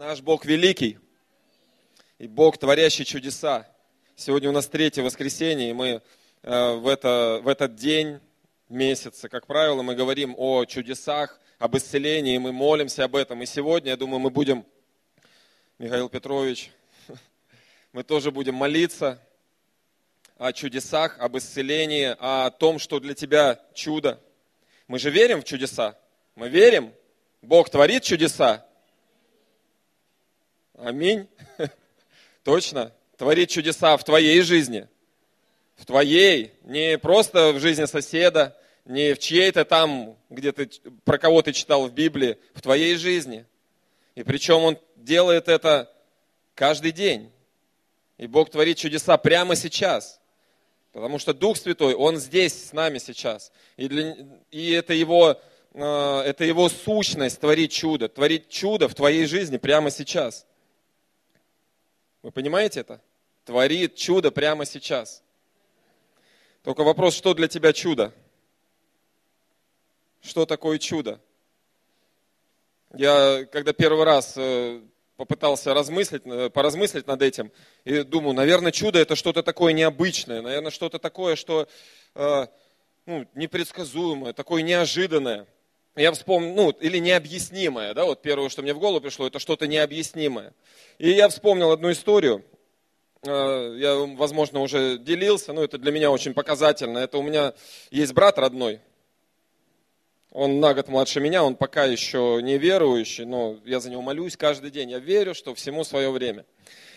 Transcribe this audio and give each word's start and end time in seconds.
Наш 0.00 0.22
Бог 0.22 0.46
великий 0.46 0.98
и 2.18 2.26
Бог, 2.26 2.56
творящий 2.56 3.04
чудеса. 3.04 3.68
Сегодня 4.16 4.48
у 4.48 4.52
нас 4.52 4.66
третье 4.66 5.02
воскресенье, 5.02 5.68
и 5.68 5.72
мы 5.74 6.00
э, 6.42 6.74
в, 6.76 6.88
это, 6.88 7.42
в 7.44 7.48
этот 7.48 7.74
день 7.74 8.18
месяца, 8.70 9.28
как 9.28 9.46
правило, 9.46 9.82
мы 9.82 9.94
говорим 9.94 10.34
о 10.38 10.64
чудесах, 10.64 11.38
об 11.58 11.76
исцелении, 11.76 12.38
мы 12.38 12.50
молимся 12.50 13.04
об 13.04 13.14
этом. 13.14 13.42
И 13.42 13.46
сегодня, 13.46 13.90
я 13.90 13.98
думаю, 13.98 14.20
мы 14.20 14.30
будем, 14.30 14.64
Михаил 15.78 16.08
Петрович, 16.08 16.70
мы 17.92 18.02
тоже 18.02 18.30
будем 18.30 18.54
молиться 18.54 19.22
о 20.38 20.54
чудесах, 20.54 21.18
об 21.18 21.36
исцелении, 21.36 22.16
о 22.18 22.50
том, 22.50 22.78
что 22.78 23.00
для 23.00 23.12
тебя 23.12 23.60
чудо. 23.74 24.18
Мы 24.88 24.98
же 24.98 25.10
верим 25.10 25.42
в 25.42 25.44
чудеса. 25.44 25.98
Мы 26.36 26.48
верим. 26.48 26.94
Бог 27.42 27.68
творит 27.68 28.02
чудеса. 28.02 28.66
Аминь. 30.82 31.28
Точно. 32.42 32.92
Творит 33.18 33.50
чудеса 33.50 33.98
в 33.98 34.04
твоей 34.04 34.40
жизни. 34.40 34.88
В 35.76 35.84
твоей. 35.84 36.54
Не 36.62 36.96
просто 36.96 37.52
в 37.52 37.60
жизни 37.60 37.84
соседа, 37.84 38.56
не 38.86 39.12
в 39.12 39.18
чьей-то 39.18 39.66
там, 39.66 40.16
где 40.30 40.52
ты, 40.52 40.70
про 41.04 41.18
кого 41.18 41.42
ты 41.42 41.52
читал 41.52 41.86
в 41.86 41.92
Библии, 41.92 42.38
в 42.54 42.62
твоей 42.62 42.96
жизни. 42.96 43.44
И 44.14 44.22
причем 44.22 44.64
Он 44.64 44.78
делает 44.96 45.48
это 45.48 45.92
каждый 46.54 46.92
день. 46.92 47.30
И 48.16 48.26
Бог 48.26 48.50
творит 48.50 48.78
чудеса 48.78 49.18
прямо 49.18 49.56
сейчас. 49.56 50.18
Потому 50.92 51.18
что 51.18 51.34
Дух 51.34 51.58
Святой, 51.58 51.94
Он 51.94 52.16
здесь 52.16 52.68
с 52.68 52.72
нами 52.72 52.96
сейчас. 52.96 53.52
И, 53.76 53.86
для, 53.86 54.16
и 54.50 54.70
это, 54.70 54.94
его, 54.94 55.38
э, 55.74 56.22
это 56.24 56.44
Его 56.44 56.70
сущность 56.70 57.38
творить 57.38 57.72
чудо. 57.72 58.08
Творить 58.08 58.48
чудо 58.48 58.88
в 58.88 58.94
твоей 58.94 59.26
жизни 59.26 59.58
прямо 59.58 59.90
сейчас. 59.90 60.46
Вы 62.22 62.32
понимаете 62.32 62.80
это? 62.80 63.00
Творит 63.44 63.96
чудо 63.96 64.30
прямо 64.30 64.66
сейчас. 64.66 65.22
Только 66.62 66.84
вопрос, 66.84 67.14
что 67.14 67.32
для 67.32 67.48
тебя 67.48 67.72
чудо? 67.72 68.12
Что 70.20 70.44
такое 70.44 70.78
чудо? 70.78 71.20
Я, 72.92 73.46
когда 73.46 73.72
первый 73.72 74.04
раз 74.04 74.34
э, 74.36 74.82
попытался 75.16 75.72
размыслить, 75.72 76.26
э, 76.26 76.50
поразмыслить 76.50 77.06
над 77.06 77.22
этим, 77.22 77.52
и 77.84 78.02
думаю, 78.02 78.34
наверное, 78.34 78.72
чудо 78.72 78.98
это 78.98 79.16
что-то 79.16 79.42
такое 79.42 79.72
необычное, 79.72 80.42
наверное, 80.42 80.70
что-то 80.70 80.98
такое, 80.98 81.36
что 81.36 81.68
э, 82.14 82.46
ну, 83.06 83.26
непредсказуемое, 83.34 84.34
такое 84.34 84.62
неожиданное. 84.62 85.46
Я 85.96 86.12
вспомнил, 86.12 86.54
ну, 86.54 86.70
или 86.70 86.98
необъяснимое, 86.98 87.94
да, 87.94 88.04
вот 88.04 88.22
первое, 88.22 88.48
что 88.48 88.62
мне 88.62 88.72
в 88.72 88.78
голову 88.78 89.00
пришло, 89.00 89.26
это 89.26 89.38
что-то 89.38 89.66
необъяснимое. 89.66 90.54
И 90.98 91.10
я 91.10 91.28
вспомнил 91.28 91.72
одну 91.72 91.90
историю, 91.90 92.44
э, 93.22 93.76
я, 93.78 93.96
возможно, 94.16 94.60
уже 94.60 94.98
делился, 94.98 95.52
но 95.52 95.64
это 95.64 95.78
для 95.78 95.90
меня 95.90 96.10
очень 96.10 96.32
показательно. 96.32 96.98
Это 96.98 97.18
у 97.18 97.22
меня 97.22 97.54
есть 97.90 98.12
брат 98.12 98.38
родной, 98.38 98.80
он 100.32 100.60
на 100.60 100.74
год 100.74 100.86
младше 100.88 101.18
меня, 101.20 101.42
он 101.42 101.56
пока 101.56 101.84
еще 101.86 102.38
не 102.40 102.56
верующий, 102.56 103.24
но 103.24 103.58
я 103.64 103.80
за 103.80 103.90
него 103.90 104.00
молюсь 104.00 104.36
каждый 104.36 104.70
день. 104.70 104.90
Я 104.90 105.00
верю, 105.00 105.34
что 105.34 105.56
всему 105.56 105.82
свое 105.82 106.10
время. 106.10 106.44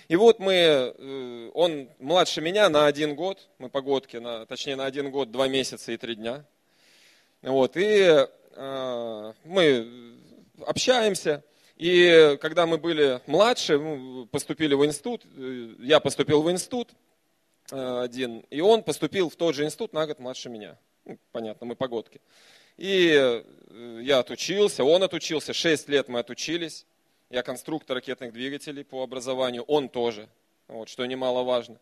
И 0.07 0.15
вот 0.15 0.37
мы, 0.37 0.53
э, 0.53 1.51
он 1.55 1.89
младше 1.97 2.41
меня 2.41 2.69
на 2.69 2.85
один 2.85 3.15
год, 3.15 3.49
мы 3.57 3.69
погодки, 3.69 4.17
на, 4.17 4.45
точнее 4.45 4.75
на 4.75 4.85
один 4.85 5.09
год, 5.09 5.31
два 5.31 5.47
месяца 5.47 5.91
и 5.91 5.97
три 5.97 6.15
дня. 6.15 6.45
Вот, 7.41 7.75
и 7.75 8.27
мы 8.55 10.17
общаемся, 10.65 11.43
и 11.77 12.37
когда 12.39 12.65
мы 12.65 12.77
были 12.77 13.19
младше, 13.25 13.79
поступили 14.31 14.75
в 14.75 14.85
институт, 14.85 15.25
э, 15.35 15.75
я 15.79 15.99
поступил 15.99 16.41
в 16.41 16.51
институт 16.51 16.89
э, 17.71 17.99
один, 18.03 18.39
и 18.49 18.61
он 18.61 18.83
поступил 18.83 19.29
в 19.29 19.35
тот 19.35 19.55
же 19.55 19.65
институт 19.65 19.93
на 19.93 20.05
год 20.05 20.19
младше 20.19 20.49
меня. 20.49 20.77
Ну, 21.05 21.17
понятно, 21.31 21.65
мы 21.65 21.75
погодки. 21.75 22.21
И 22.77 23.11
э, 23.11 23.99
я 24.01 24.19
отучился, 24.19 24.83
он 24.83 25.03
отучился, 25.03 25.53
6 25.53 25.89
лет 25.89 26.07
мы 26.07 26.19
отучились. 26.19 26.85
Я 27.29 27.41
конструктор 27.41 27.95
ракетных 27.95 28.31
двигателей 28.33 28.85
по 28.85 29.01
образованию, 29.01 29.63
он 29.63 29.89
тоже, 29.89 30.29
вот, 30.67 30.89
что 30.89 31.05
немаловажно. 31.05 31.79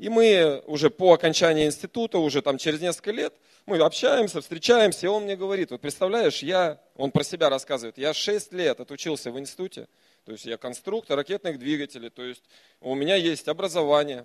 И 0.00 0.08
мы 0.08 0.62
уже 0.66 0.88
по 0.88 1.12
окончании 1.12 1.66
института, 1.66 2.16
уже 2.16 2.40
там 2.40 2.56
через 2.56 2.80
несколько 2.80 3.10
лет, 3.10 3.34
мы 3.66 3.76
общаемся, 3.80 4.40
встречаемся, 4.40 5.04
и 5.04 5.08
он 5.10 5.24
мне 5.24 5.36
говорит, 5.36 5.72
вот 5.72 5.82
представляешь, 5.82 6.42
я, 6.42 6.80
он 6.96 7.10
про 7.10 7.22
себя 7.22 7.50
рассказывает, 7.50 7.98
я 7.98 8.14
6 8.14 8.54
лет 8.54 8.80
отучился 8.80 9.30
в 9.30 9.38
институте, 9.38 9.88
то 10.24 10.32
есть 10.32 10.46
я 10.46 10.56
конструктор 10.56 11.18
ракетных 11.18 11.58
двигателей, 11.58 12.08
то 12.08 12.22
есть 12.22 12.42
у 12.80 12.94
меня 12.94 13.16
есть 13.16 13.46
образование 13.46 14.24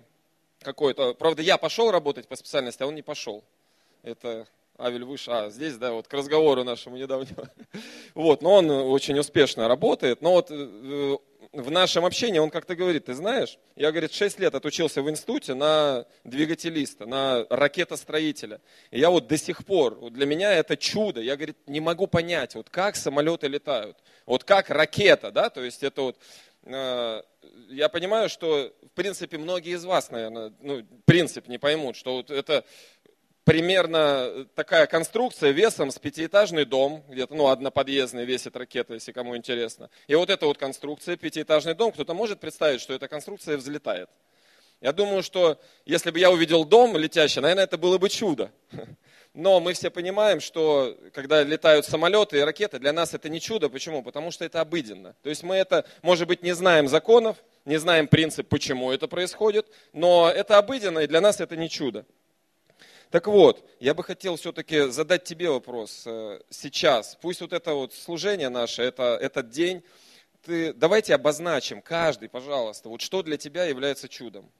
какое-то. 0.62 1.12
Правда, 1.12 1.42
я 1.42 1.58
пошел 1.58 1.90
работать 1.90 2.26
по 2.26 2.36
специальности, 2.36 2.82
а 2.82 2.86
он 2.86 2.94
не 2.94 3.02
пошел. 3.02 3.44
Это 4.02 4.46
Авель 4.78 5.04
выше, 5.04 5.30
а 5.30 5.50
здесь, 5.50 5.76
да, 5.76 5.92
вот 5.92 6.08
к 6.08 6.12
разговору 6.14 6.64
нашему 6.64 6.96
недавнему. 6.96 7.46
Вот, 8.14 8.40
но 8.40 8.54
он 8.54 8.70
очень 8.70 9.18
успешно 9.18 9.68
работает. 9.68 10.22
Но 10.22 10.32
вот 10.32 10.50
э, 10.50 11.16
в 11.52 11.70
нашем 11.70 12.04
общении 12.04 12.38
он 12.38 12.50
как-то 12.50 12.76
говорит, 12.76 13.06
ты 13.06 13.14
знаешь, 13.14 13.58
я, 13.76 13.90
говорит, 13.90 14.12
6 14.12 14.38
лет 14.38 14.54
отучился 14.54 15.02
в 15.02 15.10
институте 15.10 15.54
на 15.54 16.06
двигателиста, 16.24 17.06
на 17.06 17.46
ракетостроителя. 17.50 18.60
И 18.90 19.00
я 19.00 19.10
вот 19.10 19.26
до 19.26 19.36
сих 19.36 19.64
пор, 19.64 19.94
вот 19.96 20.12
для 20.12 20.26
меня 20.26 20.52
это 20.52 20.76
чудо, 20.76 21.20
я, 21.20 21.36
говорит, 21.36 21.56
не 21.66 21.80
могу 21.80 22.06
понять, 22.06 22.54
вот 22.54 22.70
как 22.70 22.96
самолеты 22.96 23.48
летают, 23.48 23.96
вот 24.26 24.44
как 24.44 24.70
ракета, 24.70 25.30
да, 25.30 25.50
то 25.50 25.62
есть 25.62 25.82
это 25.82 26.02
вот, 26.02 26.18
э, 26.64 27.22
я 27.68 27.88
понимаю, 27.88 28.28
что, 28.28 28.72
в 28.82 28.90
принципе, 28.90 29.38
многие 29.38 29.74
из 29.74 29.84
вас, 29.84 30.10
наверное, 30.10 30.52
ну, 30.60 30.84
принцип 31.04 31.48
не 31.48 31.58
поймут, 31.58 31.96
что 31.96 32.16
вот 32.16 32.30
это 32.30 32.64
примерно 33.46 34.44
такая 34.56 34.86
конструкция 34.88 35.52
весом 35.52 35.92
с 35.92 36.00
пятиэтажный 36.00 36.64
дом, 36.64 37.04
где-то, 37.08 37.32
ну, 37.32 37.46
одноподъездный 37.46 38.24
весит 38.24 38.56
ракета, 38.56 38.94
если 38.94 39.12
кому 39.12 39.36
интересно. 39.36 39.88
И 40.08 40.16
вот 40.16 40.30
эта 40.30 40.46
вот 40.46 40.58
конструкция, 40.58 41.16
пятиэтажный 41.16 41.74
дом, 41.74 41.92
кто-то 41.92 42.12
может 42.12 42.40
представить, 42.40 42.80
что 42.80 42.92
эта 42.92 43.06
конструкция 43.06 43.56
взлетает. 43.56 44.10
Я 44.80 44.92
думаю, 44.92 45.22
что 45.22 45.60
если 45.84 46.10
бы 46.10 46.18
я 46.18 46.32
увидел 46.32 46.64
дом 46.64 46.96
летящий, 46.96 47.40
наверное, 47.40 47.64
это 47.64 47.78
было 47.78 47.98
бы 47.98 48.08
чудо. 48.08 48.50
Но 49.32 49.60
мы 49.60 49.74
все 49.74 49.90
понимаем, 49.90 50.40
что 50.40 50.98
когда 51.14 51.44
летают 51.44 51.86
самолеты 51.86 52.38
и 52.38 52.40
ракеты, 52.40 52.80
для 52.80 52.92
нас 52.92 53.14
это 53.14 53.28
не 53.28 53.40
чудо. 53.40 53.68
Почему? 53.68 54.02
Потому 54.02 54.32
что 54.32 54.44
это 54.44 54.60
обыденно. 54.60 55.14
То 55.22 55.28
есть 55.28 55.44
мы 55.44 55.54
это, 55.54 55.86
может 56.02 56.26
быть, 56.26 56.42
не 56.42 56.52
знаем 56.52 56.88
законов, 56.88 57.36
не 57.64 57.76
знаем 57.76 58.08
принцип, 58.08 58.48
почему 58.48 58.90
это 58.90 59.06
происходит, 59.06 59.66
но 59.92 60.28
это 60.28 60.58
обыденно, 60.58 61.00
и 61.00 61.06
для 61.06 61.20
нас 61.20 61.40
это 61.40 61.54
не 61.56 61.70
чудо. 61.70 62.06
Так 63.10 63.28
вот, 63.28 63.64
я 63.78 63.94
бы 63.94 64.02
хотел 64.02 64.36
все-таки 64.36 64.88
задать 64.88 65.24
тебе 65.24 65.48
вопрос 65.48 66.02
э, 66.06 66.40
сейчас. 66.50 67.16
Пусть 67.20 67.40
вот 67.40 67.52
это 67.52 67.74
вот 67.74 67.94
служение 67.94 68.48
наше, 68.48 68.82
это, 68.82 69.16
этот 69.20 69.50
день, 69.50 69.82
ты, 70.42 70.72
давайте 70.72 71.14
обозначим, 71.14 71.82
каждый, 71.82 72.28
пожалуйста, 72.28 72.88
вот 72.88 73.00
что 73.00 73.22
для 73.22 73.36
тебя 73.36 73.64
является 73.64 74.08
чудом. 74.08 74.50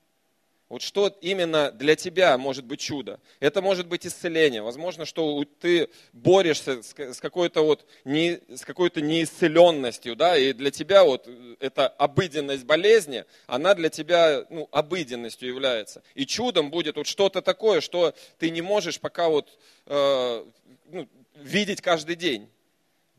Вот 0.69 0.82
что 0.82 1.06
именно 1.21 1.71
для 1.71 1.94
тебя 1.94 2.37
может 2.37 2.65
быть 2.65 2.81
чудо? 2.81 3.21
Это 3.38 3.62
может 3.62 3.87
быть 3.87 4.04
исцеление. 4.04 4.62
Возможно, 4.62 5.04
что 5.04 5.44
ты 5.60 5.88
борешься 6.12 6.82
с 6.82 7.21
какой-то 7.21 7.62
вот 7.62 7.87
не, 8.04 8.41
с 8.53 8.65
какой-то 8.65 9.00
неисцеленностью, 9.00 10.16
да, 10.16 10.37
и 10.37 10.53
для 10.53 10.72
тебя 10.72 11.04
вот 11.04 11.28
эта 11.60 11.87
обыденность 11.87 12.65
болезни, 12.65 13.25
она 13.47 13.75
для 13.75 13.91
тебя 13.91 14.44
ну, 14.50 14.69
обыденностью 14.72 15.49
является. 15.49 16.03
И 16.15 16.27
чудом 16.27 16.71
будет 16.71 16.97
вот 16.97 17.06
что-то 17.06 17.43
такое, 17.43 17.81
что 17.81 18.12
ты 18.38 18.50
не 18.50 18.60
можешь 18.60 18.98
пока 18.98 19.28
вот 19.28 19.56
э, 19.87 20.44
ну, 20.87 21.09
видеть 21.37 21.81
каждый 21.81 22.16
день. 22.16 22.48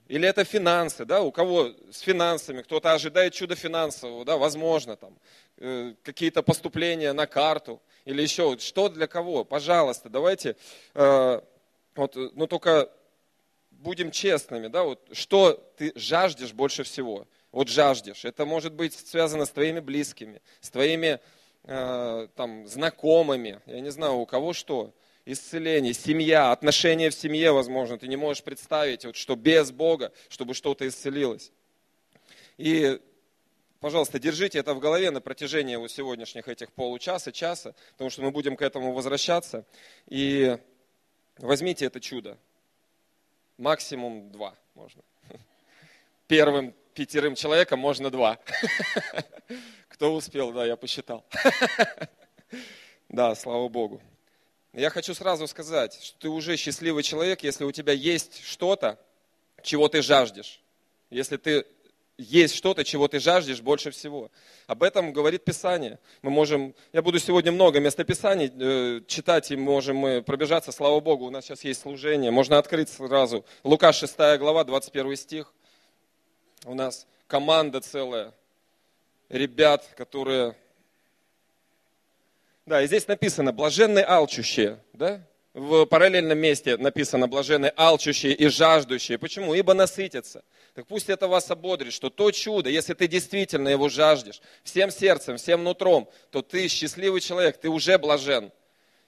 Или 0.08 0.28
это 0.28 0.46
финансы, 0.46 1.04
да, 1.04 1.22
у 1.22 1.32
кого 1.32 1.74
с 1.92 2.00
финансами, 2.00 2.62
кто-то 2.62 2.94
ожидает 2.94 3.34
чуда 3.34 3.56
финансового, 3.56 4.24
да, 4.24 4.38
возможно, 4.38 4.96
там, 4.96 5.14
э, 5.14 5.47
какие-то 6.04 6.44
поступления 6.44 7.14
на 7.14 7.26
карту, 7.28 7.82
или 8.06 8.22
еще, 8.22 8.58
что 8.60 8.90
для 8.90 9.08
кого, 9.08 9.44
пожалуйста, 9.44 10.10
давайте, 10.10 10.56
э, 10.94 11.42
вот, 11.96 12.16
но 12.36 12.48
только 12.48 12.90
будем 13.72 14.12
честными, 14.12 14.68
да, 14.68 14.84
вот, 14.84 15.08
что 15.12 15.54
ты 15.78 15.92
жаждешь 15.96 16.54
больше 16.54 16.84
всего, 16.84 17.28
вот 17.52 17.68
жаждешь, 17.68 18.24
это 18.24 18.46
может 18.46 18.74
быть 18.74 18.94
связано 18.94 19.46
с 19.46 19.50
твоими 19.50 19.80
близкими, 19.80 20.42
с 20.62 20.70
твоими, 20.70 21.20
э, 21.64 22.28
там, 22.36 22.68
знакомыми, 22.68 23.60
я 23.66 23.82
не 23.82 23.90
знаю, 23.90 24.14
у 24.14 24.26
кого 24.26 24.54
что, 24.54 24.94
исцеление, 25.26 25.94
семья, 25.94 26.52
отношения 26.52 27.10
в 27.10 27.14
семье, 27.14 27.52
возможно, 27.52 27.98
ты 27.98 28.08
не 28.08 28.16
можешь 28.16 28.44
представить, 28.44 29.04
вот, 29.04 29.16
что 29.18 29.36
без 29.36 29.72
Бога, 29.72 30.14
чтобы 30.30 30.54
что-то 30.54 30.88
исцелилось. 30.88 31.52
И, 32.58 33.02
пожалуйста, 33.80 34.20
держите 34.20 34.60
это 34.60 34.74
в 34.74 34.80
голове 34.80 35.12
на 35.12 35.22
протяжении 35.22 35.76
вот 35.76 35.92
сегодняшних 35.92 36.48
этих 36.48 36.72
получаса, 36.72 37.32
часа, 37.32 37.76
потому 37.94 38.10
что 38.10 38.22
мы 38.22 38.32
будем 38.32 38.56
к 38.56 38.62
этому 38.62 38.94
возвращаться. 38.94 39.66
И 40.08 40.58
возьмите 41.38 41.86
это 41.86 42.00
чудо. 42.00 42.38
Максимум 43.58 44.32
два 44.32 44.56
можно. 44.76 45.02
Первым 46.28 46.74
пятерым 46.94 47.36
человекам 47.36 47.80
можно 47.80 48.10
два. 48.10 48.40
Кто 49.88 50.14
успел, 50.14 50.52
да, 50.52 50.66
я 50.66 50.76
посчитал. 50.76 51.26
Да, 53.10 53.34
слава 53.36 53.70
Богу. 53.70 54.02
Я 54.74 54.90
хочу 54.90 55.14
сразу 55.14 55.48
сказать, 55.48 55.98
что 56.04 56.20
ты 56.20 56.30
уже 56.30 56.58
счастливый 56.58 57.04
человек, 57.04 57.42
если 57.42 57.64
у 57.64 57.72
тебя 57.72 57.94
есть 57.94 58.44
что-то, 58.44 59.00
чего 59.64 59.88
ты 59.88 60.02
жаждешь. 60.02 60.62
Если 61.10 61.38
ты 61.38 61.66
есть 62.18 62.56
что-то, 62.56 62.84
чего 62.84 63.08
ты 63.08 63.20
жаждешь 63.20 63.62
больше 63.62 63.92
всего. 63.92 64.32
Об 64.66 64.84
этом 64.84 65.14
говорит 65.14 65.44
Писание. 65.44 66.00
Мы 66.22 66.32
можем, 66.32 66.74
я 66.92 67.02
буду 67.02 67.20
сегодня 67.20 67.52
много 67.52 67.80
местописаний 67.80 68.52
э, 68.54 69.02
читать, 69.08 69.52
и 69.52 69.56
можем 69.56 69.98
мы 69.98 70.22
пробежаться, 70.24 70.72
слава 70.72 71.00
Богу, 71.00 71.26
у 71.26 71.30
нас 71.30 71.46
сейчас 71.46 71.64
есть 71.64 71.82
служение. 71.82 72.32
Можно 72.32 72.58
открыть 72.58 72.90
сразу. 72.90 73.46
Лука 73.64 73.94
6 73.94 74.16
глава, 74.40 74.64
21 74.64 75.16
стих. 75.16 75.54
У 76.66 76.74
нас 76.74 77.06
команда 77.28 77.82
целая, 77.82 78.34
ребят, 79.30 79.86
которые... 79.96 80.56
Да, 82.66 82.82
и 82.82 82.88
здесь 82.88 83.08
написано, 83.08 83.54
блаженные 83.54 84.04
алчущие, 84.04 84.80
да? 84.92 85.22
в 85.58 85.86
параллельном 85.86 86.38
месте 86.38 86.78
написано 86.78 87.28
блаженные 87.28 87.74
алчущие 87.76 88.34
и 88.34 88.48
жаждущие. 88.48 89.18
Почему? 89.18 89.56
Ибо 89.56 89.74
насытятся. 89.74 90.44
Так 90.78 90.86
пусть 90.86 91.10
это 91.10 91.28
вас 91.28 91.50
ободрит, 91.50 91.92
что 91.92 92.12
то 92.12 92.30
чудо, 92.30 92.70
если 92.70 92.94
ты 92.94 93.08
действительно 93.08 93.68
его 93.68 93.90
жаждешь, 93.90 94.40
всем 94.64 94.92
сердцем, 94.92 95.38
всем 95.38 95.64
нутром, 95.64 96.08
то 96.30 96.44
ты 96.44 96.68
счастливый 96.68 97.20
человек, 97.20 97.58
ты 97.58 97.68
уже 97.68 97.98
блажен. 97.98 98.52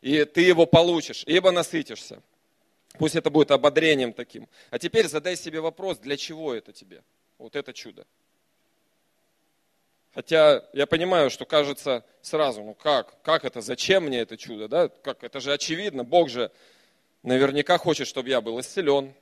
И 0.02 0.26
ты 0.26 0.42
его 0.42 0.66
получишь, 0.66 1.24
ибо 1.28 1.52
насытишься. 1.52 2.24
Пусть 2.94 3.16
это 3.16 3.30
будет 3.30 3.52
ободрением 3.52 4.14
таким. 4.14 4.50
А 4.72 4.80
теперь 4.80 5.08
задай 5.08 5.36
себе 5.36 5.62
вопрос, 5.62 6.00
для 6.00 6.18
чего 6.18 6.56
это 6.56 6.74
тебе? 6.74 7.04
Вот 7.38 7.56
это 7.56 7.72
чудо. 7.72 8.08
Хотя 10.16 10.66
я 10.74 10.88
понимаю, 10.88 11.30
что 11.30 11.46
кажется 11.46 12.04
сразу, 12.24 12.64
ну 12.64 12.74
как, 12.74 13.22
как 13.22 13.46
это, 13.46 13.62
зачем 13.62 14.06
мне 14.06 14.22
это 14.22 14.38
чудо, 14.38 14.68
да? 14.68 14.88
Как, 14.88 15.24
это 15.24 15.40
же 15.40 15.54
очевидно, 15.54 16.04
Бог 16.04 16.30
же 16.30 16.52
наверняка 17.22 17.78
хочет, 17.78 18.08
чтобы 18.08 18.30
я 18.30 18.42
был 18.42 18.60
исцелен. 18.60 19.14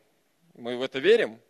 Мы 0.54 0.78
в 0.78 0.82
это 0.82 1.00
верим? 1.00 1.42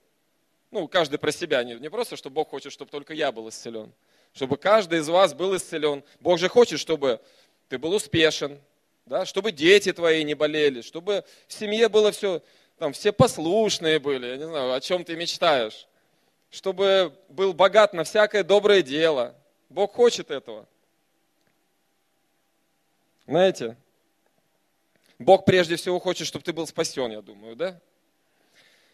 Ну, 0.71 0.87
каждый 0.87 1.17
про 1.17 1.31
себя, 1.31 1.63
не, 1.63 1.75
не 1.75 1.89
просто, 1.89 2.17
что 2.17 2.29
Бог 2.29 2.49
хочет, 2.49 2.73
чтобы 2.73 2.91
только 2.91 3.13
я 3.13 3.31
был 3.31 3.49
исцелен. 3.49 3.91
Чтобы 4.33 4.57
каждый 4.57 4.99
из 4.99 5.07
вас 5.07 5.33
был 5.33 5.55
исцелен. 5.55 6.03
Бог 6.19 6.39
же 6.39 6.49
хочет, 6.49 6.79
чтобы 6.79 7.21
ты 7.69 7.77
был 7.77 7.93
успешен, 7.93 8.59
да? 9.05 9.25
чтобы 9.25 9.51
дети 9.51 9.93
твои 9.93 10.23
не 10.23 10.33
болели, 10.33 10.81
чтобы 10.81 11.23
в 11.47 11.53
семье 11.53 11.89
было 11.89 12.11
все, 12.11 12.41
там 12.77 12.93
все 12.93 13.11
послушные 13.11 13.99
были, 13.99 14.27
я 14.27 14.37
не 14.37 14.45
знаю, 14.45 14.73
о 14.73 14.81
чем 14.81 15.03
ты 15.03 15.15
мечтаешь 15.15 15.87
чтобы 16.49 17.13
был 17.29 17.53
богат 17.53 17.93
на 17.93 18.03
всякое 18.03 18.43
доброе 18.43 18.81
дело. 18.81 19.35
Бог 19.69 19.93
хочет 19.93 20.31
этого. 20.31 20.67
Знаете, 23.25 23.75
Бог 25.19 25.43
прежде 25.45 25.75
всего 25.75 25.99
хочет, 25.99 26.27
чтобы 26.27 26.45
ты 26.45 26.53
был 26.53 26.65
спасен, 26.65 27.11
я 27.11 27.21
думаю, 27.21 27.55
да? 27.55 27.79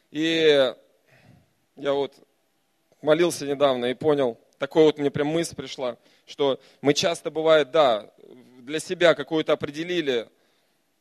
И 0.09 0.75
я 1.75 1.93
вот 1.93 2.13
молился 3.01 3.45
недавно 3.45 3.85
и 3.85 3.93
понял, 3.93 4.39
такой 4.57 4.83
вот 4.83 4.97
мне 4.97 5.11
прям 5.11 5.27
мысль 5.27 5.55
пришла, 5.55 5.97
что 6.25 6.59
мы 6.81 6.93
часто 6.93 7.31
бывает, 7.31 7.71
да, 7.71 8.11
для 8.59 8.79
себя 8.79 9.13
какую-то 9.13 9.53
определили 9.53 10.29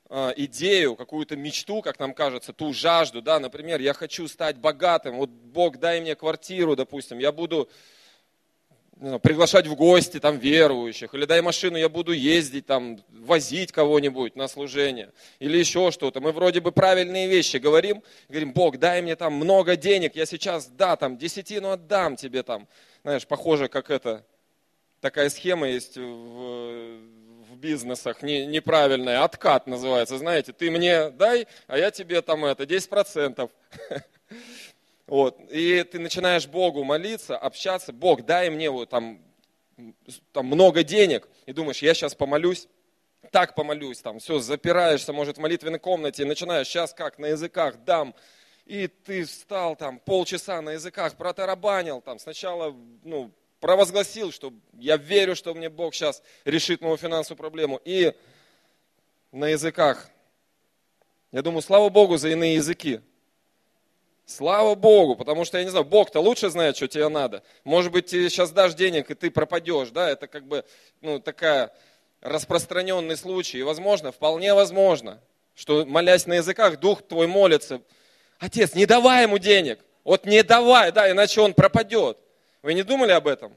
а, 0.09 0.33
идею, 0.37 0.97
какую-то 0.97 1.37
мечту, 1.37 1.81
как 1.81 1.99
нам 1.99 2.13
кажется, 2.15 2.53
ту 2.53 2.73
жажду, 2.73 3.23
да, 3.23 3.39
например, 3.39 3.81
я 3.81 3.93
хочу 3.93 4.27
стать 4.29 4.59
богатым, 4.59 5.17
вот 5.17 5.31
Бог 5.31 5.79
дай 5.79 6.01
мне 6.01 6.15
квартиру, 6.15 6.75
допустим, 6.75 7.19
я 7.19 7.33
буду 7.33 7.69
знаю, 9.07 9.21
приглашать 9.21 9.67
в 9.67 9.75
гости 9.75 10.21
там 10.21 10.39
верующих, 10.39 11.15
или 11.15 11.25
дай 11.25 11.41
машину, 11.41 11.77
я 11.77 11.89
буду 11.89 12.13
ездить 12.13 12.67
там, 12.67 13.01
возить 13.09 13.73
кого-нибудь 13.73 14.37
на 14.37 14.49
служение, 14.49 15.13
или 15.39 15.59
еще 15.59 15.91
что-то. 15.91 16.21
Мы 16.21 16.33
вроде 16.33 16.61
бы 16.61 16.73
правильные 16.73 17.29
вещи 17.29 17.57
говорим, 17.57 18.03
говорим, 18.29 18.53
Бог, 18.53 18.79
дай 18.79 19.03
мне 19.03 19.17
там 19.17 19.35
много 19.35 19.77
денег, 19.77 20.15
я 20.17 20.27
сейчас, 20.27 20.67
да, 20.67 20.97
там, 20.97 21.19
десятину 21.19 21.71
отдам 21.71 22.17
тебе 22.17 22.43
там, 22.43 22.69
знаешь, 23.03 23.27
похоже, 23.27 23.69
как 23.69 23.91
это, 23.91 24.25
такая 25.01 25.31
схема 25.31 25.69
есть 25.69 25.97
в 25.97 27.57
бизнесах 27.57 28.23
не, 28.23 28.47
неправильная, 28.47 29.23
откат 29.23 29.67
называется, 29.67 30.19
знаете, 30.19 30.53
ты 30.53 30.71
мне 30.71 31.11
дай, 31.11 31.47
а 31.67 31.79
я 31.79 31.91
тебе 31.91 32.21
там 32.23 32.45
это, 32.45 32.65
10%. 32.65 33.51
Вот. 35.13 35.39
И 35.51 35.85
ты 35.85 35.99
начинаешь 35.99 36.47
Богу 36.47 36.85
молиться, 36.85 37.37
общаться, 37.37 37.93
Бог, 37.93 38.25
дай 38.25 38.49
мне 38.49 38.71
вот 38.71 38.89
там, 38.89 39.21
там 40.33 40.47
много 40.47 40.83
денег, 40.83 41.29
и 41.45 41.53
думаешь, 41.53 41.83
я 41.83 41.93
сейчас 41.93 42.15
помолюсь, 42.15 42.67
так 43.31 43.55
помолюсь, 43.55 44.01
там, 44.01 44.21
все, 44.21 44.39
запираешься, 44.39 45.13
может, 45.13 45.37
в 45.37 45.41
молитвенной 45.43 45.81
комнате, 45.81 46.23
и 46.23 46.25
начинаешь, 46.25 46.67
сейчас 46.67 46.95
как, 46.95 47.19
на 47.19 47.27
языках 47.27 47.85
дам, 47.85 48.15
и 48.65 48.87
ты 48.87 49.25
встал 49.25 49.77
там 49.77 49.99
полчаса 49.99 50.63
на 50.63 50.71
языках, 50.71 51.15
протарабанил, 51.19 52.01
там, 52.01 52.19
сначала, 52.19 52.75
ну, 53.03 53.31
провозгласил, 53.61 54.33
что 54.33 54.51
я 54.79 54.97
верю, 54.97 55.37
что 55.37 55.53
мне 55.53 55.69
Бог 55.69 55.95
сейчас 55.95 56.23
решит 56.47 56.81
мою 56.81 56.97
финансовую 56.97 57.37
проблему. 57.37 57.79
И 57.85 58.15
на 59.31 59.49
языках. 59.49 60.09
Я 61.33 61.43
думаю, 61.43 61.61
слава 61.61 61.91
Богу 61.91 62.17
за 62.17 62.31
иные 62.31 62.55
языки. 62.55 63.03
Слава 64.33 64.75
Богу, 64.75 65.15
потому 65.15 65.45
что, 65.45 65.59
я 65.59 65.65
не 65.65 65.71
знаю, 65.71 65.85
Бог-то 65.85 66.21
лучше 66.21 66.49
знает, 66.49 66.77
что 66.77 66.89
тебе 66.89 67.09
надо. 67.09 67.43
Может 67.65 67.93
быть, 67.93 68.07
тебе 68.07 68.31
сейчас 68.31 68.51
дашь 68.51 68.73
денег, 68.73 69.11
и 69.11 69.15
ты 69.15 69.31
пропадешь, 69.31 69.91
да, 69.91 70.09
это 70.09 70.27
как 70.27 70.47
бы, 70.47 70.65
ну, 71.03 71.21
такая 71.21 71.71
распространенный 72.23 73.19
случай. 73.19 73.59
И, 73.59 73.63
возможно, 73.63 74.11
вполне 74.11 74.55
возможно, 74.55 75.21
что, 75.55 75.85
молясь 75.85 76.27
на 76.27 76.35
языках, 76.35 76.81
Дух 76.81 77.03
твой 77.03 77.27
молится, 77.27 77.83
Отец, 78.39 78.75
не 78.75 78.87
давай 78.87 79.25
ему 79.25 79.37
денег, 79.37 79.81
вот 80.03 80.25
не 80.25 80.43
давай, 80.43 80.93
да, 80.93 81.11
иначе 81.11 81.43
он 81.43 81.53
пропадет. 81.53 82.17
Вы 82.63 82.73
не 82.73 82.83
думали 82.83 83.13
об 83.13 83.29
этом? 83.29 83.55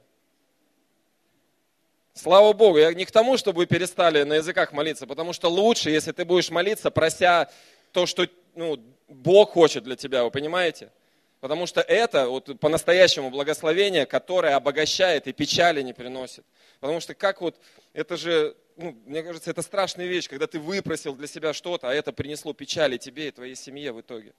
Слава 2.14 2.52
Богу, 2.52 2.80
я 2.80 2.94
не 2.94 3.06
к 3.06 3.12
тому, 3.12 3.38
чтобы 3.38 3.60
вы 3.60 3.66
перестали 3.66 4.24
на 4.24 4.34
языках 4.36 4.74
молиться, 4.74 5.08
потому 5.08 5.32
что 5.32 5.50
лучше, 5.50 5.90
если 5.90 6.12
ты 6.12 6.26
будешь 6.26 6.50
молиться, 6.50 6.92
прося 6.92 7.50
то, 7.94 8.06
что 8.06 8.28
ну, 8.56 8.78
Бог 9.08 9.52
хочет 9.52 9.84
для 9.84 9.96
тебя, 9.96 10.24
вы 10.24 10.32
понимаете? 10.32 10.92
Потому 11.40 11.68
что 11.68 11.82
это 11.82 12.28
вот, 12.28 12.60
по-настоящему 12.60 13.30
благословение, 13.30 14.06
которое 14.06 14.56
обогащает 14.56 15.28
и 15.28 15.34
печали 15.34 15.82
не 15.82 15.94
приносит. 15.94 16.44
Потому 16.80 17.00
что 17.00 17.14
как 17.14 17.42
вот, 17.42 17.60
это 17.94 18.18
же, 18.18 18.56
ну, 18.78 18.98
мне 19.06 19.22
кажется, 19.22 19.52
это 19.52 19.62
страшная 19.62 20.08
вещь, 20.08 20.28
когда 20.28 20.48
ты 20.48 20.60
выпросил 20.60 21.16
для 21.16 21.28
себя 21.28 21.54
что-то, 21.54 21.90
а 21.90 21.94
это 21.94 22.12
принесло 22.14 22.54
печали 22.54 22.98
тебе 22.98 23.28
и 23.28 23.32
твоей 23.32 23.56
семье 23.56 23.92
в 23.92 24.02
итоге. 24.02 24.34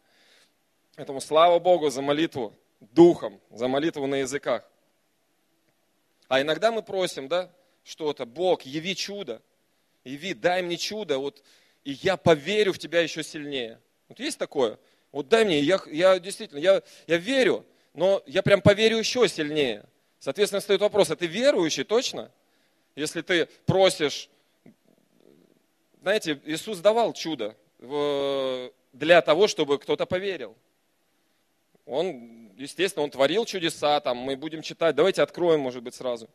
Поэтому 0.96 1.20
слава 1.20 1.58
Богу 1.58 1.90
за 1.90 2.02
молитву 2.02 2.52
духом, 2.80 3.40
за 3.50 3.68
молитву 3.68 4.06
на 4.06 4.16
языках. 4.16 4.68
А 6.28 6.40
иногда 6.40 6.72
мы 6.72 6.82
просим, 6.82 7.28
да, 7.28 7.52
что-то, 7.84 8.26
Бог, 8.26 8.62
яви 8.62 8.96
чудо, 8.96 9.40
яви, 10.04 10.34
дай 10.34 10.62
мне 10.62 10.76
чудо, 10.76 11.18
вот, 11.18 11.42
и 11.84 11.92
я 11.92 12.16
поверю 12.16 12.72
в 12.72 12.78
тебя 12.78 13.00
еще 13.00 13.22
сильнее. 13.22 13.80
Вот 14.08 14.20
есть 14.20 14.38
такое? 14.38 14.78
Вот 15.12 15.28
дай 15.28 15.44
мне, 15.44 15.60
я, 15.60 15.80
я 15.86 16.18
действительно, 16.18 16.58
я, 16.58 16.82
я 17.06 17.16
верю, 17.16 17.64
но 17.94 18.22
я 18.26 18.42
прям 18.42 18.60
поверю 18.60 18.98
еще 18.98 19.26
сильнее. 19.28 19.84
Соответственно, 20.18 20.60
стоит 20.60 20.80
вопрос, 20.80 21.10
а 21.10 21.16
ты 21.16 21.26
верующий 21.26 21.84
точно? 21.84 22.30
Если 22.94 23.22
ты 23.22 23.46
просишь, 23.64 24.28
знаете, 26.02 26.40
Иисус 26.44 26.78
давал 26.78 27.12
чудо 27.12 27.54
для 28.92 29.22
того, 29.22 29.46
чтобы 29.46 29.78
кто-то 29.78 30.06
поверил. 30.06 30.56
Он, 31.84 32.50
естественно, 32.56 33.04
он 33.04 33.10
творил 33.10 33.44
чудеса, 33.44 34.00
там 34.00 34.16
мы 34.16 34.36
будем 34.36 34.62
читать. 34.62 34.96
Давайте 34.96 35.22
откроем, 35.22 35.60
может 35.60 35.82
быть, 35.82 35.94
сразу. 35.94 36.28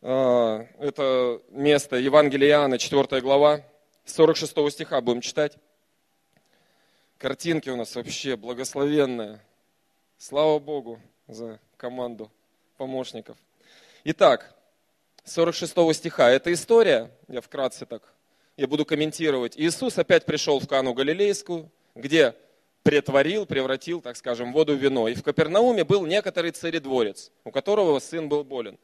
А, 0.00 0.66
это 0.78 1.40
место 1.50 1.96
Евангелия 1.96 2.50
Иоанна, 2.50 2.78
4 2.78 3.20
глава, 3.20 3.62
46 4.04 4.70
стиха 4.72 5.00
будем 5.00 5.20
читать. 5.20 5.56
Картинки 7.18 7.68
у 7.68 7.74
нас 7.74 7.96
вообще 7.96 8.36
благословенные. 8.36 9.40
Слава 10.18 10.60
Богу 10.60 11.00
за 11.26 11.58
команду 11.76 12.30
помощников. 12.76 13.36
Итак, 14.04 14.54
46 15.24 15.72
стиха. 15.94 16.30
Это 16.30 16.52
история, 16.52 17.10
я 17.26 17.40
вкратце 17.40 17.86
так, 17.86 18.14
я 18.56 18.68
буду 18.68 18.84
комментировать. 18.84 19.56
Иисус 19.56 19.98
опять 19.98 20.26
пришел 20.26 20.60
в 20.60 20.68
Кану 20.68 20.94
Галилейскую, 20.94 21.68
где 21.96 22.36
претворил, 22.84 23.46
превратил, 23.46 24.00
так 24.00 24.16
скажем, 24.16 24.52
воду 24.52 24.76
в 24.76 24.78
вино. 24.78 25.08
И 25.08 25.14
в 25.14 25.24
Капернауме 25.24 25.82
был 25.82 26.06
некоторый 26.06 26.52
царедворец, 26.52 27.32
у 27.42 27.50
которого 27.50 27.98
сын 27.98 28.28
был 28.28 28.44
болен. 28.44 28.78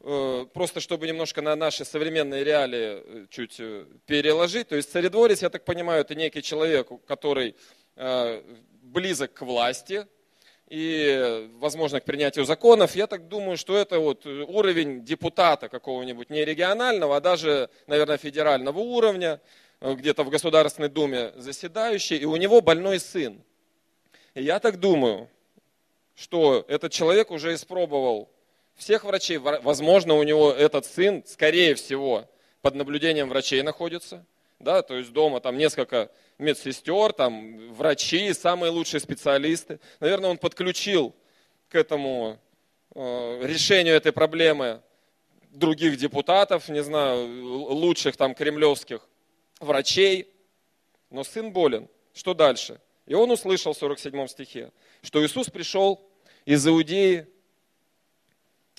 Э, 0.00 0.46
просто 0.54 0.80
чтобы 0.80 1.08
немножко 1.08 1.42
на 1.42 1.56
наши 1.56 1.84
современные 1.84 2.44
реалии 2.44 3.02
э, 3.04 3.26
чуть 3.30 3.56
э, 3.58 3.84
переложить. 4.06 4.68
То 4.68 4.76
есть 4.76 4.92
царедворец, 4.92 5.42
я 5.42 5.50
так 5.50 5.64
понимаю, 5.64 6.02
это 6.02 6.14
некий 6.14 6.42
человек, 6.42 6.88
который 7.06 7.56
близок 8.80 9.32
к 9.32 9.42
власти, 9.42 10.06
и, 10.68 11.50
возможно, 11.54 12.00
к 12.00 12.04
принятию 12.04 12.44
законов, 12.44 12.94
я 12.94 13.08
так 13.08 13.26
думаю, 13.26 13.56
что 13.56 13.76
это 13.76 13.98
вот 13.98 14.24
уровень 14.24 15.04
депутата 15.04 15.68
какого-нибудь, 15.68 16.30
не 16.30 16.44
регионального, 16.44 17.16
а 17.16 17.20
даже, 17.20 17.70
наверное, 17.88 18.16
федерального 18.16 18.78
уровня, 18.78 19.40
где-то 19.80 20.22
в 20.22 20.30
Государственной 20.30 20.88
Думе 20.88 21.32
заседающий, 21.34 22.18
и 22.18 22.24
у 22.24 22.36
него 22.36 22.60
больной 22.60 23.00
сын. 23.00 23.42
И 24.34 24.44
я 24.44 24.60
так 24.60 24.78
думаю, 24.78 25.28
что 26.14 26.64
этот 26.68 26.92
человек 26.92 27.32
уже 27.32 27.52
испробовал 27.52 28.30
всех 28.78 29.04
врачей, 29.04 29.36
возможно, 29.38 30.14
у 30.14 30.22
него 30.22 30.52
этот 30.52 30.86
сын, 30.86 31.22
скорее 31.26 31.74
всего, 31.74 32.26
под 32.62 32.76
наблюдением 32.76 33.28
врачей 33.28 33.60
находится, 33.62 34.24
да, 34.60 34.82
то 34.82 34.96
есть 34.96 35.12
дома 35.12 35.40
там 35.40 35.58
несколько 35.58 36.10
медсестер, 36.38 37.12
там 37.12 37.72
врачи, 37.74 38.32
самые 38.32 38.70
лучшие 38.70 39.00
специалисты. 39.00 39.80
Наверное, 40.00 40.30
он 40.30 40.38
подключил 40.38 41.14
к 41.68 41.74
этому 41.74 42.38
э, 42.94 43.40
решению 43.42 43.94
этой 43.94 44.12
проблемы 44.12 44.80
других 45.50 45.96
депутатов, 45.96 46.68
не 46.68 46.82
знаю, 46.82 47.26
лучших 47.52 48.16
там 48.16 48.34
кремлевских 48.34 49.06
врачей. 49.60 50.28
Но 51.10 51.24
сын 51.24 51.52
болен. 51.52 51.88
Что 52.14 52.34
дальше? 52.34 52.80
И 53.06 53.14
он 53.14 53.30
услышал 53.30 53.72
в 53.72 53.78
47 53.78 54.26
стихе, 54.28 54.72
что 55.02 55.24
Иисус 55.24 55.48
пришел 55.48 56.00
из 56.44 56.66
Иудеи, 56.66 57.26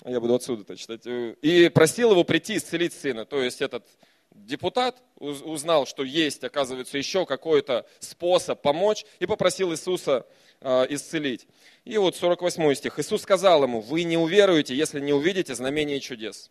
я 0.04 0.20
буду 0.20 0.34
отсюда-то 0.34 0.76
читать, 0.76 1.06
э, 1.06 1.34
и 1.42 1.68
просил 1.68 2.12
его 2.12 2.24
прийти 2.24 2.56
исцелить 2.56 2.92
сына. 2.92 3.24
То 3.26 3.42
есть 3.42 3.60
этот 3.60 3.86
депутат 4.30 5.02
узнал, 5.16 5.86
что 5.86 6.02
есть, 6.04 6.42
оказывается, 6.44 6.96
еще 6.96 7.26
какой-то 7.26 7.86
способ 7.98 8.62
помочь, 8.62 9.04
и 9.18 9.26
попросил 9.26 9.72
Иисуса 9.72 10.26
э, 10.60 10.86
исцелить. 10.90 11.46
И 11.84 11.98
вот 11.98 12.16
48 12.16 12.74
стих. 12.74 12.98
Иисус 12.98 13.22
сказал 13.22 13.62
ему, 13.62 13.80
вы 13.80 14.04
не 14.04 14.16
уверуете, 14.16 14.74
если 14.74 15.00
не 15.00 15.12
увидите 15.12 15.54
знамения 15.54 15.98
и 15.98 16.00
чудес. 16.00 16.50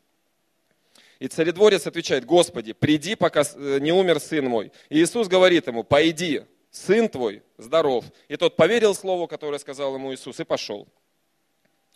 И 1.20 1.28
царедворец 1.28 1.86
отвечает, 1.86 2.26
Господи, 2.26 2.74
приди, 2.74 3.16
пока 3.16 3.42
э, 3.42 3.80
не 3.82 3.92
умер 3.92 4.20
сын 4.20 4.46
мой. 4.46 4.72
И 4.90 5.02
Иисус 5.02 5.28
говорит 5.28 5.68
ему, 5.68 5.84
пойди, 5.84 6.44
сын 6.72 7.10
твой 7.10 7.44
здоров. 7.58 8.06
И 8.28 8.38
тот 8.38 8.56
поверил 8.56 8.94
слову, 8.96 9.28
которое 9.28 9.60
сказал 9.60 9.96
ему 9.96 10.14
Иисус, 10.14 10.40
и 10.40 10.44
пошел. 10.44 10.88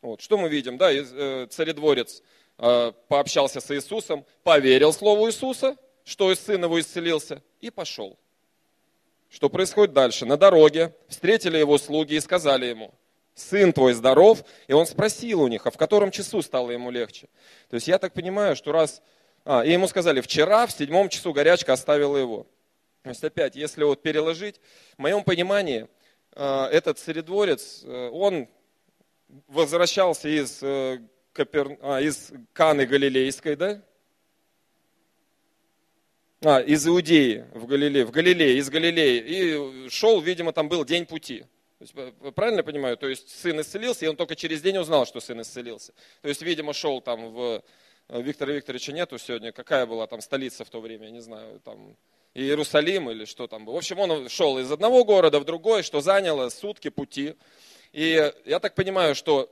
Вот, 0.04 0.20
что 0.20 0.38
мы 0.38 0.50
видим? 0.50 0.78
Да, 0.78 0.92
э, 0.92 1.48
царедворец 1.50 2.22
э, 2.58 2.92
пообщался 3.08 3.62
с 3.62 3.74
Иисусом, 3.74 4.26
поверил 4.44 4.92
слову 4.92 5.30
Иисуса, 5.30 5.78
что 6.04 6.36
сын 6.36 6.62
его 6.62 6.78
исцелился, 6.78 7.42
и 7.62 7.70
пошел. 7.70 8.20
Что 9.30 9.48
происходит 9.48 9.94
дальше? 9.94 10.26
На 10.26 10.36
дороге 10.36 10.94
встретили 11.08 11.58
его 11.58 11.78
слуги 11.78 12.16
и 12.16 12.20
сказали 12.20 12.66
ему, 12.66 12.94
сын 13.34 13.72
твой 13.72 13.94
здоров, 13.94 14.44
и 14.68 14.74
он 14.74 14.88
спросил 14.88 15.42
у 15.42 15.48
них, 15.48 15.66
а 15.66 15.72
в 15.72 15.78
котором 15.78 16.12
часу 16.12 16.42
стало 16.42 16.72
ему 16.72 16.92
легче. 16.92 17.30
То 17.70 17.76
есть 17.76 17.88
я 17.88 17.98
так 17.98 18.12
понимаю, 18.12 18.58
что 18.58 18.74
раз... 18.74 19.02
А, 19.46 19.64
и 19.64 19.72
ему 19.72 19.88
сказали, 19.88 20.20
вчера 20.20 20.68
в 20.68 20.74
седьмом 20.74 21.08
часу 21.08 21.32
горячка 21.32 21.72
оставила 21.72 22.18
его. 22.18 22.46
То 23.04 23.10
есть 23.10 23.24
опять, 23.24 23.56
если 23.56 23.86
вот 23.86 24.02
переложить, 24.02 24.60
в 24.98 25.02
моем 25.02 25.24
понимании, 25.24 25.88
э, 26.36 26.66
этот 26.72 27.00
царедворец, 27.00 27.86
он 27.86 28.50
возвращался 29.48 30.28
из, 30.30 30.62
э, 30.62 31.00
Копер... 31.34 31.78
а, 31.82 32.00
из 32.02 32.32
Каны 32.54 32.86
Галилейской, 32.86 33.56
да? 33.56 33.82
А, 36.42 36.60
из 36.60 36.88
Иудеи 36.88 37.46
в 37.54 37.66
Галилее, 37.66 38.06
в 38.06 38.12
Галилее, 38.12 38.58
из 38.58 38.70
Галилеи. 38.70 39.86
И 39.86 39.90
шел, 39.90 40.20
видимо, 40.22 40.52
там 40.52 40.68
был 40.68 40.84
день 40.86 41.06
пути. 41.06 41.46
Есть, 41.80 41.94
правильно 42.36 42.60
я 42.60 42.64
понимаю? 42.64 42.98
То 42.98 43.08
есть 43.08 43.30
сын 43.30 43.60
исцелился, 43.62 44.06
и 44.06 44.08
он 44.08 44.16
только 44.16 44.36
через 44.36 44.62
день 44.62 44.78
узнал, 44.78 45.06
что 45.06 45.20
сын 45.20 45.42
исцелился. 45.42 45.94
То 46.22 46.30
есть, 46.30 46.42
видимо, 46.42 46.74
шел 46.74 47.02
там 47.02 47.34
в... 47.34 47.64
Э, 48.10 48.22
Виктора 48.22 48.54
Викторовича 48.54 48.92
нету 48.92 49.18
сегодня. 49.18 49.52
Какая 49.52 49.86
была 49.86 50.08
там 50.08 50.22
столица 50.22 50.66
в 50.66 50.70
то 50.70 50.82
время, 50.82 51.06
я 51.06 51.12
не 51.12 51.22
знаю, 51.22 51.60
там 51.62 51.96
Иерусалим 52.34 53.10
или 53.10 53.26
что 53.26 53.48
там 53.48 53.66
было. 53.66 53.76
В 53.76 53.78
общем, 53.78 54.00
он 54.00 54.30
шел 54.30 54.60
из 54.60 54.72
одного 54.72 55.04
города 55.06 55.40
в 55.40 55.46
другой, 55.46 55.84
что 55.84 56.02
заняло 56.02 56.50
сутки 56.50 56.90
пути. 56.90 57.36
И 57.94 58.34
я 58.46 58.60
так 58.60 58.76
понимаю, 58.76 59.16
что 59.16 59.50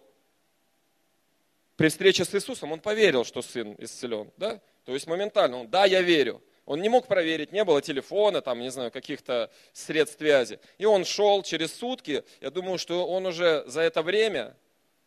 при 1.77 1.89
встрече 1.89 2.25
с 2.25 2.33
Иисусом 2.35 2.71
он 2.71 2.79
поверил, 2.79 3.23
что 3.23 3.41
сын 3.41 3.75
исцелен. 3.77 4.31
Да? 4.37 4.59
То 4.85 4.93
есть 4.93 5.07
моментально 5.07 5.61
он, 5.61 5.69
да, 5.69 5.85
я 5.85 6.01
верю. 6.01 6.41
Он 6.65 6.81
не 6.81 6.89
мог 6.89 7.07
проверить, 7.07 7.51
не 7.51 7.63
было 7.63 7.81
телефона, 7.81 8.41
там, 8.41 8.59
не 8.59 8.69
знаю, 8.69 8.91
каких-то 8.91 9.49
средств 9.73 10.19
связи. 10.19 10.59
И 10.77 10.85
он 10.85 11.05
шел 11.05 11.43
через 11.43 11.73
сутки. 11.73 12.23
Я 12.39 12.51
думаю, 12.51 12.77
что 12.77 13.07
он 13.07 13.25
уже 13.25 13.63
за 13.67 13.81
это 13.81 14.01
время 14.03 14.55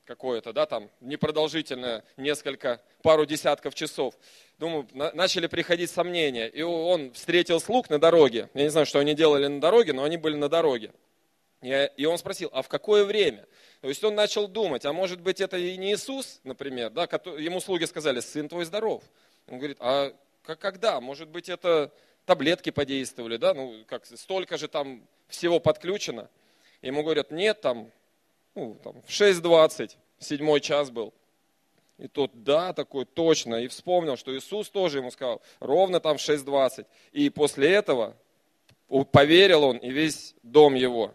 какое-то, 0.05 0.53
да, 0.53 0.67
там, 0.67 0.91
непродолжительное, 1.01 2.05
несколько, 2.17 2.81
пару 3.03 3.25
десятков 3.25 3.75
часов. 3.75 4.15
Думаю, 4.59 4.87
на, 4.93 5.13
начали 5.13 5.47
приходить 5.47 5.91
сомнения. 5.91 6.49
И 6.49 6.63
он 6.63 7.13
встретил 7.13 7.61
слуг 7.61 7.89
на 7.89 7.99
дороге. 7.99 8.51
Я 8.55 8.65
не 8.65 8.69
знаю, 8.69 8.85
что 8.85 8.99
они 8.99 9.15
делали 9.15 9.47
на 9.47 9.61
дороге, 9.61 9.93
но 9.93 10.05
они 10.05 10.17
были 10.17 10.37
на 10.37 10.49
дороге. 10.49 10.91
И 11.65 12.05
он 12.05 12.19
спросил, 12.19 12.51
а 12.53 12.61
в 12.61 12.69
какое 12.69 13.05
время? 13.05 13.47
То 13.81 13.89
есть 13.89 14.05
он 14.05 14.15
начал 14.15 14.49
думать, 14.49 14.85
а 14.85 14.93
может 14.93 15.23
быть 15.23 15.41
это 15.41 15.57
и 15.57 15.79
не 15.79 15.95
Иисус, 15.95 16.41
например, 16.45 16.91
да, 16.91 17.05
ему 17.39 17.59
слуги 17.61 17.87
сказали, 17.87 18.21
сын 18.21 18.49
твой 18.49 18.67
здоров. 18.67 19.03
Он 19.49 19.57
говорит, 19.59 19.79
а 19.81 20.13
когда? 20.43 21.01
Может 21.01 21.29
быть 21.29 21.49
это 21.49 21.91
таблетки 22.27 22.69
подействовали, 22.69 23.39
да, 23.39 23.55
ну 23.55 23.85
как, 23.87 24.05
столько 24.05 24.59
же 24.59 24.69
там 24.69 25.07
всего 25.29 25.59
подключено. 25.59 26.29
Ему 26.83 27.03
говорят, 27.03 27.31
нет, 27.31 27.63
там, 27.63 27.91
ну, 28.55 28.79
там 28.85 29.01
в 29.01 29.09
6.20, 29.09 29.97
седьмой 30.19 30.61
час 30.61 30.91
был. 30.91 31.15
И 31.97 32.09
тот, 32.09 32.31
да, 32.43 32.75
такой 32.75 33.07
точно, 33.07 33.55
и 33.55 33.69
вспомнил, 33.69 34.19
что 34.19 34.37
Иисус 34.37 34.69
тоже 34.69 34.99
ему 34.99 35.11
сказал, 35.11 35.41
ровно 35.61 35.99
там 36.01 36.19
в 36.19 36.21
6.20. 36.21 36.85
И 37.13 37.31
после 37.31 37.73
этого 37.73 38.17
поверил 39.13 39.65
он 39.65 39.79
и 39.79 39.91
весь 39.91 40.35
дом 40.43 40.75
его. 40.75 41.15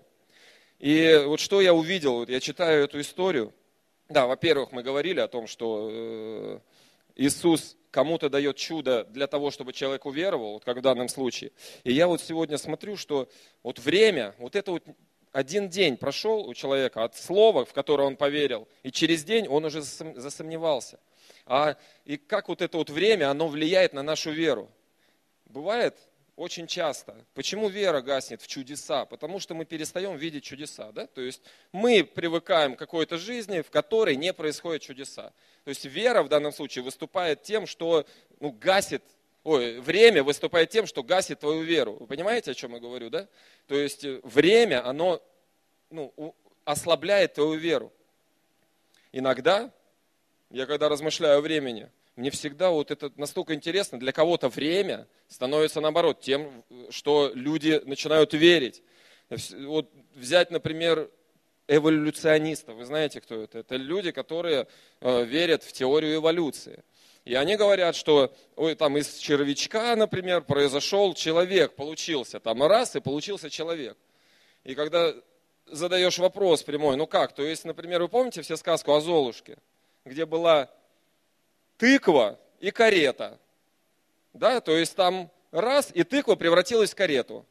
И 0.79 1.23
вот 1.25 1.39
что 1.39 1.59
я 1.61 1.73
увидел, 1.73 2.15
вот 2.15 2.29
я 2.29 2.39
читаю 2.39 2.85
эту 2.85 3.01
историю. 3.01 3.53
Да, 4.07 4.25
во-первых, 4.25 4.71
мы 4.71 4.81
говорили 4.81 5.19
о 5.19 5.27
том, 5.27 5.45
что 5.45 5.89
э, 5.91 6.59
Иисус 7.15 7.75
кому-то 7.91 8.29
дает 8.29 8.55
чудо 8.55 9.03
для 9.05 9.27
того, 9.27 9.51
чтобы 9.51 9.73
человек 9.73 10.05
уверовал, 10.05 10.53
вот 10.53 10.65
как 10.65 10.77
в 10.77 10.81
данном 10.81 11.09
случае. 11.09 11.51
И 11.83 11.91
я 11.91 12.07
вот 12.07 12.21
сегодня 12.21 12.57
смотрю, 12.57 12.95
что 12.95 13.29
вот 13.61 13.77
время, 13.79 14.35
вот 14.37 14.55
это 14.55 14.71
вот 14.71 14.83
один 15.31 15.69
день 15.69 15.97
прошел 15.97 16.47
у 16.47 16.53
человека 16.53 17.03
от 17.03 17.15
слова, 17.15 17.65
в 17.65 17.73
которое 17.73 18.07
он 18.07 18.15
поверил, 18.15 18.67
и 18.83 18.91
через 18.91 19.23
день 19.23 19.47
он 19.47 19.65
уже 19.65 19.81
засомневался. 19.81 20.99
А 21.45 21.75
и 22.05 22.17
как 22.17 22.47
вот 22.47 22.61
это 22.61 22.77
вот 22.77 22.89
время, 22.89 23.29
оно 23.29 23.47
влияет 23.47 23.93
на 23.93 24.01
нашу 24.01 24.31
веру? 24.31 24.69
Бывает, 25.45 25.97
очень 26.39 26.67
часто. 26.67 27.13
Почему 27.33 27.67
вера 27.67 28.01
гаснет 28.01 28.41
в 28.41 28.47
чудеса? 28.47 29.03
Потому 29.03 29.41
что 29.41 29.53
мы 29.53 29.65
перестаем 29.65 30.15
видеть 30.15 30.45
чудеса. 30.45 30.93
Да? 30.93 31.05
То 31.05 31.19
есть 31.19 31.41
мы 31.73 32.05
привыкаем 32.05 32.75
к 32.75 32.79
какой-то 32.79 33.17
жизни, 33.17 33.59
в 33.59 33.69
которой 33.69 34.15
не 34.15 34.31
происходят 34.31 34.81
чудеса. 34.81 35.33
То 35.65 35.69
есть 35.69 35.83
вера 35.83 36.23
в 36.23 36.29
данном 36.29 36.53
случае 36.53 36.85
выступает 36.85 37.43
тем, 37.43 37.67
что 37.67 38.05
ну, 38.39 38.51
гасит, 38.51 39.03
ой, 39.43 39.81
время 39.81 40.23
выступает 40.23 40.69
тем, 40.69 40.87
что 40.87 41.03
гасит 41.03 41.41
твою 41.41 41.61
веру. 41.63 41.97
Вы 41.99 42.07
понимаете, 42.07 42.51
о 42.51 42.53
чем 42.55 42.73
я 42.73 42.79
говорю? 42.79 43.09
Да? 43.09 43.27
То 43.67 43.75
есть 43.75 44.05
время, 44.23 44.87
оно 44.87 45.21
ну, 45.89 46.33
ослабляет 46.63 47.33
твою 47.33 47.55
веру. 47.55 47.91
Иногда, 49.11 49.73
я 50.51 50.65
когда 50.65 50.87
размышляю 50.87 51.39
о 51.39 51.41
времени, 51.41 51.91
мне 52.19 52.31
всегда 52.31 52.69
вот 52.69 52.91
это 52.91 53.13
настолько 53.15 53.53
интересно, 53.53 53.97
для 53.97 54.11
кого-то 54.11 54.49
время 54.49 55.07
становится 55.29 55.79
наоборот 55.79 56.19
тем, 56.19 56.65
что 56.89 57.31
люди 57.33 57.81
начинают 57.85 58.33
верить. 58.33 58.83
Вот 59.59 59.89
взять, 60.15 60.51
например, 60.51 61.09
эволюционистов. 61.69 62.75
Вы 62.75 62.83
знаете, 62.83 63.21
кто 63.21 63.41
это? 63.41 63.59
Это 63.59 63.77
люди, 63.77 64.11
которые 64.11 64.67
э, 64.99 65.23
верят 65.23 65.63
в 65.63 65.71
теорию 65.71 66.15
эволюции. 66.15 66.83
И 67.23 67.35
они 67.35 67.55
говорят, 67.55 67.95
что 67.95 68.35
ой, 68.57 68.75
там 68.75 68.97
из 68.97 69.15
червячка, 69.15 69.95
например, 69.95 70.41
произошел 70.41 71.13
человек, 71.13 71.75
получился. 71.75 72.41
Там 72.41 72.61
раз, 72.63 72.97
и 72.97 72.99
получился 72.99 73.49
человек. 73.49 73.97
И 74.65 74.75
когда 74.75 75.13
задаешь 75.67 76.17
вопрос 76.17 76.63
прямой, 76.63 76.97
ну 76.97 77.07
как? 77.07 77.33
То 77.33 77.43
есть, 77.43 77.63
например, 77.63 78.01
вы 78.01 78.09
помните 78.09 78.41
все 78.41 78.57
сказку 78.57 78.91
о 78.91 78.99
Золушке, 78.99 79.57
где 80.03 80.25
была 80.25 80.69
тыква 81.79 82.37
и 82.59 82.69
карета. 82.69 83.39
Да, 84.33 84.61
то 84.61 84.77
есть 84.77 84.95
там 84.95 85.31
раз, 85.51 85.89
и 85.95 86.03
тыква 86.03 86.35
превратилась 86.35 86.91
в 86.91 86.95
карету. 86.95 87.45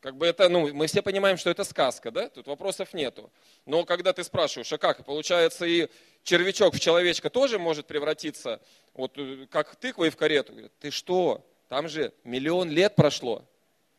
Как 0.00 0.14
бы 0.14 0.26
это, 0.26 0.48
ну, 0.48 0.72
мы 0.72 0.86
все 0.86 1.02
понимаем, 1.02 1.36
что 1.38 1.50
это 1.50 1.64
сказка, 1.64 2.12
да? 2.12 2.28
Тут 2.28 2.46
вопросов 2.46 2.94
нету. 2.94 3.32
Но 3.66 3.84
когда 3.84 4.12
ты 4.12 4.22
спрашиваешь, 4.22 4.72
а 4.72 4.78
как? 4.78 5.04
Получается, 5.04 5.66
и 5.66 5.88
червячок 6.22 6.74
в 6.74 6.80
человечка 6.80 7.30
тоже 7.30 7.58
может 7.58 7.86
превратиться, 7.86 8.60
вот 8.94 9.18
э, 9.18 9.46
как 9.50 9.74
тыква 9.74 10.04
и 10.04 10.10
в 10.10 10.16
карету. 10.16 10.52
Ты 10.78 10.92
что? 10.92 11.44
Там 11.68 11.88
же 11.88 12.12
миллион 12.22 12.70
лет 12.70 12.94
прошло. 12.94 13.44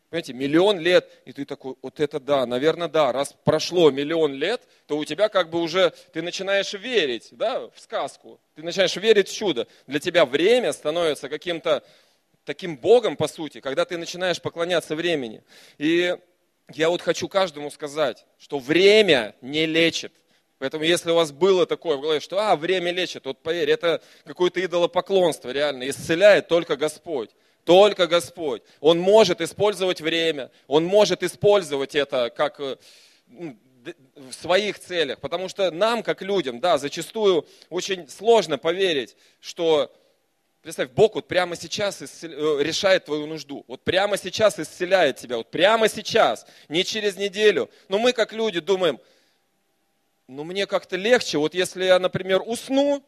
Понимаете, 0.09 0.33
миллион 0.33 0.79
лет, 0.79 1.07
и 1.25 1.33
ты 1.33 1.45
такой, 1.45 1.75
вот 1.83 1.99
это 1.99 2.19
да, 2.19 2.47
наверное, 2.47 2.87
да, 2.87 3.11
раз 3.11 3.35
прошло 3.43 3.91
миллион 3.91 4.33
лет, 4.33 4.61
то 4.87 4.97
у 4.97 5.05
тебя 5.05 5.29
как 5.29 5.51
бы 5.51 5.61
уже, 5.61 5.93
ты 6.13 6.23
начинаешь 6.23 6.73
верить, 6.73 7.27
да, 7.31 7.67
в 7.67 7.79
сказку, 7.79 8.39
ты 8.55 8.63
начинаешь 8.63 8.95
верить 8.95 9.29
в 9.29 9.35
чудо. 9.35 9.67
Для 9.85 9.99
тебя 9.99 10.25
время 10.25 10.73
становится 10.73 11.29
каким-то 11.29 11.83
таким 12.43 12.75
Богом, 12.75 13.17
по 13.17 13.27
сути, 13.27 13.61
когда 13.61 13.85
ты 13.85 13.99
начинаешь 13.99 14.41
поклоняться 14.41 14.95
времени. 14.95 15.43
И 15.77 16.17
я 16.73 16.89
вот 16.89 17.03
хочу 17.03 17.27
каждому 17.27 17.69
сказать, 17.69 18.25
что 18.39 18.57
время 18.57 19.35
не 19.41 19.67
лечит. 19.67 20.13
Поэтому 20.57 20.83
если 20.83 21.11
у 21.11 21.15
вас 21.15 21.31
было 21.31 21.67
такое 21.67 21.97
в 21.97 22.01
голове, 22.01 22.19
что 22.19 22.39
а, 22.39 22.55
время 22.55 22.91
лечит, 22.91 23.25
вот 23.25 23.43
поверь, 23.43 23.69
это 23.69 24.01
какое-то 24.25 24.63
идолопоклонство 24.65 25.51
реально, 25.51 25.87
исцеляет 25.87 26.47
только 26.47 26.75
Господь. 26.75 27.29
Только 27.65 28.07
Господь. 28.07 28.63
Он 28.79 28.99
может 28.99 29.41
использовать 29.41 30.01
время, 30.01 30.51
Он 30.67 30.85
может 30.85 31.23
использовать 31.23 31.95
это 31.95 32.29
как 32.29 32.59
э, 32.59 32.77
в 34.15 34.33
своих 34.33 34.79
целях. 34.79 35.19
Потому 35.19 35.49
что 35.49 35.71
нам, 35.71 36.03
как 36.03 36.21
людям, 36.21 36.59
да, 36.59 36.77
зачастую 36.77 37.47
очень 37.69 38.07
сложно 38.09 38.57
поверить, 38.57 39.15
что, 39.39 39.91
представь, 40.61 40.89
Бог 40.91 41.15
вот 41.15 41.27
прямо 41.27 41.55
сейчас 41.55 42.01
исцел... 42.01 42.31
Э, 42.31 42.63
решает 42.63 43.05
твою 43.05 43.25
нужду. 43.25 43.63
Вот 43.67 43.83
прямо 43.83 44.17
сейчас 44.17 44.59
исцеляет 44.59 45.17
тебя. 45.17 45.37
Вот 45.37 45.51
прямо 45.51 45.87
сейчас, 45.89 46.45
не 46.67 46.83
через 46.83 47.17
неделю. 47.17 47.69
Но 47.87 47.99
мы, 47.99 48.13
как 48.13 48.33
люди, 48.33 48.59
думаем, 48.59 48.99
ну 50.27 50.43
мне 50.43 50.67
как-то 50.67 50.95
легче, 50.95 51.37
вот 51.37 51.53
если 51.53 51.85
я, 51.85 51.97
например, 51.99 52.41
усну, 52.45 53.03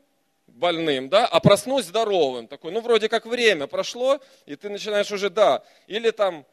больным, 0.55 1.10
да, 1.10 1.25
а 1.25 1.39
проснусь 1.39 1.86
здоровым. 1.86 2.48
Такой, 2.48 2.72
ну, 2.72 2.81
вроде 2.81 3.10
как 3.10 3.25
время 3.25 3.67
прошло, 3.67 4.20
и 4.46 4.55
ты 4.55 4.70
начинаешь 4.70 5.12
уже, 5.12 5.29
да, 5.29 5.63
или 5.88 6.12
там 6.12 6.46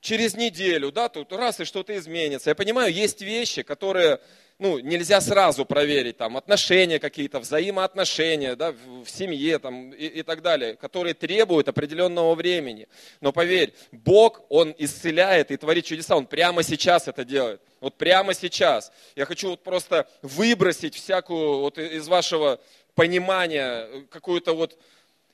через 0.00 0.36
неделю, 0.36 0.92
да, 0.92 1.08
тут 1.08 1.32
раз 1.32 1.60
и 1.60 1.64
что-то 1.64 1.96
изменится. 1.96 2.50
Я 2.50 2.54
понимаю, 2.54 2.92
есть 2.92 3.22
вещи, 3.22 3.62
которые, 3.62 4.20
ну, 4.58 4.78
нельзя 4.78 5.20
сразу 5.20 5.64
проверить, 5.64 6.16
там, 6.16 6.36
отношения 6.36 7.00
какие-то, 7.00 7.40
взаимоотношения, 7.40 8.54
да, 8.54 8.72
в, 8.72 9.08
семье, 9.08 9.58
там, 9.58 9.90
и, 9.90 10.06
и 10.06 10.22
так 10.22 10.42
далее, 10.42 10.76
которые 10.76 11.14
требуют 11.14 11.68
определенного 11.68 12.34
времени. 12.34 12.86
Но 13.20 13.32
поверь, 13.32 13.74
Бог, 13.90 14.42
Он 14.48 14.74
исцеляет 14.78 15.50
и 15.50 15.56
творит 15.56 15.86
чудеса, 15.86 16.16
Он 16.16 16.26
прямо 16.26 16.62
сейчас 16.62 17.08
это 17.08 17.24
делает. 17.24 17.60
Вот 17.80 17.96
прямо 17.96 18.32
сейчас. 18.32 18.92
Я 19.16 19.26
хочу 19.26 19.50
вот 19.50 19.62
просто 19.62 20.08
выбросить 20.22 20.94
всякую 20.94 21.58
вот 21.60 21.78
из 21.78 22.08
вашего 22.08 22.60
понимание, 22.96 23.86
э, 23.88 24.02
какую-то 24.10 24.56
вот, 24.56 24.76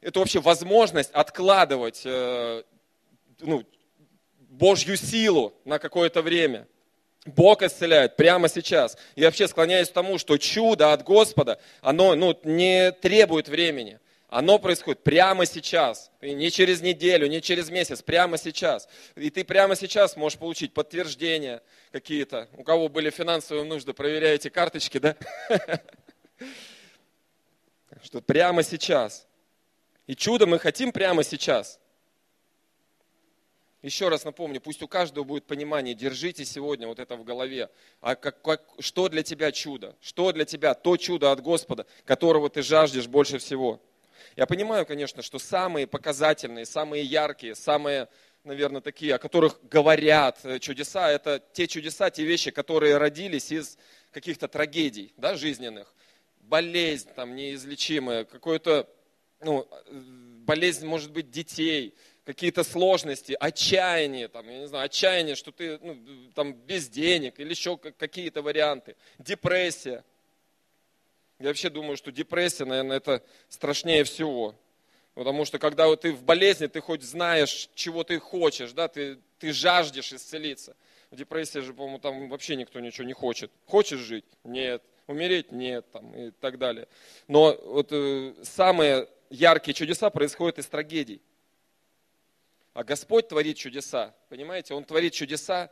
эту 0.02 0.20
вообще 0.20 0.40
возможность 0.40 1.10
откладывать 1.12 2.02
э, 2.04 2.62
ну, 3.40 3.64
Божью 4.36 4.96
силу 4.96 5.54
на 5.64 5.78
какое-то 5.78 6.20
время. 6.20 6.66
Бог 7.24 7.62
исцеляет 7.62 8.16
прямо 8.16 8.48
сейчас. 8.48 8.98
И 9.14 9.24
вообще 9.24 9.46
склоняюсь 9.46 9.88
к 9.88 9.92
тому, 9.92 10.18
что 10.18 10.36
чудо 10.36 10.92
от 10.92 11.04
Господа, 11.04 11.58
оно 11.80 12.14
ну, 12.16 12.38
не 12.42 12.90
требует 12.92 13.48
времени. 13.48 14.00
Оно 14.28 14.58
происходит 14.58 15.04
прямо 15.04 15.46
сейчас. 15.46 16.10
Не 16.20 16.50
через 16.50 16.80
неделю, 16.80 17.28
не 17.28 17.40
через 17.40 17.70
месяц, 17.70 18.02
прямо 18.02 18.38
сейчас. 18.38 18.88
И 19.14 19.30
ты 19.30 19.44
прямо 19.44 19.76
сейчас 19.76 20.16
можешь 20.16 20.38
получить 20.38 20.74
подтверждения 20.74 21.62
какие-то. 21.92 22.48
У 22.56 22.64
кого 22.64 22.88
были 22.88 23.10
финансовые 23.10 23.64
нужды, 23.64 23.92
проверяете 23.92 24.50
карточки, 24.50 24.98
да? 24.98 25.16
что 28.02 28.20
прямо 28.20 28.62
сейчас. 28.62 29.26
И 30.06 30.14
чудо 30.14 30.46
мы 30.46 30.58
хотим 30.58 30.92
прямо 30.92 31.22
сейчас. 31.22 31.78
Еще 33.82 34.08
раз 34.08 34.24
напомню, 34.24 34.60
пусть 34.60 34.82
у 34.82 34.88
каждого 34.88 35.24
будет 35.24 35.44
понимание, 35.44 35.94
держите 35.94 36.44
сегодня 36.44 36.86
вот 36.86 37.00
это 37.00 37.16
в 37.16 37.24
голове. 37.24 37.68
А 38.00 38.14
как, 38.14 38.40
как, 38.40 38.62
что 38.78 39.08
для 39.08 39.24
тебя 39.24 39.50
чудо? 39.50 39.96
Что 40.00 40.30
для 40.32 40.44
тебя 40.44 40.74
то 40.74 40.96
чудо 40.96 41.32
от 41.32 41.40
Господа, 41.40 41.86
которого 42.04 42.48
ты 42.48 42.62
жаждешь 42.62 43.08
больше 43.08 43.38
всего? 43.38 43.80
Я 44.36 44.46
понимаю, 44.46 44.86
конечно, 44.86 45.20
что 45.20 45.40
самые 45.40 45.88
показательные, 45.88 46.64
самые 46.64 47.02
яркие, 47.02 47.56
самые, 47.56 48.08
наверное, 48.44 48.80
такие, 48.80 49.16
о 49.16 49.18
которых 49.18 49.58
говорят 49.68 50.38
э, 50.44 50.60
чудеса, 50.60 51.10
это 51.10 51.42
те 51.52 51.66
чудеса, 51.66 52.08
те 52.10 52.24
вещи, 52.24 52.52
которые 52.52 52.98
родились 52.98 53.50
из 53.50 53.76
каких-то 54.12 54.46
трагедий 54.46 55.12
да, 55.16 55.34
жизненных 55.34 55.92
болезнь 56.42 57.08
там 57.14 57.34
неизлечимая, 57.34 58.24
какой-то, 58.24 58.88
ну, 59.40 59.66
болезнь, 60.44 60.86
может 60.86 61.10
быть, 61.12 61.30
детей, 61.30 61.94
какие-то 62.24 62.62
сложности, 62.62 63.36
отчаяние, 63.38 64.28
там, 64.28 64.48
я 64.48 64.58
не 64.58 64.68
знаю, 64.68 64.84
отчаяние, 64.84 65.34
что 65.34 65.50
ты 65.50 65.78
ну, 65.78 65.96
там 66.34 66.52
без 66.52 66.88
денег 66.88 67.40
или 67.40 67.50
еще 67.50 67.76
какие-то 67.76 68.42
варианты, 68.42 68.96
депрессия. 69.18 70.04
Я 71.38 71.48
вообще 71.48 71.70
думаю, 71.70 71.96
что 71.96 72.12
депрессия, 72.12 72.64
наверное, 72.64 72.98
это 72.98 73.24
страшнее 73.48 74.04
всего. 74.04 74.54
Потому 75.14 75.44
что 75.44 75.58
когда 75.58 75.88
вот 75.88 76.02
ты 76.02 76.12
в 76.12 76.22
болезни, 76.22 76.68
ты 76.68 76.80
хоть 76.80 77.02
знаешь, 77.02 77.68
чего 77.74 78.04
ты 78.04 78.18
хочешь, 78.18 78.72
да, 78.72 78.88
ты, 78.88 79.18
ты 79.38 79.52
жаждешь 79.52 80.12
исцелиться. 80.12 80.76
В 81.10 81.16
депрессии 81.16 81.58
же, 81.58 81.74
по-моему, 81.74 81.98
там 81.98 82.28
вообще 82.28 82.56
никто 82.56 82.80
ничего 82.80 83.04
не 83.04 83.12
хочет. 83.12 83.50
Хочешь 83.66 84.00
жить? 84.00 84.24
Нет 84.44 84.82
умереть 85.12 85.52
нет, 85.52 85.90
там, 85.92 86.14
и 86.14 86.30
так 86.30 86.58
далее. 86.58 86.88
Но 87.28 87.56
вот 87.64 87.88
э, 87.90 88.34
самые 88.42 89.08
яркие 89.30 89.74
чудеса 89.74 90.10
происходят 90.10 90.58
из 90.58 90.66
трагедий. 90.66 91.22
А 92.74 92.84
Господь 92.84 93.28
творит 93.28 93.56
чудеса, 93.56 94.14
понимаете? 94.28 94.74
Он 94.74 94.84
творит 94.84 95.12
чудеса 95.12 95.70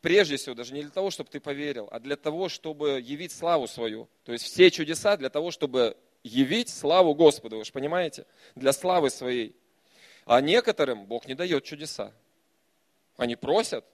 прежде 0.00 0.36
всего 0.36 0.54
даже 0.54 0.74
не 0.74 0.82
для 0.82 0.90
того, 0.90 1.10
чтобы 1.10 1.30
ты 1.30 1.40
поверил, 1.40 1.88
а 1.90 2.00
для 2.00 2.16
того, 2.16 2.48
чтобы 2.48 3.00
явить 3.00 3.32
славу 3.32 3.66
свою. 3.66 4.08
То 4.24 4.32
есть 4.32 4.44
все 4.44 4.70
чудеса 4.70 5.16
для 5.16 5.30
того, 5.30 5.50
чтобы 5.50 5.96
явить 6.22 6.68
славу 6.68 7.14
Господу, 7.14 7.58
вы 7.58 7.64
же 7.64 7.72
понимаете? 7.72 8.26
Для 8.54 8.72
славы 8.72 9.10
своей. 9.10 9.54
А 10.24 10.40
некоторым 10.40 11.06
Бог 11.06 11.26
не 11.26 11.34
дает 11.34 11.64
чудеса. 11.64 12.12
Они 13.16 13.36
просят, 13.36 13.84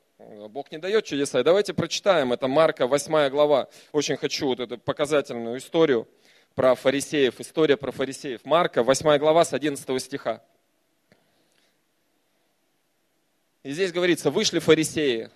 Бог 0.48 0.70
не 0.70 0.78
дает 0.78 1.04
чудеса. 1.04 1.40
И 1.40 1.42
давайте 1.42 1.72
прочитаем, 1.72 2.32
это 2.32 2.46
Марка 2.46 2.86
8 2.86 3.30
глава. 3.30 3.68
Очень 3.92 4.16
хочу 4.16 4.48
вот 4.48 4.60
эту 4.60 4.76
показательную 4.76 5.58
историю 5.58 6.06
про 6.54 6.74
фарисеев, 6.74 7.40
история 7.40 7.76
про 7.76 7.90
фарисеев. 7.90 8.44
Марка 8.44 8.82
8 8.82 9.16
глава 9.18 9.44
с 9.44 9.54
11 9.54 10.02
стиха. 10.02 10.42
И 13.62 13.70
здесь 13.70 13.92
говорится, 13.92 14.30
вышли 14.30 14.58
фарисеи 14.58 15.30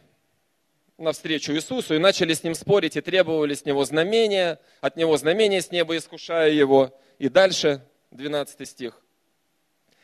навстречу 0.99 1.53
Иисусу 1.53 1.95
и 1.95 1.99
начали 1.99 2.35
с 2.35 2.43
ним 2.43 2.55
спорить 2.55 2.97
и 2.97 3.01
требовали 3.01 3.55
с 3.55 3.65
него 3.65 3.85
знамения, 3.85 4.61
от 4.81 4.97
него 4.97 5.17
знамения 5.17 5.63
с 5.63 5.71
неба 5.71 5.97
искушая 5.97 6.51
его. 6.51 6.99
И 7.19 7.29
дальше 7.29 7.83
12 8.11 8.69
стих. 8.69 9.01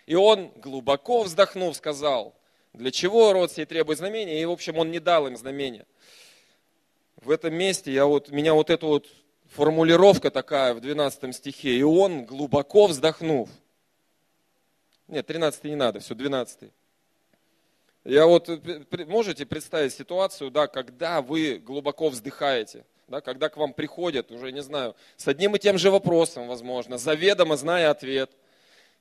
И 0.07 0.14
он, 0.14 0.53
глубоко 0.57 1.23
вздохнув, 1.23 1.77
сказал, 1.77 2.39
для 2.72 2.90
чего 2.90 3.33
род 3.33 3.52
сей 3.52 3.66
требует 3.66 3.98
знамения? 3.98 4.40
И, 4.40 4.44
в 4.44 4.50
общем, 4.50 4.78
он 4.78 4.90
не 4.90 5.00
дал 5.00 5.26
им 5.26 5.37
знамения. 5.37 5.87
В 7.16 7.30
этом 7.30 7.54
месте 7.54 7.92
я 7.92 8.06
вот, 8.06 8.30
меня 8.30 8.54
вот 8.54 8.70
эта 8.70 8.87
вот 8.87 9.06
формулировка 9.50 10.30
такая 10.30 10.74
в 10.74 10.80
12 10.80 11.35
стихе. 11.35 11.76
И 11.76 11.83
он, 11.83 12.24
глубоко 12.24 12.87
вздохнув. 12.87 13.48
Нет, 15.09 15.26
13 15.26 15.64
не 15.64 15.74
надо, 15.74 16.00
все, 16.00 16.14
12. 16.14 16.70
Я 18.04 18.26
вот, 18.26 18.48
э, 18.48 18.85
можете 19.06 19.44
представить 19.44 19.92
ситуацию, 19.92 20.50
да, 20.50 20.68
когда 20.68 21.20
вы 21.20 21.59
глубоко 21.59 22.09
вздыхаете, 22.09 22.85
да, 23.09 23.20
когда 23.20 23.48
к 23.48 23.56
вам 23.56 23.74
приходят, 23.74 24.30
уже 24.30 24.52
не 24.52 24.62
знаю, 24.62 24.94
с 25.16 25.26
одним 25.28 25.56
и 25.56 25.59
тем 25.59 25.76
же 25.76 25.90
вопросом, 25.90 26.46
возможно, 26.46 26.96
заведомо 26.96 27.56
зная 27.56 27.90
ответ, 27.90 28.30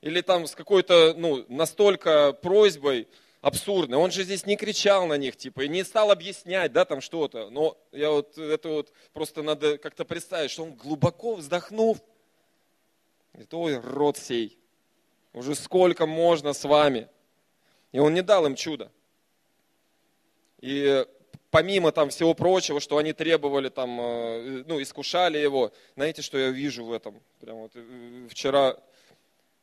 или 0.02 0.22
там 0.22 0.48
с 0.48 0.56
какой-то, 0.56 1.14
ну, 1.16 1.46
настолько 1.48 2.34
просьбой, 2.34 3.08
абсурдное. 3.42 3.98
Он 4.00 4.12
же 4.12 4.24
здесь 4.24 4.46
не 4.46 4.56
кричал 4.56 5.08
на 5.08 5.18
них, 5.18 5.36
типа, 5.36 5.62
и 5.62 5.70
не 5.70 5.84
стал 5.84 6.12
объяснять, 6.12 6.72
да, 6.72 6.86
там 6.86 7.02
что-то. 7.02 7.50
Но 7.50 7.78
я 7.92 8.12
вот, 8.12 8.38
это 8.38 8.70
вот 8.70 8.94
просто 9.14 9.44
надо 9.44 9.78
как-то 9.78 10.06
представить, 10.06 10.52
что 10.52 10.64
он 10.64 10.74
глубоко 10.74 11.36
вздохнув, 11.36 12.00
говорит, 13.34 13.54
ой, 13.54 13.80
род 13.80 14.18
сей, 14.18 14.58
уже 15.34 15.56
сколько 15.56 16.06
можно 16.06 16.54
с 16.54 16.64
вами. 16.64 17.08
И 17.92 18.00
он 18.00 18.14
не 18.14 18.22
дал 18.22 18.46
им 18.46 18.56
чуда. 18.56 18.92
И 20.60 21.06
помимо 21.50 21.92
там 21.92 22.10
всего 22.10 22.34
прочего, 22.34 22.80
что 22.80 22.98
они 22.98 23.14
требовали 23.14 23.70
там, 23.70 24.00
э, 24.00 24.64
ну, 24.68 24.82
искушали 24.82 25.38
его, 25.38 25.72
знаете, 25.96 26.22
что 26.22 26.38
я 26.38 26.50
вижу 26.50 26.86
в 26.86 26.92
этом? 26.92 27.20
Прям 27.40 27.58
вот 27.58 27.72
э, 27.76 28.28
вчера 28.30 28.78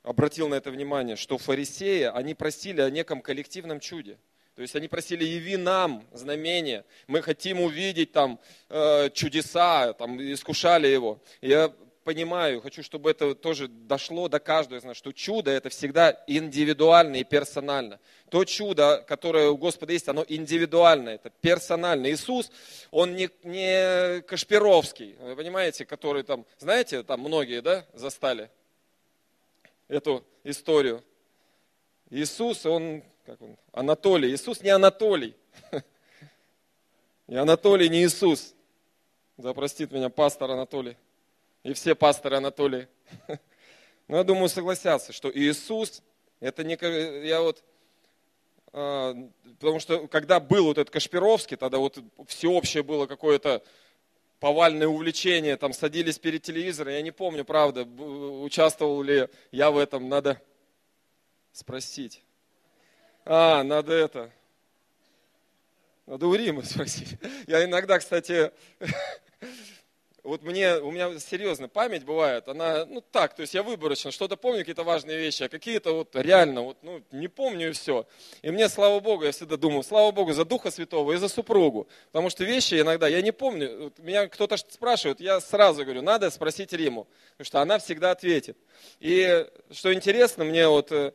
обратил 0.06 0.48
на 0.48 0.54
это 0.54 0.70
внимание, 0.70 1.16
что 1.16 1.36
фарисеи, 1.36 2.02
они 2.02 2.34
просили 2.34 2.80
о 2.80 2.88
неком 2.90 3.20
коллективном 3.20 3.80
чуде. 3.80 4.18
То 4.54 4.62
есть 4.62 4.74
они 4.76 4.88
просили, 4.88 5.24
яви 5.24 5.56
нам 5.56 6.06
знамение, 6.12 6.84
мы 7.08 7.20
хотим 7.20 7.60
увидеть 7.60 8.12
там 8.12 8.38
э, 8.70 9.10
чудеса, 9.10 9.92
там 9.94 10.18
искушали 10.20 10.86
его. 10.86 11.18
Я 11.42 11.72
понимаю, 12.04 12.62
хочу, 12.62 12.84
чтобы 12.84 13.10
это 13.10 13.34
тоже 13.34 13.66
дошло 13.66 14.28
до 14.28 14.38
каждого 14.38 14.78
из 14.78 14.84
нас, 14.84 14.96
что 14.96 15.12
чудо 15.12 15.50
это 15.50 15.70
всегда 15.70 16.16
индивидуально 16.28 17.16
и 17.16 17.24
персонально. 17.24 17.98
То 18.30 18.44
чудо, 18.44 19.04
которое 19.08 19.50
у 19.50 19.56
Господа 19.56 19.92
есть, 19.92 20.08
оно 20.08 20.24
индивидуально, 20.26 21.10
это 21.10 21.30
персонально. 21.40 22.08
Иисус, 22.12 22.52
он 22.92 23.16
не, 23.16 23.28
не 23.42 24.22
Кашпировский, 24.22 25.16
вы 25.20 25.34
понимаете, 25.34 25.84
который 25.84 26.22
там, 26.22 26.46
знаете, 26.58 27.02
там 27.02 27.20
многие, 27.20 27.60
да, 27.60 27.84
застали 27.92 28.50
эту 29.88 30.24
историю. 30.44 31.02
Иисус, 32.10 32.64
он, 32.66 33.02
как 33.24 33.40
он, 33.40 33.56
Анатолий. 33.72 34.32
Иисус 34.32 34.60
не 34.62 34.70
Анатолий. 34.70 35.34
И 37.28 37.34
Анатолий 37.34 37.88
не 37.88 38.04
Иисус. 38.04 38.54
Да 39.36 39.52
простит 39.52 39.92
меня 39.92 40.08
пастор 40.08 40.50
Анатолий. 40.50 40.96
И 41.62 41.72
все 41.72 41.94
пасторы 41.94 42.36
Анатолии. 42.36 42.88
Но 44.08 44.18
я 44.18 44.24
думаю, 44.24 44.48
согласятся, 44.48 45.12
что 45.12 45.30
Иисус, 45.30 46.02
это 46.40 46.62
не... 46.62 46.78
Я 47.26 47.42
вот... 47.42 47.62
А, 48.72 49.14
потому 49.58 49.80
что 49.80 50.06
когда 50.06 50.38
был 50.38 50.66
вот 50.66 50.78
этот 50.78 50.92
Кашпировский, 50.92 51.56
тогда 51.56 51.78
вот 51.78 51.98
всеобщее 52.28 52.82
было 52.82 53.06
какое-то 53.06 53.64
повальное 54.40 54.86
увлечение, 54.86 55.56
там 55.56 55.72
садились 55.72 56.18
перед 56.18 56.42
телевизором, 56.42 56.92
я 56.92 57.02
не 57.02 57.10
помню, 57.10 57.44
правда, 57.44 57.84
участвовал 57.84 59.02
ли 59.02 59.28
я 59.50 59.70
в 59.70 59.78
этом, 59.78 60.08
надо 60.08 60.40
спросить. 61.52 62.22
А, 63.24 63.62
надо 63.62 63.92
это, 63.92 64.30
надо 66.06 66.26
у 66.26 66.34
Рима 66.34 66.62
спросить. 66.62 67.16
Я 67.46 67.64
иногда, 67.64 67.98
кстати, 67.98 68.52
вот 70.26 70.42
мне, 70.42 70.76
у 70.78 70.90
меня 70.90 71.18
серьезно 71.20 71.68
память 71.68 72.04
бывает, 72.04 72.48
она, 72.48 72.84
ну 72.84 73.00
так, 73.00 73.34
то 73.36 73.42
есть 73.42 73.54
я 73.54 73.62
выборочно, 73.62 74.10
что-то 74.10 74.36
помню, 74.36 74.60
какие-то 74.60 74.82
важные 74.82 75.18
вещи, 75.18 75.44
а 75.44 75.48
какие-то 75.48 75.92
вот 75.92 76.16
реально, 76.16 76.62
вот, 76.62 76.78
ну, 76.82 77.00
не 77.12 77.28
помню 77.28 77.68
и 77.68 77.72
все. 77.72 78.06
И 78.42 78.50
мне, 78.50 78.68
слава 78.68 78.98
Богу, 78.98 79.24
я 79.24 79.30
всегда 79.30 79.56
думаю, 79.56 79.84
слава 79.84 80.10
Богу 80.10 80.32
за 80.32 80.44
Духа 80.44 80.70
Святого 80.70 81.12
и 81.12 81.16
за 81.16 81.28
супругу, 81.28 81.86
потому 82.10 82.28
что 82.28 82.44
вещи 82.44 82.80
иногда 82.80 83.06
я 83.06 83.22
не 83.22 83.32
помню, 83.32 83.84
вот 83.84 83.98
меня 84.00 84.26
кто-то 84.26 84.56
спрашивает, 84.56 85.20
я 85.20 85.40
сразу 85.40 85.84
говорю, 85.84 86.02
надо 86.02 86.28
спросить 86.30 86.72
Риму, 86.72 87.06
потому 87.36 87.46
что 87.46 87.60
она 87.60 87.78
всегда 87.78 88.10
ответит. 88.10 88.58
И 88.98 89.46
что 89.70 89.94
интересно, 89.94 90.44
мне 90.44 90.66
вот 90.66 90.90
э, 90.90 91.12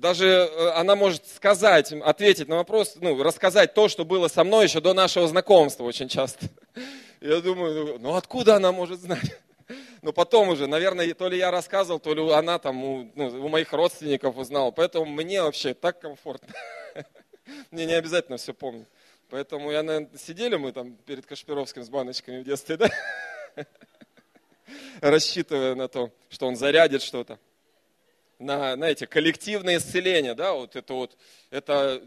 даже 0.00 0.26
э, 0.26 0.70
она 0.76 0.96
может 0.96 1.26
сказать, 1.26 1.92
ответить 1.92 2.48
на 2.48 2.56
вопрос, 2.56 2.94
ну, 3.00 3.20
рассказать 3.22 3.74
то, 3.74 3.88
что 3.88 4.04
было 4.04 4.28
со 4.28 4.44
мной 4.44 4.66
еще 4.66 4.80
до 4.80 4.94
нашего 4.94 5.26
знакомства 5.26 5.84
очень 5.84 6.08
часто. 6.08 6.46
Я 7.20 7.40
думаю, 7.40 7.98
ну 7.98 8.14
откуда 8.14 8.56
она 8.56 8.72
может 8.72 9.00
знать? 9.00 9.38
Но 10.02 10.12
потом 10.12 10.48
уже, 10.48 10.66
наверное, 10.66 11.12
то 11.14 11.28
ли 11.28 11.38
я 11.38 11.50
рассказывал, 11.50 12.00
то 12.00 12.14
ли 12.14 12.32
она 12.32 12.58
там 12.58 12.82
у, 12.82 13.12
ну, 13.14 13.26
у 13.44 13.48
моих 13.48 13.72
родственников 13.72 14.36
узнала. 14.36 14.70
Поэтому 14.70 15.06
мне 15.06 15.42
вообще 15.42 15.74
так 15.74 16.00
комфортно. 16.00 16.52
Мне 17.70 17.86
не 17.86 17.94
обязательно 17.94 18.38
все 18.38 18.54
помнить. 18.54 18.86
Поэтому 19.28 19.70
я, 19.72 19.82
наверное, 19.82 20.16
сидели 20.16 20.56
мы 20.56 20.72
там 20.72 20.94
перед 21.04 21.26
Кашпировским 21.26 21.82
с 21.82 21.88
баночками 21.88 22.40
в 22.40 22.44
детстве, 22.44 22.76
да? 22.76 22.90
Рассчитывая 25.00 25.74
на 25.74 25.88
то, 25.88 26.10
что 26.28 26.46
он 26.46 26.56
зарядит 26.56 27.02
что-то 27.02 27.38
на, 28.40 28.74
знаете, 28.74 29.06
коллективное 29.06 29.76
исцеление, 29.76 30.34
да, 30.34 30.54
вот 30.54 30.74
это 30.74 30.94
вот, 30.94 31.16
это 31.50 32.02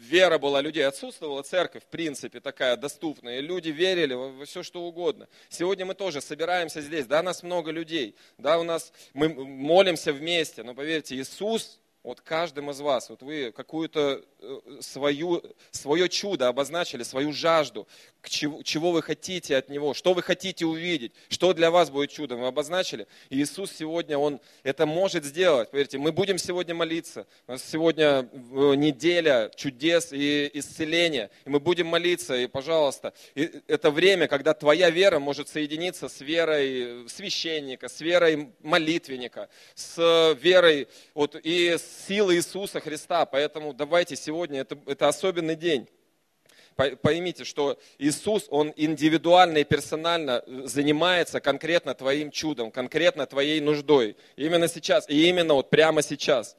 вера 0.00 0.38
была 0.38 0.60
людей, 0.60 0.86
отсутствовала 0.86 1.42
церковь, 1.42 1.82
в 1.84 1.86
принципе, 1.86 2.40
такая 2.40 2.76
доступная, 2.76 3.38
и 3.38 3.42
люди 3.42 3.68
верили 3.68 4.14
во, 4.14 4.30
во 4.30 4.44
все, 4.44 4.62
что 4.62 4.82
угодно. 4.82 5.28
Сегодня 5.48 5.84
мы 5.84 5.94
тоже 5.94 6.20
собираемся 6.20 6.80
здесь, 6.80 7.06
да, 7.06 7.22
нас 7.22 7.42
много 7.42 7.70
людей, 7.70 8.16
да, 8.38 8.58
у 8.58 8.62
нас, 8.62 8.92
мы 9.12 9.28
молимся 9.28 10.12
вместе, 10.12 10.62
но 10.62 10.74
поверьте, 10.74 11.16
Иисус 11.16 11.80
вот 12.02 12.20
каждым 12.22 12.70
из 12.70 12.80
вас, 12.80 13.10
вот 13.10 13.22
вы 13.22 13.52
какую-то 13.52 14.24
свою, 14.80 15.42
свое 15.70 16.08
чудо 16.08 16.48
обозначили, 16.48 17.02
свою 17.02 17.32
жажду, 17.32 17.86
к 18.20 18.28
чего, 18.28 18.62
чего 18.62 18.92
вы 18.92 19.02
хотите 19.02 19.56
от 19.56 19.68
Него, 19.68 19.94
что 19.94 20.12
вы 20.12 20.22
хотите 20.22 20.66
увидеть, 20.66 21.12
что 21.28 21.52
для 21.52 21.70
вас 21.70 21.90
будет 21.90 22.10
чудом, 22.10 22.40
вы 22.40 22.46
обозначили. 22.46 23.06
И 23.30 23.40
Иисус 23.40 23.72
сегодня, 23.72 24.18
Он 24.18 24.40
это 24.62 24.86
может 24.86 25.24
сделать, 25.24 25.70
поверьте, 25.70 25.98
мы 25.98 26.12
будем 26.12 26.38
сегодня 26.38 26.74
молиться, 26.74 27.26
у 27.46 27.52
нас 27.52 27.62
сегодня 27.62 28.28
э, 28.32 28.74
неделя 28.76 29.50
чудес 29.56 30.12
и 30.12 30.50
исцеления, 30.54 31.30
и 31.44 31.50
мы 31.50 31.60
будем 31.60 31.86
молиться, 31.86 32.36
и, 32.36 32.46
пожалуйста, 32.46 33.14
и 33.34 33.50
это 33.66 33.90
время, 33.90 34.28
когда 34.28 34.54
твоя 34.54 34.90
вера 34.90 35.18
может 35.18 35.48
соединиться 35.48 36.08
с 36.08 36.20
верой 36.20 37.08
священника, 37.08 37.88
с 37.88 38.00
верой 38.00 38.52
молитвенника, 38.60 39.48
с 39.74 40.36
верой 40.40 40.88
вот, 41.14 41.36
и 41.42 41.76
с 41.78 42.06
силы 42.06 42.36
Иисуса 42.36 42.80
Христа. 42.80 43.26
Поэтому 43.26 43.72
давайте 43.72 44.16
сегодня, 44.16 44.29
это, 44.30 44.78
это 44.86 45.08
особенный 45.08 45.56
день. 45.56 45.88
Поймите, 47.02 47.44
что 47.44 47.78
Иисус, 47.98 48.46
Он 48.48 48.72
индивидуально 48.74 49.58
и 49.58 49.64
персонально 49.64 50.42
занимается 50.64 51.40
конкретно 51.40 51.94
твоим 51.94 52.30
чудом, 52.30 52.70
конкретно 52.70 53.26
твоей 53.26 53.60
нуждой. 53.60 54.16
Именно 54.36 54.66
сейчас, 54.66 55.08
и 55.08 55.28
именно 55.28 55.54
вот 55.54 55.68
прямо 55.68 56.00
сейчас. 56.02 56.56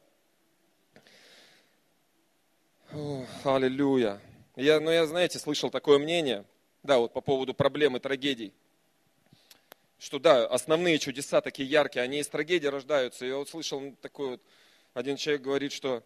аллилуйя. 3.44 4.22
Я, 4.56 4.80
ну, 4.80 4.92
я, 4.92 5.06
знаете, 5.08 5.40
слышал 5.40 5.72
такое 5.72 5.98
мнение, 5.98 6.46
да, 6.84 7.00
вот 7.00 7.14
по 7.14 7.22
поводу 7.22 7.54
проблемы 7.54 8.00
трагедий, 8.00 8.54
что 9.98 10.20
да, 10.20 10.46
основные 10.46 11.00
чудеса 11.00 11.42
такие 11.42 11.68
яркие, 11.70 12.04
они 12.04 12.20
из 12.20 12.28
трагедии 12.28 12.68
рождаются. 12.68 13.26
Я 13.26 13.38
вот 13.38 13.50
слышал 13.50 13.96
такой 14.02 14.32
вот 14.32 14.42
один 14.94 15.16
человек 15.16 15.42
говорит, 15.42 15.72
что 15.72 16.04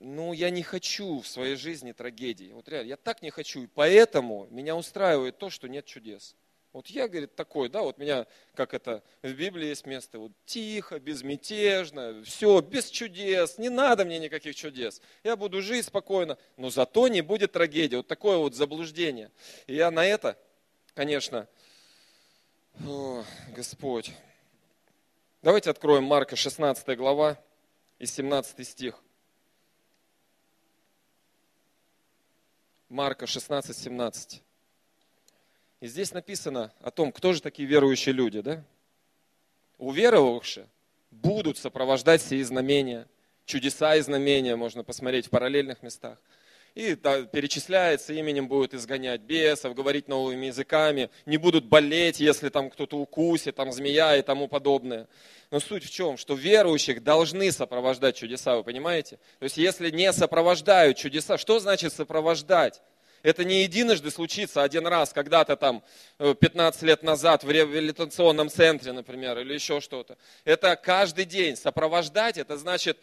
ну, 0.00 0.32
я 0.32 0.50
не 0.50 0.62
хочу 0.62 1.20
в 1.20 1.28
своей 1.28 1.56
жизни 1.56 1.92
трагедии. 1.92 2.52
Вот 2.52 2.68
реально, 2.68 2.88
я 2.88 2.96
так 2.96 3.22
не 3.22 3.30
хочу. 3.30 3.62
И 3.62 3.66
поэтому 3.66 4.48
меня 4.50 4.74
устраивает 4.74 5.38
то, 5.38 5.50
что 5.50 5.68
нет 5.68 5.86
чудес. 5.86 6.34
Вот 6.72 6.86
я, 6.88 7.08
говорит, 7.08 7.34
такой, 7.34 7.68
да, 7.68 7.82
вот 7.82 7.98
меня, 7.98 8.26
как 8.54 8.74
это, 8.74 9.02
в 9.22 9.32
Библии 9.32 9.68
есть 9.68 9.86
место, 9.86 10.20
вот 10.20 10.32
тихо, 10.46 11.00
безмятежно, 11.00 12.22
все, 12.24 12.60
без 12.60 12.90
чудес, 12.90 13.58
не 13.58 13.68
надо 13.68 14.04
мне 14.04 14.20
никаких 14.20 14.54
чудес. 14.54 15.02
Я 15.24 15.36
буду 15.36 15.62
жить 15.62 15.86
спокойно, 15.86 16.38
но 16.56 16.70
зато 16.70 17.08
не 17.08 17.22
будет 17.22 17.52
трагедии. 17.52 17.96
Вот 17.96 18.06
такое 18.06 18.36
вот 18.38 18.54
заблуждение. 18.54 19.32
И 19.66 19.74
я 19.74 19.90
на 19.90 20.06
это, 20.06 20.38
конечно, 20.94 21.48
о, 22.86 23.24
Господь, 23.54 24.12
Давайте 25.42 25.70
откроем 25.70 26.04
Марка 26.04 26.36
16 26.36 26.98
глава 26.98 27.38
и 27.98 28.04
17 28.04 28.68
стих. 28.68 29.02
Марка 32.90 33.28
16, 33.28 33.76
17. 33.76 34.42
И 35.78 35.86
здесь 35.86 36.12
написано 36.12 36.72
о 36.80 36.90
том, 36.90 37.12
кто 37.12 37.32
же 37.32 37.40
такие 37.40 37.68
верующие 37.68 38.12
люди, 38.12 38.40
да? 38.40 38.64
Уверовавшие 39.78 40.66
будут 41.12 41.56
сопровождать 41.56 42.20
все 42.20 42.44
знамения, 42.44 43.06
чудеса 43.44 43.94
и 43.94 44.00
знамения 44.00 44.56
можно 44.56 44.82
посмотреть 44.82 45.28
в 45.28 45.30
параллельных 45.30 45.84
местах 45.84 46.18
и 46.74 46.94
да, 46.94 47.22
перечисляется, 47.22 48.12
именем 48.12 48.48
будут 48.48 48.74
изгонять 48.74 49.22
бесов, 49.22 49.74
говорить 49.74 50.08
новыми 50.08 50.46
языками, 50.46 51.10
не 51.26 51.36
будут 51.36 51.64
болеть, 51.64 52.20
если 52.20 52.48
там 52.48 52.70
кто-то 52.70 52.96
укусит, 52.98 53.56
там 53.56 53.72
змея 53.72 54.16
и 54.16 54.22
тому 54.22 54.48
подобное. 54.48 55.08
Но 55.50 55.58
суть 55.58 55.84
в 55.84 55.90
чем? 55.90 56.16
Что 56.16 56.34
верующих 56.34 57.02
должны 57.02 57.50
сопровождать 57.50 58.16
чудеса, 58.16 58.56
вы 58.56 58.64
понимаете? 58.64 59.18
То 59.38 59.44
есть 59.44 59.56
если 59.56 59.90
не 59.90 60.12
сопровождают 60.12 60.96
чудеса, 60.96 61.38
что 61.38 61.58
значит 61.58 61.92
сопровождать? 61.92 62.80
Это 63.22 63.44
не 63.44 63.62
единожды 63.62 64.10
случится 64.10 64.62
один 64.62 64.86
раз, 64.86 65.12
когда-то 65.12 65.56
там 65.56 65.82
15 66.18 66.82
э, 66.82 66.86
лет 66.86 67.02
назад 67.02 67.44
в 67.44 67.50
реабилитационном 67.50 68.48
центре, 68.48 68.92
например, 68.92 69.38
или 69.38 69.52
еще 69.52 69.80
что-то. 69.80 70.16
Это 70.44 70.74
каждый 70.76 71.26
день. 71.26 71.56
Сопровождать, 71.56 72.38
это 72.38 72.56
значит 72.56 72.98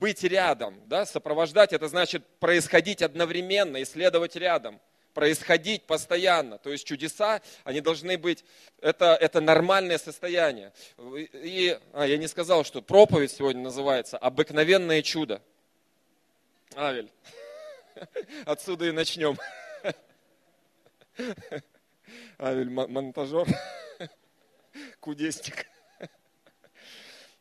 быть 0.00 0.24
рядом, 0.24 0.80
да, 0.86 1.04
сопровождать, 1.04 1.72
это 1.72 1.88
значит 1.88 2.26
происходить 2.38 3.02
одновременно, 3.02 3.82
исследовать 3.82 4.36
рядом, 4.36 4.80
происходить 5.12 5.84
постоянно. 5.84 6.58
То 6.58 6.70
есть 6.70 6.86
чудеса, 6.86 7.42
они 7.64 7.80
должны 7.80 8.16
быть, 8.18 8.44
это, 8.80 9.16
это 9.20 9.40
нормальное 9.40 9.98
состояние. 9.98 10.72
И 10.98 11.78
а, 11.92 12.06
я 12.06 12.16
не 12.16 12.28
сказал, 12.28 12.64
что 12.64 12.82
проповедь 12.82 13.32
сегодня 13.32 13.62
называется 13.62 14.18
«Обыкновенное 14.18 15.02
чудо». 15.02 15.42
Авель, 16.74 17.10
отсюда 18.46 18.86
и 18.86 18.92
начнем. 18.92 19.38
Авель 22.38 22.70
монтажер, 22.70 23.46
кудесник. 25.00 25.66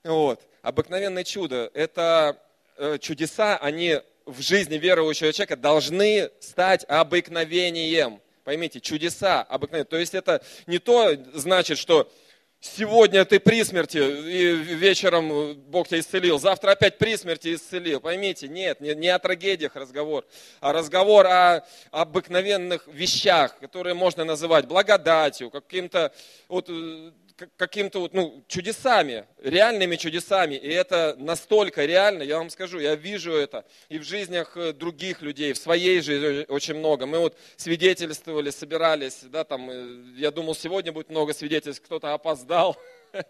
Вот 0.04 0.42
обыкновенное 0.62 1.24
чудо. 1.24 1.70
Это 1.74 2.38
э, 2.78 2.98
чудеса, 3.00 3.58
они 3.58 4.00
в 4.26 4.42
жизни 4.42 4.76
верующего 4.78 5.34
человека 5.34 5.58
должны 5.58 6.30
стать 6.40 6.86
обыкновением. 6.88 8.22
Поймите, 8.44 8.80
чудеса 8.80 9.42
обыкновенные. 9.42 9.86
То 9.86 9.98
есть 9.98 10.14
это 10.14 10.44
не 10.68 10.80
то 10.80 11.16
значит, 11.34 11.78
что 11.78 12.12
сегодня 12.60 13.26
ты 13.26 13.40
при 13.40 13.64
смерти, 13.64 13.98
и 13.98 14.54
вечером 14.54 15.56
Бог 15.70 15.88
тебя 15.88 16.00
исцелил, 16.00 16.40
завтра 16.40 16.72
опять 16.72 16.98
при 16.98 17.18
смерти 17.18 17.56
исцелил. 17.56 18.00
Поймите, 18.00 18.48
нет, 18.48 18.80
не, 18.82 18.94
не 18.96 19.10
о 19.10 19.20
трагедиях 19.20 19.76
разговор, 19.76 20.26
а 20.60 20.72
разговор 20.72 21.26
о 21.28 21.66
обыкновенных 21.92 22.88
вещах, 22.88 23.58
которые 23.60 23.96
можно 23.96 24.24
называть 24.24 24.66
благодатью, 24.66 25.50
каким-то 25.50 26.14
вот, 26.48 26.70
э, 26.70 27.12
каким-то 27.58 28.00
вот, 28.00 28.14
ну, 28.14 28.44
чудесами, 28.48 29.26
реальными 29.42 29.96
чудесами. 29.96 30.56
И 30.56 30.68
это 30.70 31.16
настолько 31.18 31.86
реально, 31.86 32.24
я 32.24 32.38
вам 32.38 32.50
скажу, 32.50 32.80
я 32.80 32.96
вижу 32.96 33.32
это 33.34 33.66
и 33.90 34.00
в 34.00 34.04
жизнях 34.04 34.56
э, 34.58 34.74
других 34.74 35.22
людей, 35.22 35.54
в 35.54 35.58
своей 35.58 36.02
жизни 36.02 36.46
очень 36.48 36.76
много. 36.76 37.06
Мы 37.06 37.20
вот 37.20 37.38
свидетельствовали, 37.58 38.50
собирались, 38.50 39.20
да, 39.24 39.44
там, 39.44 39.70
э, 39.70 40.14
я 40.18 40.32
думал, 40.32 40.56
сегодня 40.56 40.92
будет 40.92 41.10
много 41.10 41.34
свидетельств, 41.34 41.84
кто-то 41.84 42.14
опоздал. 42.14 42.78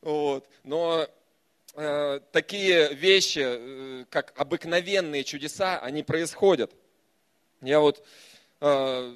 Вот. 0.00 0.48
Но 0.62 1.06
э, 1.74 2.20
такие 2.32 2.94
вещи, 2.94 3.42
э, 3.42 4.04
как 4.08 4.32
обыкновенные 4.36 5.24
чудеса, 5.24 5.78
они 5.80 6.02
происходят. 6.02 6.72
Я 7.60 7.80
вот 7.80 8.02
э, 8.60 9.14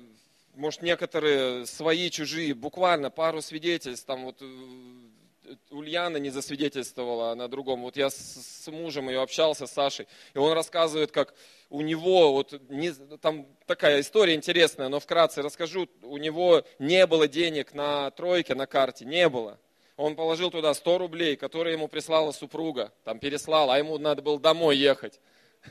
может, 0.54 0.82
некоторые 0.82 1.66
свои, 1.66 2.10
чужие, 2.10 2.54
буквально 2.54 3.10
пару 3.10 3.42
свидетельств, 3.42 4.06
там 4.06 4.24
вот 4.24 4.36
э, 4.40 5.54
Ульяна 5.70 6.18
не 6.18 6.30
засвидетельствовала, 6.30 7.32
а 7.32 7.34
на 7.34 7.48
другом. 7.48 7.82
Вот 7.82 7.96
я 7.96 8.10
с, 8.10 8.66
мужем 8.68 9.08
ее 9.08 9.20
общался, 9.22 9.66
с 9.66 9.72
Сашей, 9.72 10.06
и 10.34 10.38
он 10.38 10.52
рассказывает, 10.52 11.10
как 11.12 11.34
у 11.70 11.80
него, 11.80 12.32
вот 12.32 12.60
не, 12.68 12.92
там 13.18 13.46
такая 13.66 14.00
история 14.00 14.34
интересная, 14.34 14.88
но 14.88 15.00
вкратце 15.00 15.42
расскажу, 15.42 15.88
у 16.02 16.16
него 16.16 16.64
не 16.78 17.06
было 17.06 17.28
денег 17.28 17.74
на 17.74 18.10
тройке, 18.12 18.54
на 18.54 18.66
карте, 18.66 19.04
не 19.04 19.28
было. 19.28 19.58
Он 19.96 20.16
положил 20.16 20.50
туда 20.50 20.74
100 20.74 20.98
рублей, 20.98 21.36
которые 21.36 21.74
ему 21.74 21.88
прислала 21.88 22.32
супруга, 22.32 22.92
там 23.04 23.18
переслала, 23.18 23.74
а 23.74 23.78
ему 23.78 23.96
надо 23.98 24.22
было 24.22 24.40
домой 24.40 24.76
ехать. 24.76 25.20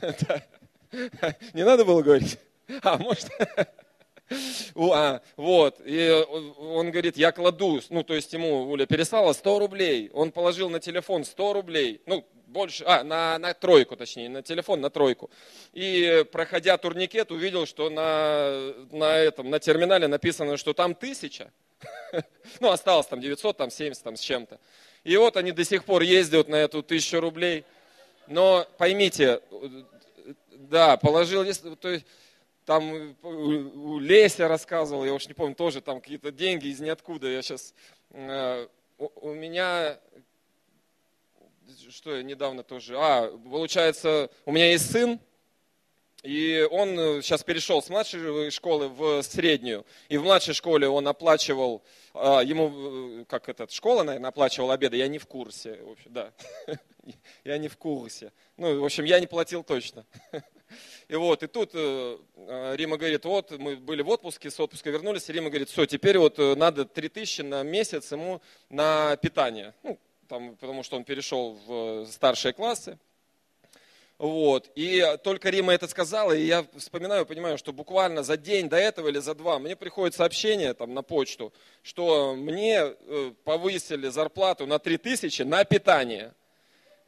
Не 1.52 1.64
надо 1.64 1.84
было 1.84 2.02
говорить? 2.02 2.38
А, 2.82 2.96
может? 2.96 3.28
А, 4.76 5.20
вот, 5.36 5.80
и 5.84 6.24
он 6.58 6.90
говорит, 6.90 7.16
я 7.16 7.32
кладу, 7.32 7.80
ну, 7.90 8.02
то 8.02 8.14
есть 8.14 8.32
ему 8.32 8.70
Уля 8.70 8.86
переслала 8.86 9.32
100 9.32 9.58
рублей, 9.58 10.10
он 10.12 10.32
положил 10.32 10.70
на 10.70 10.80
телефон 10.80 11.24
100 11.24 11.52
рублей, 11.52 12.00
ну, 12.06 12.24
больше, 12.46 12.84
а, 12.86 13.02
на, 13.02 13.38
на 13.38 13.52
тройку, 13.52 13.96
точнее, 13.96 14.28
на 14.28 14.42
телефон, 14.42 14.80
на 14.80 14.88
тройку. 14.88 15.30
И, 15.72 16.24
проходя 16.30 16.78
турникет, 16.78 17.32
увидел, 17.32 17.66
что 17.66 17.90
на, 17.90 18.72
на 18.92 19.18
этом, 19.18 19.50
на 19.50 19.58
терминале 19.58 20.06
написано, 20.06 20.56
что 20.56 20.72
там 20.72 20.94
тысяча, 20.94 21.50
ну, 22.60 22.70
осталось 22.70 23.06
там 23.06 23.20
900, 23.20 23.56
там 23.56 23.70
70, 23.70 24.02
там 24.02 24.16
с 24.16 24.20
чем-то. 24.20 24.60
И 25.02 25.16
вот 25.16 25.36
они 25.36 25.52
до 25.52 25.64
сих 25.64 25.84
пор 25.84 26.02
ездят 26.02 26.48
на 26.48 26.56
эту 26.56 26.82
тысячу 26.82 27.20
рублей. 27.20 27.64
Но 28.26 28.66
поймите, 28.78 29.40
да, 30.52 30.96
положил, 30.96 31.44
то 31.76 31.90
есть, 31.90 32.06
там 32.64 33.16
у 33.22 33.98
Леся 33.98 34.48
рассказывал, 34.48 35.04
я 35.04 35.12
уж 35.12 35.26
не 35.26 35.34
помню, 35.34 35.54
тоже 35.54 35.80
там 35.80 36.00
какие-то 36.00 36.32
деньги 36.32 36.68
из 36.68 36.80
ниоткуда. 36.80 37.28
Я 37.28 37.42
сейчас, 37.42 37.74
э, 38.10 38.66
у 38.98 39.32
меня, 39.32 39.98
что 41.90 42.16
я 42.16 42.22
недавно 42.22 42.62
тоже, 42.62 42.96
а, 42.98 43.28
получается, 43.28 44.30
у 44.46 44.52
меня 44.52 44.70
есть 44.70 44.90
сын, 44.90 45.20
и 46.22 46.66
он 46.70 46.96
сейчас 47.22 47.44
перешел 47.44 47.82
с 47.82 47.90
младшей 47.90 48.50
школы 48.50 48.88
в 48.88 49.22
среднюю. 49.22 49.84
И 50.08 50.16
в 50.16 50.22
младшей 50.22 50.54
школе 50.54 50.88
он 50.88 51.06
оплачивал, 51.06 51.82
а, 52.14 52.40
ему, 52.40 53.20
э, 53.20 53.24
как 53.26 53.50
этот, 53.50 53.72
школа, 53.72 54.04
наверное, 54.04 54.28
оплачивала 54.28 54.72
обеды. 54.72 54.96
Я 54.96 55.08
не 55.08 55.18
в 55.18 55.26
курсе, 55.26 55.82
в 55.82 55.90
общем, 55.90 56.12
да. 56.12 56.32
Я 57.44 57.58
не 57.58 57.68
в 57.68 57.76
курсе. 57.76 58.32
Ну, 58.56 58.80
в 58.80 58.84
общем, 58.84 59.04
я 59.04 59.20
не 59.20 59.26
платил 59.26 59.62
точно. 59.62 60.06
И 61.08 61.16
вот, 61.16 61.42
и 61.42 61.46
тут 61.46 61.70
э, 61.74 62.18
э, 62.36 62.76
Рима 62.76 62.96
говорит, 62.96 63.24
вот 63.24 63.50
мы 63.58 63.76
были 63.76 64.02
в 64.02 64.08
отпуске, 64.08 64.50
с 64.50 64.58
отпуска 64.58 64.90
вернулись, 64.90 65.28
и 65.28 65.32
Рима 65.32 65.50
говорит, 65.50 65.68
все, 65.68 65.86
теперь 65.86 66.18
вот 66.18 66.38
э, 66.38 66.54
надо 66.54 66.84
3000 66.84 67.42
на 67.42 67.62
месяц 67.62 68.12
ему 68.12 68.40
на 68.70 69.16
питание. 69.16 69.74
Ну, 69.82 69.98
там, 70.28 70.56
потому 70.56 70.82
что 70.82 70.96
он 70.96 71.04
перешел 71.04 71.58
в 71.66 72.06
старшие 72.06 72.52
классы. 72.52 72.98
Вот. 74.16 74.70
И 74.74 75.04
только 75.22 75.50
Рима 75.50 75.74
это 75.74 75.88
сказала, 75.88 76.32
и 76.32 76.46
я 76.46 76.64
вспоминаю, 76.76 77.26
понимаю, 77.26 77.58
что 77.58 77.72
буквально 77.72 78.22
за 78.22 78.36
день 78.36 78.68
до 78.68 78.76
этого 78.76 79.08
или 79.08 79.18
за 79.18 79.34
два 79.34 79.58
мне 79.58 79.76
приходит 79.76 80.14
сообщение 80.14 80.72
там, 80.72 80.94
на 80.94 81.02
почту, 81.02 81.52
что 81.82 82.34
мне 82.34 82.94
повысили 83.42 84.08
зарплату 84.08 84.66
на 84.66 84.78
3000 84.78 85.42
на 85.42 85.64
питание. 85.64 86.32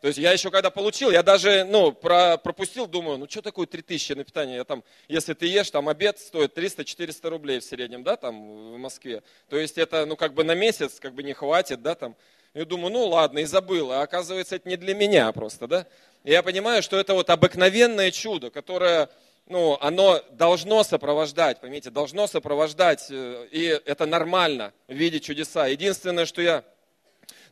То 0.00 0.08
есть 0.08 0.18
я 0.18 0.32
еще 0.32 0.50
когда 0.50 0.70
получил, 0.70 1.10
я 1.10 1.22
даже 1.22 1.64
ну, 1.64 1.90
про, 1.90 2.36
пропустил, 2.36 2.86
думаю, 2.86 3.16
ну 3.16 3.26
что 3.28 3.40
такое 3.40 3.66
3000 3.66 4.12
на 4.12 4.24
питание? 4.24 4.56
Я 4.56 4.64
там, 4.64 4.84
если 5.08 5.32
ты 5.32 5.46
ешь, 5.46 5.70
там 5.70 5.88
обед 5.88 6.18
стоит 6.18 6.56
300-400 6.56 7.28
рублей 7.30 7.60
в 7.60 7.64
среднем, 7.64 8.02
да, 8.02 8.16
там 8.16 8.74
в 8.74 8.78
Москве. 8.78 9.22
То 9.48 9.56
есть 9.56 9.78
это, 9.78 10.04
ну 10.04 10.16
как 10.16 10.34
бы 10.34 10.44
на 10.44 10.54
месяц 10.54 11.00
как 11.00 11.14
бы 11.14 11.22
не 11.22 11.32
хватит, 11.32 11.80
да, 11.82 11.94
там. 11.94 12.14
И 12.52 12.64
думаю, 12.64 12.92
ну 12.92 13.06
ладно, 13.06 13.38
и 13.38 13.44
забыл. 13.44 13.92
А 13.92 14.02
оказывается, 14.02 14.56
это 14.56 14.68
не 14.68 14.76
для 14.76 14.94
меня 14.94 15.32
просто, 15.32 15.66
да. 15.66 15.86
И 16.24 16.30
я 16.30 16.42
понимаю, 16.42 16.82
что 16.82 16.98
это 16.98 17.14
вот 17.14 17.30
обыкновенное 17.30 18.10
чудо, 18.10 18.50
которое, 18.50 19.08
ну, 19.46 19.78
оно 19.80 20.22
должно 20.32 20.82
сопровождать, 20.82 21.60
поймите, 21.60 21.90
должно 21.90 22.26
сопровождать, 22.26 23.06
э, 23.10 23.46
и 23.50 23.80
это 23.84 24.06
нормально 24.06 24.72
видеть 24.88 25.24
чудеса. 25.24 25.66
Единственное, 25.66 26.26
что 26.26 26.42
я 26.42 26.64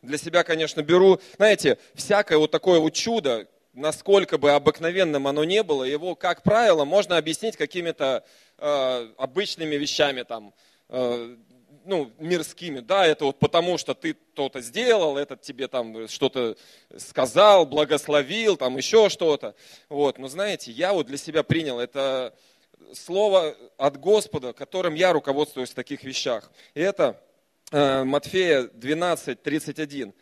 для 0.05 0.17
себя, 0.17 0.43
конечно, 0.43 0.81
беру, 0.81 1.19
знаете, 1.37 1.77
всякое 1.93 2.37
вот 2.37 2.51
такое 2.51 2.79
вот 2.79 2.93
чудо, 2.93 3.47
насколько 3.73 4.37
бы 4.37 4.51
обыкновенным 4.51 5.27
оно 5.27 5.43
не 5.43 5.63
было, 5.63 5.83
его, 5.83 6.15
как 6.15 6.43
правило, 6.43 6.85
можно 6.85 7.17
объяснить 7.17 7.57
какими-то 7.57 8.23
э, 8.57 9.09
обычными 9.17 9.75
вещами, 9.75 10.23
там, 10.23 10.53
э, 10.89 11.35
ну, 11.85 12.11
мирскими. 12.17 12.79
Да, 12.79 13.05
это 13.05 13.25
вот 13.25 13.39
потому, 13.39 13.77
что 13.77 13.93
ты 13.93 14.17
что-то 14.33 14.61
сделал, 14.61 15.17
этот 15.17 15.41
тебе 15.41 15.67
там 15.67 16.07
что-то 16.07 16.57
сказал, 16.97 17.65
благословил, 17.65 18.57
там 18.57 18.75
еще 18.77 19.09
что-то. 19.09 19.55
Вот. 19.89 20.17
Но 20.17 20.27
знаете, 20.27 20.71
я 20.71 20.93
вот 20.93 21.07
для 21.07 21.17
себя 21.17 21.43
принял 21.43 21.79
это 21.79 22.33
слово 22.93 23.55
от 23.77 23.97
Господа, 23.99 24.53
которым 24.53 24.95
я 24.95 25.13
руководствуюсь 25.13 25.69
в 25.69 25.75
таких 25.75 26.03
вещах. 26.03 26.51
И 26.73 26.81
это 26.81 27.21
Матфея 27.71 28.69
12, 28.73 29.41
31. 29.41 30.13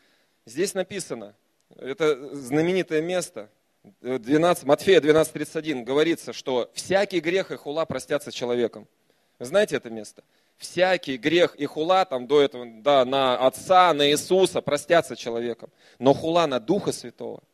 Здесь 0.45 0.73
написано, 0.73 1.35
это 1.75 2.35
знаменитое 2.35 3.01
место, 3.01 3.49
12, 4.01 4.63
Матфея 4.63 5.01
12, 5.01 5.33
31, 5.33 5.83
говорится, 5.83 6.33
что 6.33 6.71
всякий 6.73 7.19
грех 7.19 7.51
и 7.51 7.55
хула 7.55 7.85
простятся 7.85 8.31
человеком. 8.31 8.87
Вы 9.39 9.45
знаете 9.45 9.75
это 9.75 9.89
место? 9.89 10.23
Всякий 10.57 11.17
грех 11.17 11.55
и 11.55 11.65
хула, 11.65 12.05
там 12.05 12.27
до 12.27 12.41
этого, 12.41 12.65
да, 12.81 13.03
на 13.03 13.35
Отца, 13.35 13.93
на 13.93 14.09
Иисуса 14.09 14.61
простятся 14.61 15.15
человеком. 15.15 15.69
Но 15.99 16.13
хула 16.13 16.47
на 16.47 16.59
Духа 16.59 16.91
Святого– 16.91 17.43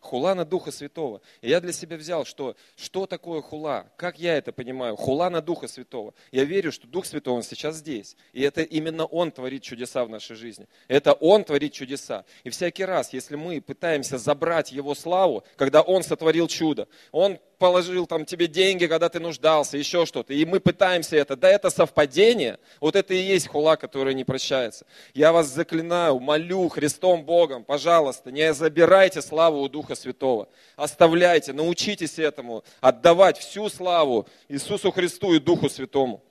Хула 0.00 0.34
на 0.34 0.44
Духа 0.44 0.70
Святого. 0.70 1.20
И 1.40 1.48
я 1.48 1.60
для 1.60 1.72
себя 1.72 1.96
взял, 1.96 2.24
что, 2.24 2.56
что 2.76 3.06
такое 3.06 3.42
хула, 3.42 3.90
как 3.96 4.18
я 4.18 4.36
это 4.36 4.52
понимаю, 4.52 4.96
хула 4.96 5.28
на 5.28 5.40
Духа 5.40 5.66
Святого. 5.66 6.14
Я 6.30 6.44
верю, 6.44 6.70
что 6.70 6.86
Дух 6.86 7.04
Святой, 7.04 7.34
Он 7.34 7.42
сейчас 7.42 7.76
здесь. 7.76 8.16
И 8.32 8.42
это 8.42 8.62
именно 8.62 9.04
Он 9.06 9.32
творит 9.32 9.62
чудеса 9.62 10.04
в 10.04 10.08
нашей 10.08 10.36
жизни. 10.36 10.68
Это 10.86 11.12
Он 11.14 11.42
творит 11.44 11.72
чудеса. 11.72 12.24
И 12.44 12.50
всякий 12.50 12.84
раз, 12.84 13.12
если 13.12 13.36
мы 13.36 13.60
пытаемся 13.60 14.18
забрать 14.18 14.70
Его 14.70 14.94
славу, 14.94 15.44
когда 15.56 15.82
Он 15.82 16.02
сотворил 16.02 16.46
чудо, 16.46 16.88
Он 17.10 17.38
положил 17.58 18.06
там 18.06 18.24
тебе 18.24 18.46
деньги, 18.46 18.86
когда 18.86 19.08
ты 19.08 19.20
нуждался, 19.20 19.76
еще 19.76 20.06
что-то. 20.06 20.32
И 20.32 20.44
мы 20.44 20.60
пытаемся 20.60 21.16
это. 21.16 21.36
Да 21.36 21.48
это 21.48 21.70
совпадение. 21.70 22.58
Вот 22.80 22.96
это 22.96 23.14
и 23.14 23.18
есть 23.18 23.48
хула, 23.48 23.76
которая 23.76 24.14
не 24.14 24.24
прощается. 24.24 24.86
Я 25.14 25.32
вас 25.32 25.48
заклинаю, 25.48 26.20
молю 26.20 26.68
Христом 26.68 27.24
Богом, 27.24 27.64
пожалуйста, 27.64 28.30
не 28.30 28.54
забирайте 28.54 29.20
славу 29.20 29.60
у 29.60 29.68
Духа 29.68 29.94
Святого. 29.94 30.48
Оставляйте, 30.76 31.52
научитесь 31.52 32.18
этому, 32.18 32.64
отдавать 32.80 33.38
всю 33.38 33.68
славу 33.68 34.26
Иисусу 34.48 34.90
Христу 34.90 35.34
и 35.34 35.40
Духу 35.40 35.68
Святому. 35.68 36.22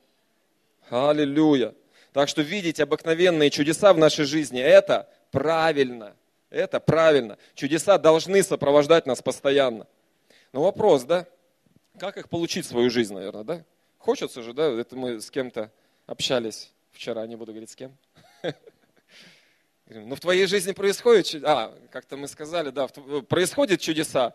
Аллилуйя. 0.90 1.74
Так 2.14 2.30
что 2.30 2.42
видеть 2.42 2.80
обыкновенные 2.80 3.50
чудеса 3.50 3.94
в 3.94 3.98
нашей 3.98 4.26
жизни, 4.26 4.62
это 4.62 5.08
правильно. 5.32 6.16
Это 6.50 6.80
правильно. 6.80 7.38
Чудеса 7.54 7.98
должны 7.98 8.42
сопровождать 8.42 9.06
нас 9.06 9.22
постоянно. 9.22 9.86
Но 10.58 10.64
вопрос, 10.64 11.04
да, 11.04 11.28
как 12.00 12.18
их 12.18 12.30
получить 12.30 12.66
в 12.66 12.70
свою 12.70 12.90
жизнь, 12.90 13.14
наверное, 13.14 13.44
да? 13.44 13.64
Хочется 14.00 14.42
же, 14.42 14.54
да, 14.54 14.66
это 14.66 14.96
мы 14.96 15.22
с 15.22 15.30
кем-то 15.30 15.72
общались 16.08 16.74
вчера, 16.92 17.28
не 17.28 17.36
буду 17.36 17.52
говорить 17.52 17.70
с 17.70 17.76
кем. 17.76 17.96
Ну, 19.86 20.16
в 20.16 20.20
твоей 20.20 20.48
жизни 20.48 20.72
происходит, 20.72 21.44
а, 21.46 21.78
как-то 21.92 22.18
мы 22.18 22.28
сказали, 22.28 22.72
да, 22.72 22.88
происходит 23.30 23.82
чудеса. 23.82 24.34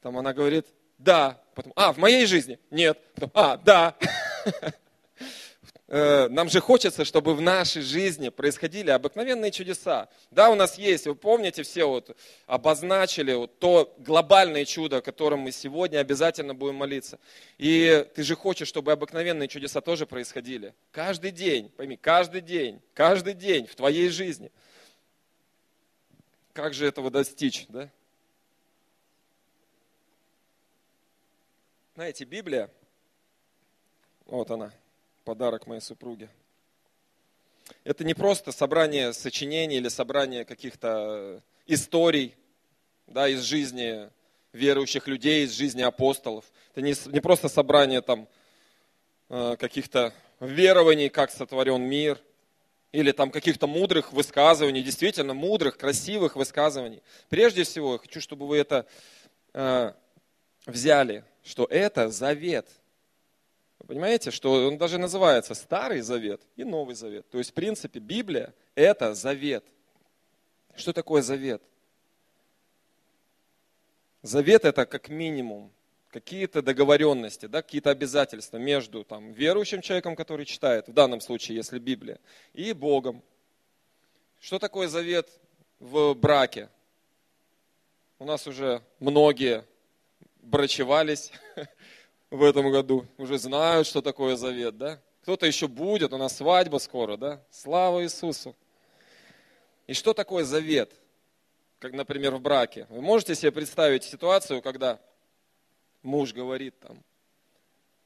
Там 0.00 0.16
она 0.16 0.32
говорит, 0.32 0.68
да, 0.96 1.42
потом, 1.56 1.72
а, 1.74 1.92
в 1.92 1.98
моей 1.98 2.24
жизни? 2.24 2.60
Нет. 2.70 2.98
Потом, 3.14 3.30
а, 3.34 3.56
да. 3.56 3.96
Э, 5.90 6.28
нам 6.28 6.50
же 6.50 6.60
хочется, 6.60 7.06
чтобы 7.06 7.34
в 7.34 7.40
нашей 7.40 7.80
жизни 7.80 8.28
происходили 8.28 8.90
обыкновенные 8.90 9.50
чудеса. 9.50 10.10
Да, 10.30 10.50
у 10.50 10.54
нас 10.54 10.76
есть, 10.76 11.06
вы 11.06 11.14
помните, 11.14 11.62
все 11.62 11.86
вот 11.86 12.14
обозначили 12.46 13.32
вот 13.32 13.58
то 13.58 13.94
глобальное 13.96 14.66
чудо, 14.66 14.98
о 14.98 15.00
котором 15.00 15.40
мы 15.40 15.50
сегодня 15.50 15.98
обязательно 15.98 16.54
будем 16.54 16.74
молиться. 16.74 17.18
И 17.56 18.06
ты 18.14 18.22
же 18.22 18.36
хочешь, 18.36 18.68
чтобы 18.68 18.92
обыкновенные 18.92 19.48
чудеса 19.48 19.80
тоже 19.80 20.04
происходили. 20.04 20.74
Каждый 20.90 21.30
день, 21.30 21.70
пойми, 21.70 21.96
каждый 21.96 22.42
день, 22.42 22.82
каждый 22.92 23.32
день 23.32 23.66
в 23.66 23.74
твоей 23.74 24.10
жизни. 24.10 24.52
Как 26.52 26.74
же 26.74 26.86
этого 26.86 27.10
достичь, 27.10 27.64
да? 27.70 27.88
Знаете, 31.94 32.24
Библия, 32.24 32.70
вот 34.26 34.50
она, 34.50 34.70
подарок 35.28 35.66
моей 35.66 35.82
супруге. 35.82 36.30
Это 37.84 38.02
не 38.02 38.14
просто 38.14 38.50
собрание 38.50 39.12
сочинений 39.12 39.76
или 39.76 39.88
собрание 39.88 40.46
каких-то 40.46 41.42
историй 41.66 42.34
да, 43.06 43.28
из 43.28 43.42
жизни 43.42 44.08
верующих 44.54 45.06
людей, 45.06 45.44
из 45.44 45.52
жизни 45.52 45.82
апостолов. 45.82 46.46
Это 46.70 46.80
не, 46.80 46.94
не 47.12 47.20
просто 47.20 47.50
собрание 47.50 48.00
там 48.00 48.26
э, 49.28 49.56
каких-то 49.60 50.14
верований, 50.40 51.10
как 51.10 51.30
сотворен 51.30 51.82
мир, 51.82 52.18
или 52.92 53.12
там 53.12 53.30
каких-то 53.30 53.66
мудрых 53.66 54.14
высказываний, 54.14 54.82
действительно 54.82 55.34
мудрых, 55.34 55.76
красивых 55.76 56.36
высказываний. 56.36 57.02
Прежде 57.28 57.64
всего, 57.64 57.92
я 57.92 57.98
хочу, 57.98 58.22
чтобы 58.22 58.46
вы 58.46 58.56
это 58.56 58.86
э, 59.52 59.92
взяли, 60.64 61.22
что 61.42 61.66
это 61.66 62.08
завет– 62.08 62.66
понимаете, 63.86 64.30
что 64.30 64.66
он 64.66 64.78
даже 64.78 64.98
называется 64.98 65.54
Старый 65.54 66.00
Завет 66.00 66.42
и 66.56 66.64
Новый 66.64 66.94
Завет. 66.94 67.28
То 67.30 67.38
есть, 67.38 67.50
в 67.50 67.54
принципе, 67.54 68.00
Библия– 68.00 68.54
это 68.74 69.14
завет. 69.14 69.64
Что 70.76 70.92
такое 70.92 71.22
завет? 71.22 71.62
Завет– 74.22 74.64
это 74.64 74.84
как 74.84 75.08
минимум 75.08 75.72
какие-то 76.10 76.62
договоренности, 76.62 77.46
да, 77.46 77.62
какие-то 77.62 77.90
обязательства 77.90 78.56
между 78.56 79.04
там, 79.04 79.32
верующим 79.32 79.80
человеком, 79.82 80.16
который 80.16 80.46
читает, 80.46 80.88
в 80.88 80.92
данном 80.92 81.20
случае, 81.20 81.56
если 81.56 81.78
Библия, 81.78 82.18
и 82.54 82.72
Богом. 82.72 83.22
Что 84.40 84.58
такое 84.58 84.88
завет 84.88 85.28
в 85.78 86.14
браке? 86.14 86.68
У 88.18 88.24
нас 88.24 88.46
уже 88.46 88.82
многие 88.98 89.64
брачевались, 90.40 91.30
в 92.30 92.42
этом 92.42 92.70
году, 92.70 93.06
уже 93.16 93.38
знают, 93.38 93.86
что 93.86 94.02
такое 94.02 94.36
завет, 94.36 94.76
да? 94.76 95.00
Кто-то 95.22 95.46
еще 95.46 95.68
будет, 95.68 96.12
у 96.12 96.18
нас 96.18 96.36
свадьба 96.36 96.78
скоро, 96.78 97.16
да? 97.16 97.42
Слава 97.50 98.02
Иисусу! 98.02 98.54
И 99.86 99.94
что 99.94 100.12
такое 100.12 100.44
завет? 100.44 100.92
Как, 101.78 101.92
например, 101.92 102.34
в 102.34 102.40
браке. 102.40 102.86
Вы 102.90 103.00
можете 103.00 103.34
себе 103.34 103.52
представить 103.52 104.04
ситуацию, 104.04 104.60
когда 104.60 105.00
муж 106.02 106.34
говорит 106.34 106.78
там, 106.80 107.02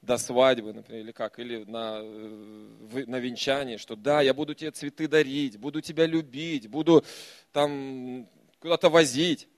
до 0.02 0.18
свадьбы, 0.18 0.72
например, 0.72 1.04
или 1.04 1.12
как, 1.12 1.38
или 1.38 1.64
на, 1.64 2.02
на 2.02 3.16
венчании, 3.16 3.76
что 3.76 3.96
да, 3.96 4.20
я 4.20 4.34
буду 4.34 4.54
тебе 4.54 4.72
цветы 4.72 5.08
дарить, 5.08 5.58
буду 5.58 5.80
тебя 5.80 6.06
любить, 6.06 6.68
буду 6.68 7.04
там 7.52 8.28
куда-то 8.58 8.90
возить. 8.90 9.48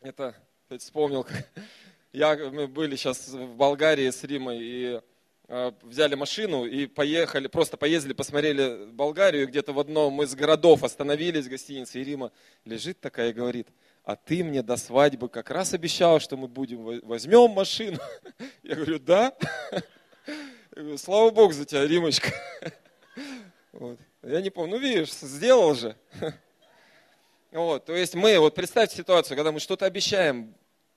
Это, 0.00 0.34
вспомнил, 0.78 1.26
я, 2.14 2.36
мы 2.36 2.68
были 2.68 2.94
сейчас 2.94 3.28
в 3.28 3.56
Болгарии 3.56 4.08
с 4.08 4.22
Римой 4.22 4.58
и 4.60 5.00
э, 5.48 5.72
взяли 5.82 6.14
машину 6.14 6.64
и 6.64 6.86
поехали, 6.86 7.48
просто 7.48 7.76
поездили, 7.76 8.12
посмотрели 8.12 8.86
Болгарию, 8.92 9.48
где-то 9.48 9.72
в 9.72 9.80
одном 9.80 10.22
из 10.22 10.32
городов 10.36 10.84
остановились 10.84 11.46
в 11.46 11.50
гостинице, 11.50 12.00
и 12.00 12.04
Рима 12.04 12.30
лежит 12.64 13.00
такая 13.00 13.30
и 13.30 13.32
говорит, 13.32 13.66
а 14.04 14.14
ты 14.14 14.44
мне 14.44 14.62
до 14.62 14.76
свадьбы 14.76 15.28
как 15.28 15.50
раз 15.50 15.74
обещал, 15.74 16.20
что 16.20 16.36
мы 16.36 16.46
будем, 16.46 17.00
возьмем 17.04 17.50
машину. 17.50 17.98
Я 18.62 18.76
говорю, 18.76 19.00
да. 19.00 19.34
Я 20.76 20.82
говорю, 20.82 20.98
Слава 20.98 21.30
Богу 21.30 21.52
за 21.52 21.64
тебя, 21.64 21.86
Римочка. 21.86 22.32
Вот. 23.72 23.98
Я 24.22 24.40
не 24.40 24.50
помню, 24.50 24.76
ну 24.76 24.80
видишь, 24.80 25.12
сделал 25.12 25.74
же. 25.74 25.96
Вот, 27.50 27.84
то 27.84 27.92
есть 27.92 28.14
мы, 28.14 28.38
вот 28.38 28.54
представьте 28.54 28.96
ситуацию, 28.96 29.36
когда 29.36 29.50
мы 29.50 29.58
что-то 29.58 29.84
обещаем, 29.84 30.54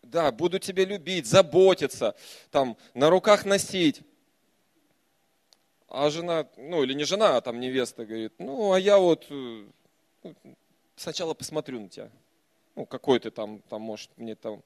да, 0.09 0.31
буду 0.31 0.59
тебя 0.59 0.85
любить, 0.85 1.27
заботиться, 1.27 2.15
там, 2.51 2.77
на 2.93 3.09
руках 3.09 3.45
носить. 3.45 4.01
А 5.89 6.09
жена, 6.09 6.47
ну 6.57 6.83
или 6.83 6.93
не 6.93 7.05
жена, 7.05 7.37
а 7.37 7.41
там 7.41 7.59
невеста 7.59 8.05
говорит, 8.05 8.33
ну 8.39 8.73
а 8.73 8.79
я 8.79 8.97
вот 8.97 9.25
э, 9.29 9.65
ну, 10.23 10.35
сначала 10.97 11.33
посмотрю 11.33 11.79
на 11.79 11.89
тебя. 11.89 12.09
Ну 12.75 12.85
какой 12.85 13.19
ты 13.19 13.31
там, 13.31 13.61
там 13.69 13.81
может 13.81 14.09
мне 14.17 14.35
там, 14.35 14.61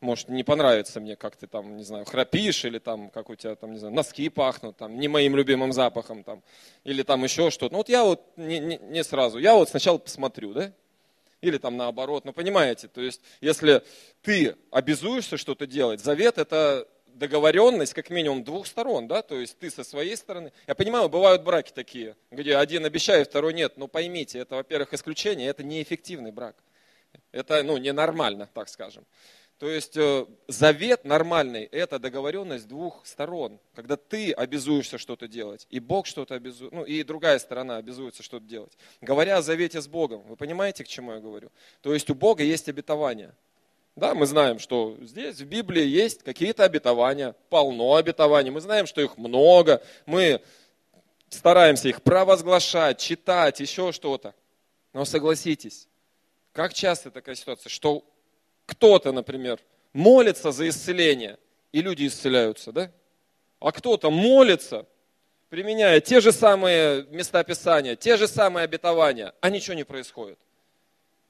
может 0.00 0.28
не 0.28 0.42
понравится 0.42 1.00
мне, 1.00 1.14
как 1.14 1.36
ты 1.36 1.46
там, 1.46 1.76
не 1.76 1.84
знаю, 1.84 2.04
храпишь, 2.04 2.64
или 2.64 2.78
там, 2.78 3.10
как 3.10 3.30
у 3.30 3.36
тебя 3.36 3.54
там, 3.54 3.72
не 3.72 3.78
знаю, 3.78 3.94
носки 3.94 4.28
пахнут, 4.28 4.76
там, 4.76 4.98
не 4.98 5.06
моим 5.06 5.36
любимым 5.36 5.72
запахом, 5.72 6.24
там, 6.24 6.42
или 6.82 7.02
там 7.02 7.22
еще 7.22 7.50
что-то. 7.50 7.72
Ну 7.72 7.78
вот 7.78 7.88
я 7.88 8.04
вот 8.04 8.22
не, 8.36 8.58
не, 8.58 8.78
не 8.78 9.04
сразу, 9.04 9.38
я 9.38 9.54
вот 9.54 9.68
сначала 9.68 9.98
посмотрю, 9.98 10.52
да, 10.52 10.72
или 11.44 11.58
там 11.58 11.76
наоборот. 11.76 12.24
Ну, 12.24 12.32
понимаете, 12.32 12.88
то 12.88 13.00
есть, 13.00 13.20
если 13.40 13.82
ты 14.22 14.56
обязуешься 14.70 15.36
что-то 15.36 15.66
делать, 15.66 16.00
завет 16.00 16.38
это 16.38 16.88
договоренность 17.06 17.94
как 17.94 18.10
минимум 18.10 18.44
двух 18.44 18.66
сторон, 18.66 19.06
да, 19.06 19.22
то 19.22 19.38
есть 19.38 19.58
ты 19.58 19.70
со 19.70 19.84
своей 19.84 20.16
стороны. 20.16 20.52
Я 20.66 20.74
понимаю, 20.74 21.08
бывают 21.08 21.42
браки 21.42 21.72
такие, 21.72 22.16
где 22.30 22.56
один 22.56 22.84
обещает, 22.84 23.28
второй 23.28 23.54
нет, 23.54 23.76
но 23.76 23.86
поймите, 23.88 24.40
это, 24.40 24.56
во-первых, 24.56 24.92
исключение, 24.94 25.48
это 25.48 25.62
неэффективный 25.62 26.32
брак. 26.32 26.56
Это, 27.30 27.62
ну, 27.62 27.76
ненормально, 27.76 28.48
так 28.52 28.68
скажем. 28.68 29.04
То 29.58 29.68
есть 29.68 29.96
э, 29.96 30.26
завет 30.48 31.04
нормальный– 31.04 31.64
это 31.72 32.00
договоренность 32.00 32.66
двух 32.66 33.06
сторон, 33.06 33.60
когда 33.74 33.96
ты 33.96 34.32
обязуешься 34.32 34.98
что-то 34.98 35.28
делать, 35.28 35.66
и 35.70 35.78
Бог 35.78 36.06
что-то 36.06 36.34
обязует, 36.34 36.72
ну 36.72 36.84
и 36.84 37.04
другая 37.04 37.38
сторона 37.38 37.76
обязуется 37.76 38.24
что-то 38.24 38.44
делать. 38.46 38.76
Говоря 39.00 39.38
о 39.38 39.42
завете 39.42 39.80
с 39.80 39.86
Богом, 39.86 40.22
вы 40.22 40.34
понимаете, 40.36 40.82
к 40.82 40.88
чему 40.88 41.12
я 41.12 41.20
говорю? 41.20 41.50
То 41.82 41.94
есть 41.94 42.10
у 42.10 42.14
Бога 42.14 42.42
есть 42.42 42.68
обетования. 42.68 43.34
Да, 43.94 44.14
мы 44.14 44.26
знаем, 44.26 44.58
что 44.58 44.96
здесь 45.00 45.36
в 45.36 45.46
Библии 45.46 45.84
есть 45.84 46.24
какие-то 46.24 46.64
обетования, 46.64 47.36
полно 47.48 47.94
обетований, 47.94 48.50
мы 48.50 48.60
знаем, 48.60 48.86
что 48.86 49.00
их 49.00 49.16
много, 49.16 49.84
мы 50.04 50.42
стараемся 51.28 51.88
их 51.88 52.02
провозглашать, 52.02 52.98
читать, 52.98 53.60
еще 53.60 53.92
что-то. 53.92 54.34
Но 54.92 55.04
согласитесь, 55.04 55.86
как 56.52 56.74
часто 56.74 57.12
такая 57.12 57.36
ситуация, 57.36 57.70
что 57.70 58.04
кто-то, 58.66 59.12
например, 59.12 59.60
молится 59.92 60.52
за 60.52 60.68
исцеление, 60.68 61.38
и 61.72 61.82
люди 61.82 62.06
исцеляются, 62.06 62.72
да? 62.72 62.90
А 63.60 63.72
кто-то 63.72 64.10
молится, 64.10 64.86
применяя 65.48 66.00
те 66.00 66.20
же 66.20 66.32
самые 66.32 67.04
места 67.10 67.42
Писания, 67.44 67.96
те 67.96 68.16
же 68.16 68.28
самые 68.28 68.64
обетования, 68.64 69.34
а 69.40 69.50
ничего 69.50 69.74
не 69.74 69.84
происходит. 69.84 70.38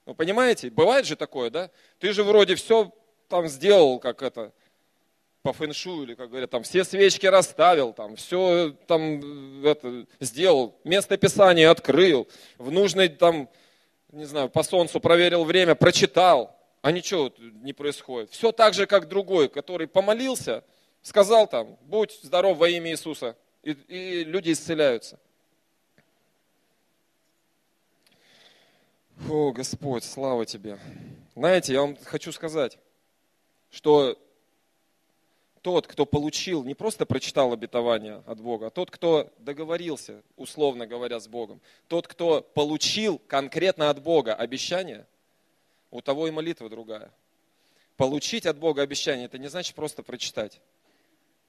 Вы 0.06 0.14
понимаете, 0.14 0.70
бывает 0.70 1.06
же 1.06 1.16
такое, 1.16 1.50
да? 1.50 1.70
Ты 1.98 2.12
же 2.12 2.24
вроде 2.24 2.54
все 2.56 2.92
там 3.28 3.48
сделал, 3.48 3.98
как 3.98 4.22
это, 4.22 4.52
по 5.42 5.52
фэншу, 5.52 6.04
или, 6.04 6.14
как 6.14 6.30
говорят, 6.30 6.50
там 6.50 6.62
все 6.62 6.84
свечки 6.84 7.26
расставил, 7.26 7.92
там 7.92 8.16
все 8.16 8.74
там 8.86 9.62
это, 9.64 10.06
сделал, 10.20 10.74
место 10.84 11.18
Писания 11.18 11.70
открыл, 11.70 12.28
в 12.56 12.70
нужный 12.70 13.08
там, 13.08 13.50
не 14.10 14.24
знаю, 14.24 14.48
по 14.48 14.62
солнцу 14.62 15.00
проверил 15.00 15.44
время, 15.44 15.74
прочитал 15.74 16.56
а 16.84 16.92
ничего 16.92 17.32
не 17.38 17.72
происходит. 17.72 18.30
Все 18.30 18.52
так 18.52 18.74
же, 18.74 18.86
как 18.86 19.08
другой, 19.08 19.48
который 19.48 19.88
помолился, 19.88 20.62
сказал 21.00 21.46
там, 21.48 21.78
будь 21.86 22.12
здоров 22.22 22.58
во 22.58 22.68
имя 22.68 22.90
Иисуса, 22.90 23.38
и, 23.62 23.70
и 23.88 24.24
люди 24.24 24.52
исцеляются. 24.52 25.18
О, 29.30 29.50
Господь, 29.52 30.04
слава 30.04 30.44
Тебе. 30.44 30.78
Знаете, 31.34 31.72
я 31.72 31.80
вам 31.80 31.96
хочу 32.04 32.32
сказать, 32.32 32.76
что 33.70 34.18
тот, 35.62 35.86
кто 35.86 36.04
получил, 36.04 36.64
не 36.64 36.74
просто 36.74 37.06
прочитал 37.06 37.54
обетование 37.54 38.22
от 38.26 38.42
Бога, 38.42 38.66
а 38.66 38.70
тот, 38.70 38.90
кто 38.90 39.32
договорился, 39.38 40.22
условно 40.36 40.86
говоря, 40.86 41.18
с 41.18 41.28
Богом, 41.28 41.62
тот, 41.88 42.06
кто 42.06 42.42
получил 42.42 43.18
конкретно 43.26 43.88
от 43.88 44.02
Бога 44.02 44.34
обещание– 44.34 45.06
у 45.94 46.00
того 46.00 46.26
и 46.26 46.32
молитва 46.32 46.68
другая. 46.68 47.12
Получить 47.96 48.46
от 48.46 48.58
Бога 48.58 48.82
обещание, 48.82 49.26
это 49.26 49.38
не 49.38 49.46
значит 49.46 49.76
просто 49.76 50.02
прочитать. 50.02 50.60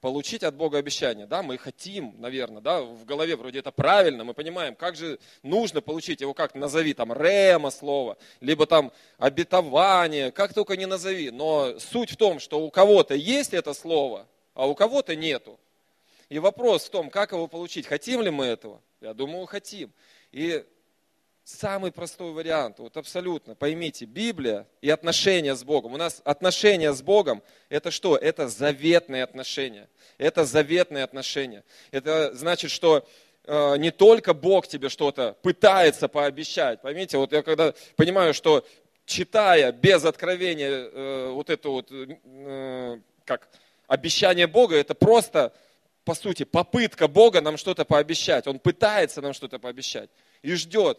Получить 0.00 0.44
от 0.44 0.54
Бога 0.54 0.78
обещание, 0.78 1.26
да, 1.26 1.42
мы 1.42 1.58
хотим, 1.58 2.14
наверное, 2.18 2.62
да, 2.62 2.80
в 2.80 3.04
голове 3.04 3.34
вроде 3.34 3.58
это 3.58 3.72
правильно, 3.72 4.22
мы 4.22 4.34
понимаем, 4.34 4.76
как 4.76 4.94
же 4.94 5.18
нужно 5.42 5.80
получить 5.80 6.20
его, 6.20 6.32
как 6.32 6.54
назови, 6.54 6.94
там, 6.94 7.12
рема 7.12 7.70
слово, 7.72 8.18
либо 8.40 8.66
там 8.66 8.92
обетование, 9.18 10.30
как 10.30 10.54
только 10.54 10.76
не 10.76 10.86
назови. 10.86 11.32
Но 11.32 11.80
суть 11.80 12.12
в 12.12 12.16
том, 12.16 12.38
что 12.38 12.60
у 12.60 12.70
кого-то 12.70 13.16
есть 13.16 13.52
это 13.52 13.74
слово, 13.74 14.28
а 14.54 14.68
у 14.68 14.76
кого-то 14.76 15.16
нету. 15.16 15.58
И 16.28 16.38
вопрос 16.38 16.84
в 16.84 16.90
том, 16.90 17.10
как 17.10 17.32
его 17.32 17.48
получить. 17.48 17.88
Хотим 17.88 18.22
ли 18.22 18.30
мы 18.30 18.44
этого? 18.44 18.80
Я 19.00 19.12
думаю, 19.12 19.46
хотим. 19.46 19.90
И 20.30 20.64
самый 21.46 21.92
простой 21.92 22.32
вариант, 22.32 22.80
вот 22.80 22.96
абсолютно, 22.96 23.54
поймите, 23.54 24.04
Библия 24.04 24.66
и 24.80 24.90
отношения 24.90 25.54
с 25.54 25.62
Богом. 25.62 25.94
У 25.94 25.96
нас 25.96 26.20
отношения 26.24 26.92
с 26.92 27.00
Богом, 27.02 27.40
это 27.68 27.92
что? 27.92 28.16
Это 28.16 28.48
заветные 28.48 29.22
отношения. 29.22 29.88
Это 30.18 30.44
заветные 30.44 31.04
отношения. 31.04 31.62
Это 31.92 32.34
значит, 32.34 32.72
что 32.72 33.06
э, 33.44 33.76
не 33.78 33.92
только 33.92 34.34
Бог 34.34 34.66
тебе 34.66 34.88
что-то 34.88 35.36
пытается 35.42 36.08
пообещать. 36.08 36.82
Поймите, 36.82 37.16
вот 37.16 37.32
я 37.32 37.42
когда 37.42 37.74
понимаю, 37.94 38.34
что 38.34 38.66
читая 39.04 39.70
без 39.70 40.04
откровения 40.04 40.68
э, 40.68 41.30
вот 41.30 41.48
это 41.48 41.68
вот, 41.68 41.92
э, 41.92 42.98
как 43.24 43.48
обещание 43.86 44.48
Бога, 44.48 44.74
это 44.74 44.94
просто, 44.94 45.52
по 46.04 46.14
сути, 46.14 46.42
попытка 46.42 47.06
Бога 47.06 47.40
нам 47.40 47.56
что-то 47.56 47.84
пообещать. 47.84 48.48
Он 48.48 48.58
пытается 48.58 49.22
нам 49.22 49.32
что-то 49.32 49.60
пообещать 49.60 50.10
и 50.42 50.52
ждет. 50.54 50.98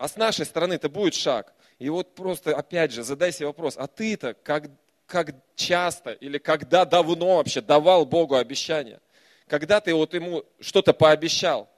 А 0.00 0.08
с 0.08 0.16
нашей 0.16 0.46
стороны 0.46 0.72
это 0.72 0.88
будет 0.88 1.12
шаг. 1.12 1.52
И 1.78 1.90
вот 1.90 2.14
просто, 2.14 2.56
опять 2.56 2.90
же, 2.90 3.02
задай 3.02 3.32
себе 3.32 3.48
вопрос, 3.48 3.74
а 3.76 3.86
ты-то 3.86 4.32
как, 4.32 4.70
как 5.06 5.34
часто 5.54 6.12
или 6.12 6.38
когда 6.38 6.86
давно 6.86 7.36
вообще 7.36 7.60
давал 7.60 8.06
Богу 8.06 8.36
обещания? 8.36 9.02
Когда 9.46 9.78
ты 9.78 9.92
вот 9.92 10.14
ему 10.14 10.42
что-то 10.58 10.94
пообещал? 10.94 11.68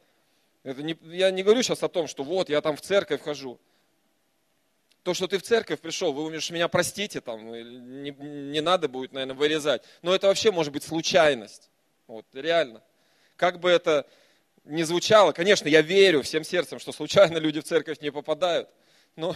Это 0.62 0.84
не, 0.84 0.96
я 1.02 1.32
не 1.32 1.42
говорю 1.42 1.64
сейчас 1.64 1.82
о 1.82 1.88
том, 1.88 2.06
что 2.06 2.22
вот 2.22 2.48
я 2.48 2.60
там 2.60 2.76
в 2.76 2.80
церковь 2.80 3.22
хожу. 3.22 3.58
То, 5.02 5.14
что 5.14 5.26
ты 5.26 5.38
в 5.38 5.42
церковь 5.42 5.80
пришел, 5.80 6.12
вы 6.12 6.22
умеешь 6.22 6.48
меня 6.52 6.68
простите, 6.68 7.20
там, 7.20 7.44
не, 7.50 8.12
не 8.12 8.60
надо 8.60 8.88
будет, 8.88 9.10
наверное, 9.10 9.34
вырезать. 9.34 9.82
Но 10.00 10.14
это 10.14 10.28
вообще 10.28 10.52
может 10.52 10.72
быть 10.72 10.84
случайность. 10.84 11.70
Вот, 12.06 12.24
реально. 12.34 12.84
Как 13.34 13.58
бы 13.58 13.68
это 13.68 14.06
не 14.64 14.84
звучало, 14.84 15.32
конечно, 15.32 15.68
я 15.68 15.82
верю 15.82 16.22
всем 16.22 16.44
сердцем, 16.44 16.78
что 16.78 16.92
случайно 16.92 17.38
люди 17.38 17.60
в 17.60 17.64
церковь 17.64 18.00
не 18.00 18.10
попадают, 18.10 18.68
но 19.16 19.34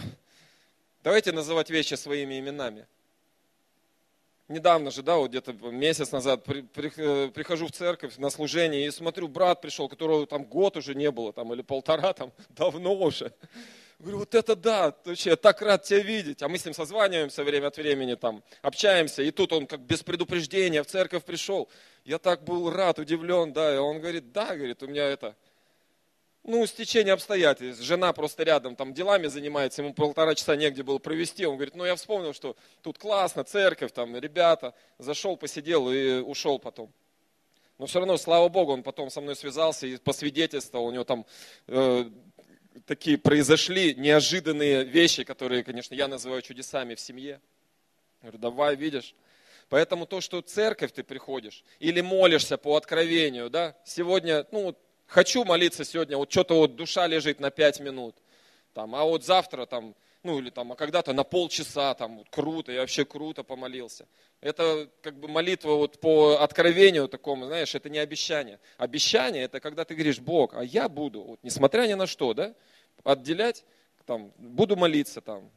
давайте 1.03 1.31
называть 1.31 1.69
вещи 1.69 1.95
своими 1.95 2.39
именами. 2.39 2.87
Недавно 4.47 4.91
же, 4.91 5.03
да, 5.03 5.17
вот 5.17 5.29
где-то 5.29 5.51
месяц 5.51 6.13
назад 6.13 6.45
при, 6.45 6.61
при, 6.61 6.91
э, 6.95 7.29
прихожу 7.31 7.67
в 7.67 7.71
церковь 7.73 8.15
на 8.17 8.29
служение 8.29 8.87
и 8.87 8.91
смотрю, 8.91 9.27
брат 9.27 9.59
пришел, 9.59 9.89
которого 9.89 10.25
там 10.25 10.45
год 10.45 10.77
уже 10.77 10.95
не 10.95 11.11
было, 11.11 11.33
там, 11.33 11.53
или 11.53 11.61
полтора, 11.61 12.13
там, 12.13 12.31
давно 12.49 12.93
уже. 12.95 13.33
Говорю, 13.99 14.19
вот 14.19 14.35
это 14.35 14.55
да, 14.55 14.93
вообще, 15.05 15.31
я 15.31 15.35
так 15.35 15.59
рад 15.61 15.83
тебя 15.83 15.99
видеть. 15.99 16.43
А 16.43 16.47
мы 16.47 16.59
с 16.59 16.65
ним 16.65 16.75
созваниваемся 16.75 17.43
время 17.43 17.67
от 17.67 17.77
времени, 17.77 18.13
там, 18.13 18.43
общаемся. 18.61 19.23
И 19.23 19.31
тут 19.31 19.51
он 19.53 19.65
как 19.65 19.79
без 19.79 20.03
предупреждения 20.03 20.83
в 20.83 20.87
церковь 20.87 21.23
пришел. 21.23 21.67
Я 22.05 22.19
так 22.19 22.43
был 22.43 22.69
рад, 22.71 22.99
удивлен, 22.99 23.53
да. 23.53 23.73
И 23.73 23.77
он 23.77 23.99
говорит, 23.99 24.31
да, 24.31 24.55
говорит, 24.55 24.83
у 24.83 24.87
меня 24.87 25.03
это, 25.03 25.35
ну, 26.43 26.63
стечение 26.67 27.13
обстоятельств. 27.13 27.81
Жена 27.81 28.13
просто 28.13 28.43
рядом 28.43 28.75
там 28.75 28.93
делами 28.93 29.27
занимается, 29.27 29.81
ему 29.81 29.95
полтора 29.95 30.35
часа 30.35 30.55
негде 30.55 30.83
было 30.83 30.99
провести. 30.99 31.47
Он 31.47 31.55
говорит, 31.55 31.75
ну, 31.75 31.83
я 31.83 31.95
вспомнил, 31.95 32.33
что 32.33 32.55
тут 32.83 32.99
классно, 32.99 33.43
церковь, 33.45 33.93
там, 33.93 34.15
ребята. 34.15 34.75
Зашел, 34.99 35.37
посидел 35.37 35.91
и 35.91 36.19
ушел 36.19 36.59
потом. 36.59 36.93
Но 37.79 37.87
все 37.87 37.97
равно, 37.97 38.17
слава 38.17 38.47
Богу, 38.47 38.73
он 38.73 38.83
потом 38.83 39.09
со 39.09 39.21
мной 39.21 39.35
связался 39.35 39.87
и 39.87 39.97
посвидетельствовал. 39.97 40.85
У 40.85 40.91
него 40.91 41.03
там 41.03 41.25
э, 41.67 42.05
такие 42.85 43.17
произошли 43.17 43.95
неожиданные 43.95 44.83
вещи, 44.83 45.23
которые, 45.23 45.63
конечно, 45.63 45.93
я 45.95 46.07
называю 46.07 46.41
чудесами 46.41 46.95
в 46.95 46.99
семье. 46.99 47.41
Я 48.21 48.29
говорю, 48.29 48.37
давай, 48.39 48.75
видишь. 48.75 49.15
Поэтому 49.69 50.05
то, 50.05 50.21
что 50.21 50.41
церковь 50.41 50.93
ты 50.93 51.03
приходишь 51.03 51.63
или 51.79 52.01
молишься 52.01 52.57
по 52.57 52.75
откровению, 52.77 53.49
да, 53.49 53.75
сегодня, 53.85 54.45
ну, 54.51 54.75
хочу 55.07 55.43
молиться 55.43 55.83
сегодня, 55.83 56.17
вот 56.17 56.31
что-то 56.31 56.55
вот 56.55 56.75
душа 56.75 57.05
лежит 57.07 57.39
на 57.39 57.51
пять 57.51 57.79
минут, 57.79 58.15
там, 58.73 58.95
а 58.95 59.03
вот 59.03 59.25
завтра 59.25 59.65
там, 59.65 59.93
ну 60.27 60.39
или 60.39 60.49
там, 60.49 60.73
а 60.73 60.75
когда-то 60.75 61.13
на 61.13 61.23
полчаса, 61.23 61.93
там, 61.93 62.17
вот, 62.17 62.27
круто, 62.29 62.73
я 62.73 62.81
вообще 62.81 63.05
круто 63.05 63.43
помолился. 63.43 64.05
Это 64.41 64.89
как 65.01 65.17
бы 65.17 65.29
молитва 65.29 65.75
вот 65.75 66.01
по 66.01 66.41
откровению 66.41 67.07
такому, 67.07 67.45
знаешь, 67.45 67.73
это 67.73 67.89
не 67.89 67.97
обещание. 67.97 68.59
Обещание 68.77 69.43
это 69.43 69.61
когда 69.61 69.85
ты 69.85 69.95
говоришь, 69.95 70.19
Бог, 70.19 70.53
а 70.53 70.65
я 70.65 70.89
буду, 70.89 71.21
вот, 71.23 71.39
несмотря 71.43 71.87
ни 71.87 71.93
на 71.93 72.07
что, 72.07 72.33
да, 72.33 72.53
отделять, 73.05 73.63
там, 74.05 74.33
буду 74.37 74.75
молиться 74.75 75.21
там. 75.21 75.49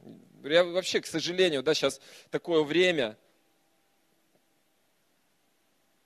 Я 0.44 0.62
вообще, 0.62 1.00
к 1.00 1.06
сожалению, 1.06 1.64
да, 1.64 1.74
сейчас 1.74 2.00
такое 2.30 2.62
время, 2.62 3.18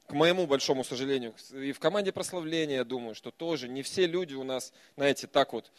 к 0.06 0.12
моему 0.12 0.46
большому 0.46 0.84
сожалению, 0.84 1.34
и 1.52 1.72
в 1.72 1.78
команде 1.78 2.12
прославления, 2.12 2.76
я 2.76 2.84
думаю, 2.84 3.14
что 3.14 3.30
тоже 3.30 3.68
не 3.68 3.82
все 3.82 4.06
люди 4.06 4.32
у 4.32 4.42
нас, 4.42 4.72
знаете, 4.96 5.26
так 5.26 5.52
вот, 5.52 5.70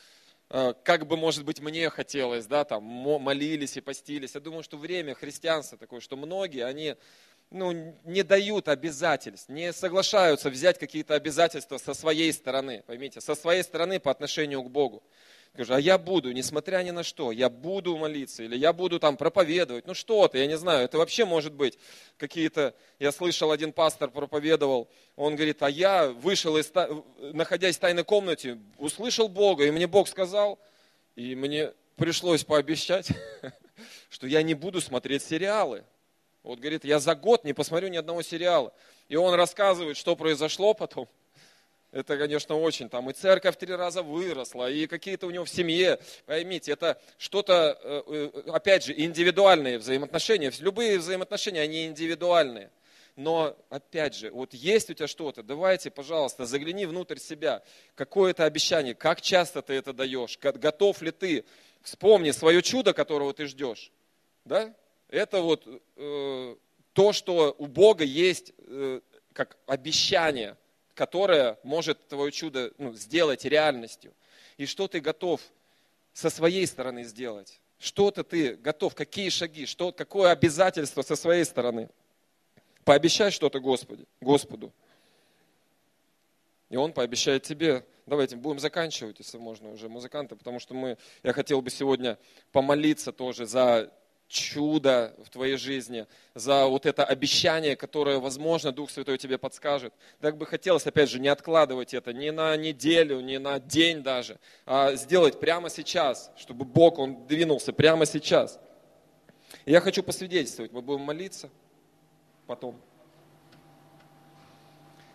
как 0.50 1.08
бы, 1.08 1.18
может 1.18 1.44
быть, 1.44 1.60
мне 1.60 1.90
хотелось, 1.90 2.46
да, 2.46 2.64
там, 2.64 2.84
молились 2.84 3.78
и 3.78 3.82
постились. 3.82 4.36
Я 4.36 4.42
думаю, 4.42 4.64
что 4.64 4.78
время 4.78 5.16
христианства 5.16 5.78
такое, 5.78 6.00
что 6.00 6.16
многие, 6.16 6.66
они 6.66 6.96
ну, 7.52 7.96
не 8.04 8.24
дают 8.24 8.68
обязательств, 8.68 9.50
не 9.50 9.72
соглашаются 9.74 10.50
взять 10.50 10.78
какие-то 10.78 11.16
обязательства 11.16 11.78
со 11.78 11.94
своей 11.94 12.32
стороны, 12.34 12.84
поймите, 12.86 13.22
со 13.22 13.36
своей 13.36 13.64
стороны 13.64 14.00
по 14.00 14.12
отношению 14.12 14.64
к 14.64 14.70
Богу. 14.70 15.04
Скажи, 15.56 15.74
а 15.74 15.80
я 15.80 15.98
буду, 15.98 16.34
несмотря 16.34 16.84
ни 16.84 16.92
на 16.92 17.02
что, 17.02 17.32
я 17.32 17.48
буду 17.48 17.96
молиться, 17.96 18.44
или 18.44 18.58
я 18.58 18.74
буду 18.74 19.00
там 19.00 19.16
проповедовать, 19.16 19.88
ну 19.88 19.94
что-то, 19.94 20.38
я 20.38 20.48
не 20.48 20.58
знаю, 20.58 20.84
это 20.84 20.98
вообще 20.98 21.24
может 21.24 21.54
быть 21.54 21.80
какие-то, 22.18 22.76
я 23.00 23.14
слышал, 23.14 23.52
один 23.52 23.72
пастор 23.72 24.10
проповедовал, 24.10 24.90
он 25.16 25.38
говорит, 25.38 25.64
а 25.64 25.70
я 25.70 26.10
вышел, 26.10 26.58
из, 26.58 26.70
находясь 27.32 27.78
в 27.78 27.80
тайной 27.80 28.04
комнате, 28.04 28.60
услышал 28.78 29.30
Бога, 29.30 29.66
и 29.66 29.72
мне 29.72 29.88
Бог 29.88 30.10
сказал, 30.10 30.60
и 31.16 31.36
мне 31.36 31.72
пришлось 31.96 32.44
пообещать, 32.44 33.08
что 34.10 34.28
я 34.28 34.44
не 34.44 34.56
буду 34.56 34.82
смотреть 34.82 35.24
сериалы. 35.24 35.86
Вот 36.44 36.60
говорит, 36.60 36.84
я 36.84 37.00
за 37.00 37.16
год 37.16 37.46
не 37.46 37.54
посмотрю 37.54 37.88
ни 37.88 37.96
одного 37.96 38.24
сериала. 38.24 38.74
И 39.08 39.16
он 39.16 39.34
рассказывает, 39.36 39.96
что 39.96 40.18
произошло 40.18 40.74
потом– 40.74 41.08
это, 41.96 42.18
конечно, 42.18 42.60
очень. 42.60 42.90
Там 42.90 43.10
и 43.10 43.14
церковь 43.14 43.56
три 43.56 43.74
раза 43.74 44.04
выросла, 44.04 44.70
и 44.70 44.86
какие-то 44.86 45.28
у 45.28 45.32
него 45.32 45.46
в 45.46 45.50
семье. 45.50 45.98
Поймите, 46.26 46.74
это 46.74 47.02
что-то, 47.18 47.80
э, 47.82 48.04
э, 48.06 48.50
опять 48.52 48.84
же, 48.84 48.94
индивидуальные 48.94 49.78
взаимоотношения. 49.78 50.52
Любые 50.60 51.00
взаимоотношения, 51.00 51.62
они 51.62 51.86
индивидуальные. 51.86 52.70
Но, 53.16 53.58
опять 53.70 54.14
же, 54.14 54.30
вот 54.32 54.54
есть 54.54 54.90
у 54.90 54.94
тебя 54.94 55.08
что-то, 55.08 55.42
давайте, 55.42 55.90
пожалуйста, 55.90 56.46
загляни 56.46 56.86
внутрь 56.86 57.18
себя. 57.18 57.64
Какое 57.96 58.32
это 58.32 58.44
обещание, 58.44 58.94
как 58.94 59.22
часто 59.22 59.62
ты 59.62 59.72
это 59.76 59.94
даешь, 59.94 60.38
готов 60.38 61.02
ли 61.02 61.12
ты. 61.12 61.46
Вспомни 61.82 62.32
свое 62.32 62.62
чудо, 62.62 62.92
которого 62.92 63.34
ты 63.34 63.46
ждешь. 63.46 63.90
Да? 64.44 64.76
Это 65.08 65.40
вот 65.40 65.66
э, 65.96 66.56
то, 66.92 67.14
что 67.14 67.56
у 67.58 67.68
Бога 67.68 68.04
есть 68.04 68.52
э, 68.58 69.00
как 69.32 69.56
обещание– 69.66 70.58
которое 70.96 71.60
может 71.64 72.08
твое 72.08 72.32
чудо 72.32 72.72
ну, 72.78 72.94
сделать 72.94 73.46
реальностью. 73.46 74.14
И 74.58 74.66
что 74.66 74.88
ты 74.88 75.02
готов 75.02 75.42
со 76.14 76.30
своей 76.30 76.66
стороны 76.66 77.04
сделать? 77.04 77.60
Что-то 77.78 78.24
ты 78.24 78.56
готов, 78.56 78.96
какие 78.96 79.30
шаги, 79.30 79.66
что, 79.66 79.92
какое 79.92 80.32
обязательство 80.32 81.02
со 81.02 81.16
своей 81.16 81.44
стороны? 81.44 81.90
Пообещай 82.86 83.30
что-то 83.32 83.60
Господи, 83.60 84.06
Господу. 84.22 84.72
И 86.70 86.78
Он 86.78 86.94
пообещает 86.94 87.44
тебе. 87.44 87.86
Давайте 88.06 88.38
будем 88.38 88.60
заканчивать, 88.60 89.20
если 89.20 89.38
можно, 89.38 89.72
уже 89.72 89.90
музыканты, 89.90 90.36
потому 90.36 90.60
что 90.60 90.74
мы, 90.74 90.98
я 91.24 91.34
хотел 91.34 91.62
бы 91.62 91.70
сегодня 91.70 92.18
помолиться 92.52 93.12
тоже 93.12 93.46
за 93.46 93.92
чудо 94.28 95.14
в 95.24 95.30
твоей 95.30 95.58
жизни, 95.58 96.08
за 96.34 96.66
вот 96.66 96.86
это 96.86 97.04
обещание, 97.04 97.76
которое, 97.76 98.20
возможно, 98.20 98.72
Дух 98.72 98.90
Святой 98.90 99.18
тебе 99.18 99.38
подскажет. 99.38 99.94
Так 100.20 100.38
бы 100.38 100.46
хотелось, 100.46 100.86
опять 100.86 101.10
же, 101.10 101.20
не 101.20 101.28
откладывать 101.28 101.94
это 101.94 102.14
ни 102.14 102.30
на 102.30 102.56
неделю, 102.58 103.20
ни 103.22 103.38
на 103.38 103.60
день 103.60 104.02
даже, 104.04 104.40
а 104.66 104.96
сделать 104.96 105.40
прямо 105.40 105.70
сейчас, 105.70 106.32
чтобы 106.38 106.66
Бог, 106.66 107.00
Он 107.00 107.26
двинулся 107.28 107.72
прямо 107.72 108.06
сейчас. 108.06 108.60
Я 109.66 109.80
хочу 109.80 110.04
посвидетельствовать, 110.04 110.72
мы 110.72 110.82
будем 110.82 111.02
молиться 111.02 111.50
потом. 112.48 112.76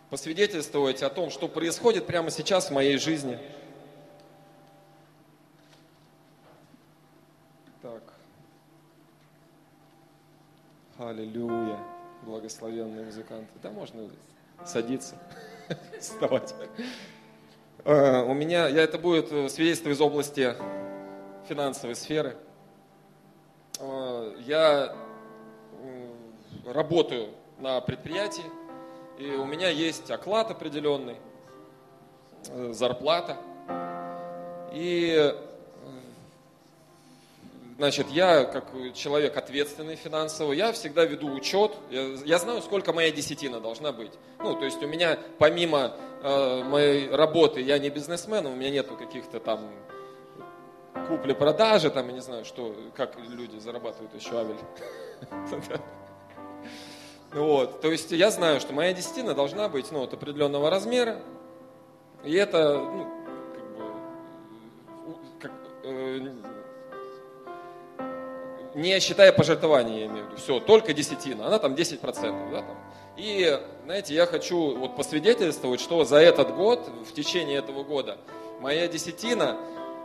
Посвидетельствовать 0.09 1.03
о 1.03 1.11
том, 1.11 1.31
что 1.31 1.47
происходит 1.49 2.07
прямо 2.07 2.31
сейчас 2.31 2.69
в 2.69 2.73
моей 2.73 2.97
жизни– 2.99 3.39
Аллилуйя. 11.01 11.79
Благословенные 12.27 13.07
музыканты. 13.07 13.51
Да, 13.63 13.71
можно 13.71 14.11
садиться, 14.67 15.17
вставать. 15.99 16.55
Э, 17.87 18.23
у 18.25 18.35
меня, 18.35 18.69
я, 18.69 18.83
это 18.83 18.99
будет 18.99 19.29
свидетельство 19.51 19.89
из 19.89 20.01
области 20.03 20.55
финансовой 21.49 21.97
сферы. 21.97 22.37
Э, 23.79 24.35
я 24.41 24.95
работаю 26.67 27.31
на 27.59 27.81
предприятии, 27.81 28.45
И 29.19 29.31
у 29.31 29.47
меня 29.47 29.71
есть 29.71 30.11
оклад 30.11 30.51
определенный, 30.51 31.17
э, 32.49 32.73
зарплата. 32.75 33.39
И 34.75 35.35
Значит, 37.81 38.11
я, 38.11 38.45
как 38.45 38.67
человек 38.93 39.39
ответственный 39.39 39.97
финансово, 39.97 40.53
я 40.53 40.71
всегда 40.73 41.07
веду 41.07 41.33
учет. 41.33 41.73
Я, 41.89 42.09
я 42.27 42.39
знаю, 42.39 42.61
сколько 42.61 42.93
моя 42.93 43.11
десятина 43.11 43.59
должна 43.59 43.91
быть. 43.91 44.13
Ну, 44.39 44.55
то 44.55 44.67
есть 44.67 44.83
у 44.83 44.87
меня, 44.87 45.19
помимо 45.39 45.97
э, 46.23 46.63
моей 46.63 47.09
работы, 47.09 47.63
я 47.63 47.79
не 47.79 47.89
бизнесмен, 47.89 48.45
у 48.45 48.55
меня 48.55 48.69
нету 48.69 48.99
каких-то 48.99 49.41
там 49.41 49.71
купли-продажи, 51.09 51.89
там, 51.89 52.07
я 52.09 52.13
не 52.13 52.21
знаю, 52.21 52.45
что, 52.45 52.77
как 52.95 53.19
люди 53.19 53.57
зарабатывают 53.57 54.15
еще 54.15 54.39
авель. 54.39 54.61
Вот, 57.33 57.81
то 57.81 57.91
есть 57.91 58.11
я 58.11 58.31
знаю, 58.31 58.61
что 58.61 58.75
моя 58.75 58.93
десятина 58.93 59.35
должна 59.35 59.71
быть, 59.71 59.91
ну, 59.91 60.03
от 60.03 60.13
определенного 60.13 60.69
размера, 60.69 61.23
и 62.25 62.35
это, 62.35 62.77
ну, 62.77 63.09
как 65.41 65.53
бы, 65.53 65.85
э, 65.85 66.33
не 68.75 68.99
считая 69.01 69.33
пожертвования, 69.33 70.01
я 70.01 70.07
имею 70.07 70.27
в 70.27 70.29
виду, 70.29 70.37
все, 70.37 70.61
только 70.61 70.93
десятина, 70.93 71.47
она 71.47 71.59
там 71.59 71.75
10%, 71.75 72.51
да, 72.51 72.59
там. 72.59 72.77
И, 73.17 73.61
знаете, 73.85 74.15
я 74.15 74.27
хочу 74.27 74.77
вот 74.77 74.97
посвидетельствовать, 74.97 75.81
что 75.81 76.05
за 76.05 76.17
этот 76.17 76.55
год, 76.55 76.81
в 77.09 77.13
течение 77.13 77.59
этого 77.59 77.83
года, 77.83 78.17
моя 78.61 78.89
десятина, 78.89 79.57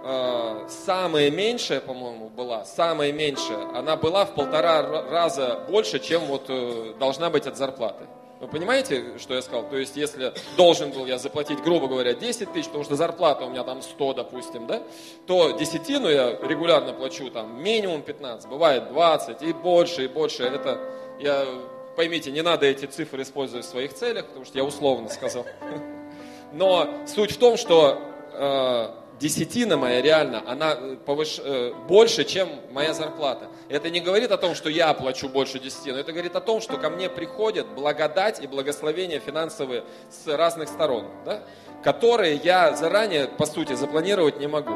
э, 0.04 0.68
самая 0.86 1.30
меньшая, 1.30 1.80
по-моему, 1.80 2.30
была, 2.30 2.66
самая 2.66 3.12
меньшая, 3.12 3.70
она 3.78 3.96
была 3.96 4.26
в 4.26 4.36
полтора 4.36 4.82
раза 5.10 5.62
больше, 5.70 6.00
чем 6.00 6.26
вот 6.26 6.46
э, 6.50 6.94
должна 7.00 7.30
быть 7.30 7.48
от 7.48 7.58
зарплаты. 7.58 8.06
Вы 8.42 8.48
понимаете, 8.48 9.18
что 9.18 9.34
я 9.34 9.42
сказал? 9.42 9.70
То 9.70 9.78
есть, 9.78 9.96
если 9.96 10.34
должен 10.58 10.92
был 10.92 11.06
я 11.06 11.18
заплатить, 11.18 11.62
грубо 11.62 11.88
говоря, 11.88 12.14
10 12.14 12.52
тысяч, 12.52 12.66
потому 12.66 12.84
что 12.84 12.96
зарплата 12.96 13.46
у 13.46 13.50
меня 13.50 13.64
там 13.64 13.82
100, 13.82 14.14
допустим, 14.14 14.68
да, 14.68 14.84
то 15.26 15.52
десятину 15.52 16.10
я 16.10 16.32
регулярно 16.42 16.92
плачу 16.92 17.30
там 17.32 17.64
минимум 17.64 18.02
15, 18.02 18.50
бывает 18.50 18.90
20 18.90 19.42
и 19.42 19.54
больше, 19.54 20.06
и 20.06 20.08
больше. 20.08 20.44
Это, 20.44 20.82
я, 21.20 21.46
поймите, 21.96 22.30
не 22.32 22.42
надо 22.42 22.66
эти 22.66 22.86
цифры 22.86 23.24
использовать 23.24 23.66
в 23.66 23.70
своих 23.70 23.94
целях, 23.94 24.26
потому 24.26 24.44
что 24.44 24.58
я 24.58 24.66
условно 24.66 25.08
сказал. 25.08 25.46
Но 26.52 26.90
суть 27.08 27.32
в 27.32 27.38
том, 27.38 27.56
что 27.56 28.02
э, 28.34 29.05
десятина 29.20 29.78
моя 29.78 30.02
реально, 30.02 30.44
она 30.46 30.76
э, 30.78 30.98
повыш... 31.06 31.40
Э, 31.44 31.74
больше, 31.88 32.24
чем 32.24 32.50
моя 32.72 32.94
зарплата. 32.94 33.48
Это 33.70 33.90
не 33.90 34.00
говорит 34.00 34.32
о 34.32 34.38
том, 34.38 34.56
что 34.56 34.70
я 34.70 34.94
плачу 34.94 35.30
больше 35.30 35.60
десятины, 35.60 35.98
это 35.98 36.12
говорит 36.12 36.36
о 36.36 36.42
том, 36.42 36.62
что 36.62 36.78
ко 36.78 36.90
мне 36.90 37.10
приходят 37.10 37.68
благодать 37.68 38.44
и 38.44 38.48
благословения 38.48 39.20
финансовые 39.20 39.84
с 40.10 40.28
разных 40.28 40.70
сторон, 40.70 41.08
да? 41.26 41.44
которые 41.84 42.36
я 42.36 42.76
заранее, 42.76 43.28
по 43.28 43.46
сути, 43.46 43.74
запланировать 43.74 44.40
не 44.40 44.48
могу. 44.48 44.74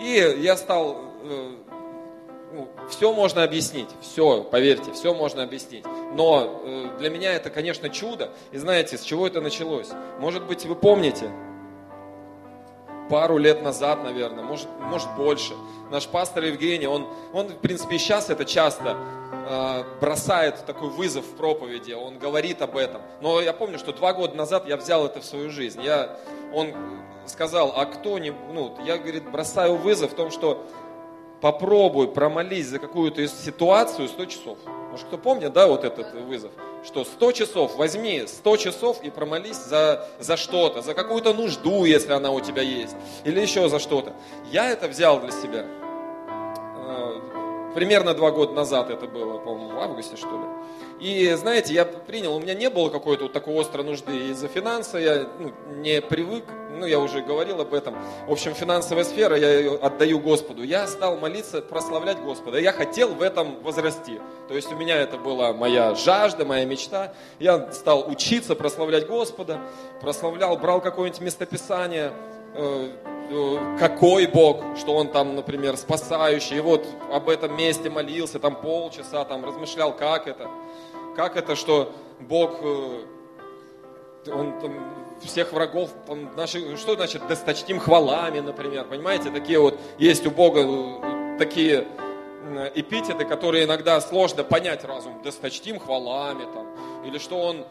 И 0.00 0.36
я 0.38 0.56
стал, 0.56 0.96
э, 1.22 1.50
ну, 2.52 2.68
все 2.88 3.12
можно 3.12 3.44
объяснить, 3.44 3.88
все, 4.00 4.42
поверьте, 4.42 4.92
все 4.92 5.14
можно 5.14 5.42
объяснить. 5.42 5.84
Но 6.14 6.92
для 6.98 7.08
меня 7.08 7.32
это, 7.32 7.50
конечно, 7.50 7.88
чудо. 7.88 8.30
И 8.52 8.58
знаете, 8.58 8.98
с 8.98 9.02
чего 9.02 9.26
это 9.26 9.40
началось? 9.40 9.88
Может 10.18 10.44
быть, 10.44 10.66
вы 10.66 10.74
помните, 10.74 11.30
пару 13.12 13.36
лет 13.36 13.62
назад, 13.62 14.02
наверное, 14.02 14.42
может, 14.42 14.68
может 14.80 15.14
больше. 15.16 15.52
Наш 15.90 16.08
пастор 16.08 16.44
Евгений, 16.44 16.86
он, 16.86 17.06
он, 17.34 17.48
в 17.48 17.58
принципе, 17.58 17.98
сейчас 17.98 18.30
это 18.30 18.46
часто 18.46 18.96
э, 19.50 19.84
бросает 20.00 20.64
такой 20.64 20.88
вызов 20.88 21.26
в 21.26 21.36
проповеди, 21.36 21.92
он 21.92 22.18
говорит 22.18 22.62
об 22.62 22.74
этом. 22.74 23.02
Но 23.20 23.42
я 23.42 23.52
помню, 23.52 23.78
что 23.78 23.92
два 23.92 24.14
года 24.14 24.34
назад 24.34 24.66
я 24.66 24.78
взял 24.78 25.04
это 25.04 25.20
в 25.20 25.26
свою 25.26 25.50
жизнь. 25.50 25.82
Я, 25.82 26.16
он 26.54 26.72
сказал, 27.26 27.74
а 27.76 27.84
кто 27.84 28.18
не... 28.18 28.32
Ну, 28.50 28.74
я, 28.86 28.96
говорит, 28.96 29.30
бросаю 29.30 29.76
вызов 29.76 30.12
в 30.12 30.14
том, 30.14 30.30
что 30.30 30.64
попробуй 31.42 32.08
промолись 32.08 32.68
за 32.68 32.78
какую-то 32.78 33.28
ситуацию 33.28 34.08
100 34.08 34.24
часов. 34.24 34.58
Может, 34.90 35.06
кто 35.08 35.18
помнит, 35.18 35.52
да, 35.52 35.66
вот 35.66 35.84
этот 35.84 36.14
вызов? 36.14 36.52
Что 36.84 37.04
100 37.04 37.32
часов, 37.32 37.76
возьми 37.76 38.24
100 38.26 38.56
часов 38.56 39.02
и 39.02 39.10
промолись 39.10 39.56
за, 39.56 40.08
за 40.18 40.36
что-то, 40.36 40.82
за 40.82 40.94
какую-то 40.94 41.32
нужду, 41.32 41.84
если 41.84 42.12
она 42.12 42.32
у 42.32 42.40
тебя 42.40 42.62
есть, 42.62 42.96
или 43.24 43.40
еще 43.40 43.68
за 43.68 43.78
что-то. 43.78 44.12
Я 44.50 44.70
это 44.70 44.88
взял 44.88 45.20
для 45.20 45.30
себя. 45.30 45.64
Примерно 47.74 48.14
два 48.14 48.30
года 48.30 48.52
назад 48.52 48.90
это 48.90 49.06
было, 49.06 49.38
по-моему, 49.38 49.76
в 49.76 49.80
августе, 49.80 50.16
что 50.16 50.28
ли. 50.28 50.46
И, 51.00 51.32
знаете, 51.34 51.74
я 51.74 51.84
принял, 51.84 52.34
у 52.34 52.40
меня 52.40 52.54
не 52.54 52.70
было 52.70 52.88
какой-то 52.90 53.24
вот 53.24 53.32
такой 53.32 53.60
острой 53.60 53.84
нужды 53.84 54.30
из-за 54.30 54.48
финанса, 54.48 54.98
я 54.98 55.26
ну, 55.38 55.52
не 55.76 56.00
привык, 56.00 56.44
ну, 56.78 56.86
я 56.86 56.98
уже 56.98 57.22
говорил 57.22 57.60
об 57.60 57.74
этом. 57.74 57.94
В 58.26 58.32
общем, 58.32 58.54
финансовая 58.54 59.04
сфера, 59.04 59.36
я 59.36 59.58
ее 59.58 59.76
отдаю 59.76 60.18
Господу. 60.20 60.62
Я 60.62 60.86
стал 60.86 61.16
молиться, 61.16 61.62
прославлять 61.62 62.18
Господа. 62.20 62.58
Я 62.58 62.72
хотел 62.72 63.14
в 63.14 63.22
этом 63.22 63.60
возрасти. 63.62 64.20
То 64.48 64.54
есть 64.54 64.72
у 64.72 64.76
меня 64.76 64.96
это 64.96 65.16
была 65.16 65.52
моя 65.52 65.94
жажда, 65.94 66.44
моя 66.44 66.64
мечта. 66.64 67.14
Я 67.38 67.72
стал 67.72 68.08
учиться 68.08 68.54
прославлять 68.54 69.06
Господа, 69.06 69.60
прославлял, 70.00 70.56
брал 70.56 70.80
какое-нибудь 70.80 71.20
местописание, 71.20 72.12
какой 73.78 74.26
Бог, 74.26 74.62
что 74.76 74.94
Он 74.94 75.08
там, 75.08 75.34
например, 75.34 75.76
спасающий. 75.76 76.58
И 76.58 76.60
вот 76.60 76.86
об 77.10 77.28
этом 77.28 77.56
месте 77.56 77.90
молился, 77.90 78.38
там 78.38 78.56
полчаса, 78.56 79.24
там 79.24 79.44
размышлял, 79.44 79.96
как 79.96 80.26
это. 80.26 80.48
Как 81.16 81.36
это, 81.36 81.56
что 81.56 81.92
Бог, 82.20 82.58
э, 82.62 83.04
Он 84.28 84.60
там 84.60 84.72
всех 85.22 85.52
врагов, 85.52 85.90
там, 86.06 86.34
наши, 86.36 86.76
что 86.76 86.94
значит 86.94 87.26
досточтим 87.28 87.78
хвалами, 87.78 88.40
например, 88.40 88.84
понимаете, 88.84 89.30
такие 89.30 89.58
вот, 89.58 89.78
есть 89.98 90.26
у 90.26 90.30
Бога 90.30 90.60
э, 90.62 91.38
такие 91.38 91.86
э, 91.98 92.01
эпитеты, 92.74 93.24
которые 93.24 93.64
иногда 93.64 94.00
сложно 94.00 94.44
понять 94.44 94.84
разум, 94.84 95.22
досточтим 95.22 95.78
хвалами, 95.78 96.44
там, 96.52 96.68
или 97.04 97.18
что 97.18 97.40
он 97.40 97.64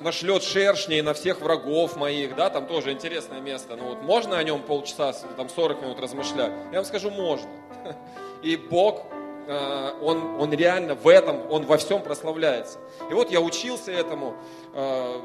нашлет 0.00 0.42
шершней 0.42 1.02
на 1.02 1.14
всех 1.14 1.40
врагов 1.40 1.96
моих, 1.96 2.34
да, 2.36 2.50
там 2.50 2.66
тоже 2.66 2.92
интересное 2.92 3.40
место, 3.40 3.76
ну 3.76 3.90
вот 3.90 4.02
можно 4.02 4.38
о 4.38 4.42
нем 4.42 4.62
полчаса, 4.62 5.12
там 5.36 5.48
40 5.48 5.82
минут 5.82 6.00
размышлять? 6.00 6.52
Я 6.72 6.78
вам 6.78 6.84
скажу, 6.84 7.10
можно. 7.10 7.48
И 8.42 8.56
Бог 8.56 9.06
Э, 9.48 9.94
он, 10.02 10.38
он 10.38 10.52
реально 10.52 10.94
в 10.94 11.08
этом, 11.08 11.50
он 11.50 11.64
во 11.64 11.78
всем 11.78 12.02
прославляется. 12.02 12.78
И 13.10 13.14
вот 13.14 13.30
я 13.30 13.40
учился 13.40 13.90
этому, 13.90 14.36
э, 14.74 15.20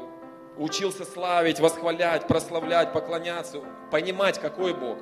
учился 0.56 1.04
славить, 1.04 1.60
восхвалять, 1.60 2.26
прославлять, 2.26 2.94
поклоняться, 2.94 3.60
понимать, 3.90 4.38
какой 4.38 4.72
Бог. 4.72 4.96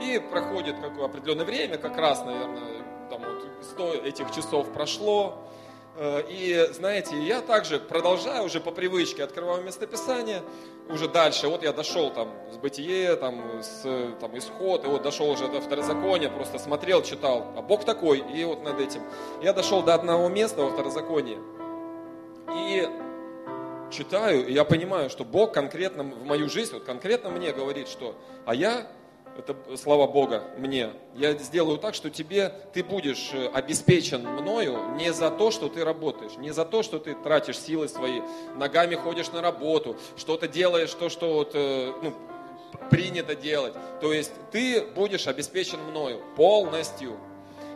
И 0.00 0.18
проходит 0.18 0.76
какое 0.80 1.06
определенное 1.06 1.44
время, 1.44 1.78
как 1.78 1.96
раз, 1.96 2.24
наверное, 2.24 2.84
там 3.10 3.20
вот 3.22 3.64
100 3.64 3.94
этих 4.06 4.30
часов 4.32 4.72
прошло, 4.72 5.44
Э, 5.96 6.22
и 6.28 6.68
знаете, 6.72 7.16
я 7.22 7.40
также 7.40 7.78
продолжаю 7.78 8.44
уже 8.44 8.60
по 8.60 8.72
привычке, 8.72 9.22
открываю 9.22 9.62
местописание, 9.62 10.42
уже 10.88 11.08
дальше, 11.08 11.46
вот 11.48 11.62
я 11.62 11.72
дошел 11.72 12.10
там 12.10 12.32
с 12.52 12.56
бытие, 12.56 13.14
там, 13.16 13.62
с, 13.62 13.82
там 14.20 14.36
исход, 14.36 14.84
и 14.84 14.88
вот 14.88 15.02
дошел 15.02 15.30
уже 15.30 15.46
до 15.48 15.60
второзакония, 15.60 16.28
просто 16.28 16.58
смотрел, 16.58 17.02
читал, 17.02 17.46
а 17.56 17.62
Бог 17.62 17.84
такой, 17.84 18.18
и 18.18 18.44
вот 18.44 18.64
над 18.64 18.80
этим. 18.80 19.02
Я 19.40 19.52
дошел 19.52 19.82
до 19.82 19.94
одного 19.94 20.28
места 20.28 20.62
во 20.62 20.70
второзаконии, 20.70 21.38
и 22.52 22.88
читаю, 23.90 24.46
и 24.46 24.52
я 24.52 24.64
понимаю, 24.64 25.10
что 25.10 25.24
Бог 25.24 25.54
конкретно 25.54 26.02
в 26.02 26.24
мою 26.24 26.48
жизнь, 26.50 26.74
вот 26.74 26.84
конкретно 26.84 27.30
мне 27.30 27.52
говорит, 27.52 27.86
что, 27.86 28.16
а 28.46 28.54
я 28.54 28.88
это 29.36 29.56
слова 29.76 30.06
Бога 30.06 30.44
мне, 30.56 30.90
я 31.14 31.32
сделаю 31.34 31.78
так, 31.78 31.94
что 31.94 32.10
тебе, 32.10 32.52
ты 32.72 32.82
будешь 32.84 33.30
э, 33.32 33.48
обеспечен 33.48 34.22
мною 34.22 34.78
не 34.96 35.12
за 35.12 35.30
то, 35.30 35.50
что 35.50 35.68
ты 35.68 35.84
работаешь, 35.84 36.36
не 36.36 36.52
за 36.52 36.64
то, 36.64 36.82
что 36.82 36.98
ты 36.98 37.14
тратишь 37.14 37.58
силы 37.58 37.88
свои, 37.88 38.20
ногами 38.56 38.94
ходишь 38.94 39.32
на 39.32 39.42
работу, 39.42 39.96
что-то 40.16 40.46
делаешь, 40.46 40.92
то, 40.94 41.08
что 41.08 41.34
вот, 41.34 41.50
э, 41.54 41.92
ну, 42.02 42.14
принято 42.90 43.34
делать. 43.34 43.74
То 44.00 44.12
есть 44.12 44.32
ты 44.50 44.82
будешь 44.82 45.26
обеспечен 45.26 45.80
мною 45.80 46.20
полностью. 46.36 47.16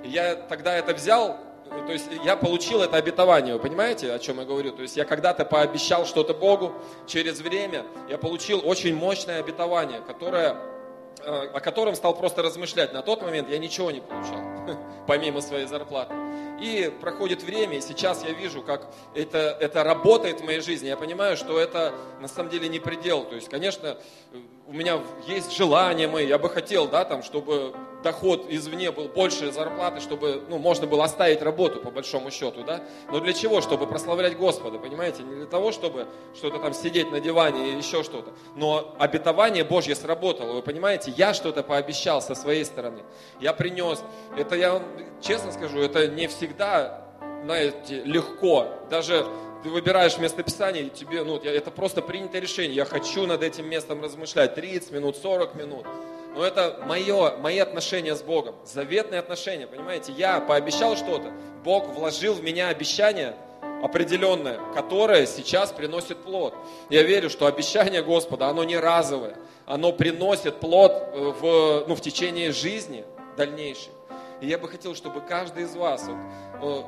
Я 0.05 0.35
тогда 0.37 0.77
это 0.77 0.95
взял, 0.95 1.39
то 1.87 1.93
есть 1.93 2.07
я 2.25 2.37
получил 2.37 2.83
это 2.83 2.97
обетование, 2.97 3.55
вы 3.55 3.61
понимаете, 3.61 4.13
о 4.13 4.19
чем 4.19 4.39
я 4.39 4.45
говорю? 4.45 4.73
То 4.73 4.83
есть 4.83 4.97
я 4.97 5.05
когда-то 5.05 5.45
пообещал 5.45 6.07
что-то 6.07 6.35
Богу, 6.35 6.73
через 7.07 7.41
время 7.41 7.85
я 8.09 8.17
получил 8.17 8.63
очень 8.65 8.95
мощное 8.95 9.41
обетование, 9.41 10.01
которое 10.01 10.57
Э, 10.57 10.78
о 11.25 11.61
котором 11.61 11.95
стал 11.95 12.15
просто 12.17 12.43
размышлять. 12.43 12.93
На 12.93 13.03
тот 13.03 13.23
момент 13.23 13.49
я 13.51 13.59
ничего 13.59 13.91
не 13.91 14.01
получал, 14.01 14.41
помимо 15.07 15.41
своей 15.41 15.67
зарплаты. 15.67 16.15
И 16.61 16.93
проходит 17.01 17.43
время, 17.43 17.77
и 17.79 17.81
сейчас 17.81 18.25
я 18.25 18.33
вижу, 18.33 18.63
как 18.63 18.89
это, 19.15 19.57
это 19.61 19.85
работает 19.85 20.41
в 20.41 20.45
моей 20.45 20.61
жизни. 20.61 20.89
Я 20.89 20.97
понимаю, 20.97 21.37
что 21.37 21.59
это 21.59 21.95
на 22.21 22.27
самом 22.27 22.51
деле 22.51 22.69
не 22.69 22.81
предел. 22.81 23.25
То 23.25 23.37
есть, 23.37 23.49
конечно, 23.49 23.97
у 24.67 24.73
меня 24.73 25.01
есть 25.27 25.57
желания 25.57 26.09
мои, 26.09 26.27
я 26.27 26.39
бы 26.39 26.51
хотел, 26.51 26.89
да, 26.89 27.05
там, 27.05 27.23
чтобы 27.23 27.75
доход 28.03 28.47
извне 28.49 28.91
был 28.91 29.09
больше 29.09 29.53
зарплаты, 29.53 30.01
чтобы 30.01 30.43
ну, 30.49 30.59
можно 30.59 30.87
было 30.87 31.05
оставить 31.05 31.43
работу 31.43 31.81
по 31.81 31.91
большому 31.91 32.31
счету, 32.31 32.63
да? 32.65 32.83
Но 33.11 33.21
для 33.21 33.33
чего? 33.33 33.61
Чтобы 33.61 33.87
прославлять 33.87 34.37
Господа, 34.37 34.79
понимаете? 34.79 35.23
Не 35.23 35.35
для 35.35 35.47
того, 35.47 35.73
чтобы 35.73 36.07
что-то 36.35 36.59
там 36.59 36.73
сидеть 36.73 37.11
на 37.11 37.21
диване 37.21 37.73
и 37.73 37.77
еще 37.77 38.03
что-то. 38.03 38.33
Но 38.57 38.95
обетование 38.99 39.65
Божье 39.65 39.95
сработало, 39.95 40.53
вы 40.53 40.63
понимаете? 40.63 41.13
Я 41.17 41.35
что-то 41.35 41.63
пообещал 41.63 42.23
со 42.23 42.35
своей 42.35 42.65
стороны. 42.65 43.03
Я 43.41 43.53
принес. 43.53 44.03
Это 44.37 44.57
я 44.57 44.83
честно 45.21 45.53
скажу, 45.53 45.79
это 45.81 46.07
не 46.09 46.29
всегда, 46.29 47.09
знаете, 47.45 48.03
легко. 48.05 48.67
Даже 48.91 49.27
ты 49.63 49.71
выбираешь 49.71 50.19
местописание, 50.19 50.85
и 50.85 50.91
тебе, 50.91 51.25
ну, 51.25 51.37
это 51.37 51.71
просто 51.71 52.01
принятое 52.01 52.41
решение. 52.41 52.75
Я 52.75 52.85
хочу 52.85 53.27
над 53.27 53.43
этим 53.43 53.69
местом 53.69 54.03
размышлять 54.03 54.55
30 54.55 54.93
минут, 54.93 55.17
40 55.17 55.55
минут. 55.57 55.87
Но 56.39 56.45
это 56.45 56.79
мое, 56.87 57.37
мои 57.39 57.59
отношения 57.59 58.15
с 58.15 58.23
Богом, 58.23 58.55
заветные 58.65 59.19
отношения, 59.19 59.67
понимаете? 59.67 60.13
Я 60.13 60.39
пообещал 60.39 60.97
что-то, 60.97 61.33
Бог 61.65 61.89
вложил 61.89 62.35
в 62.35 62.45
меня 62.45 62.69
обещание 62.69 63.35
определенное, 63.83 64.61
которое 64.73 65.27
сейчас 65.27 65.73
приносит 65.73 66.19
плод. 66.19 66.55
Я 66.91 67.03
верю, 67.03 67.29
что 67.29 67.47
обещание 67.47 68.05
Господа, 68.05 68.47
оно 68.47 68.63
не 68.63 68.79
разовое, 68.79 69.37
оно 69.67 69.91
приносит 69.91 70.61
плод 70.61 70.93
э, 70.93 71.33
в, 71.41 71.89
ну, 71.89 71.97
в 71.97 72.01
течение 72.01 72.53
жизни 72.53 73.05
дальнейшей. 73.37 73.91
И 74.41 74.47
я 74.47 74.59
бы 74.59 74.69
хотел, 74.69 74.95
чтобы 74.95 75.21
каждый 75.21 75.65
из 75.65 75.75
вас 75.75 76.05
вот, 76.07 76.17
э, 76.63 76.83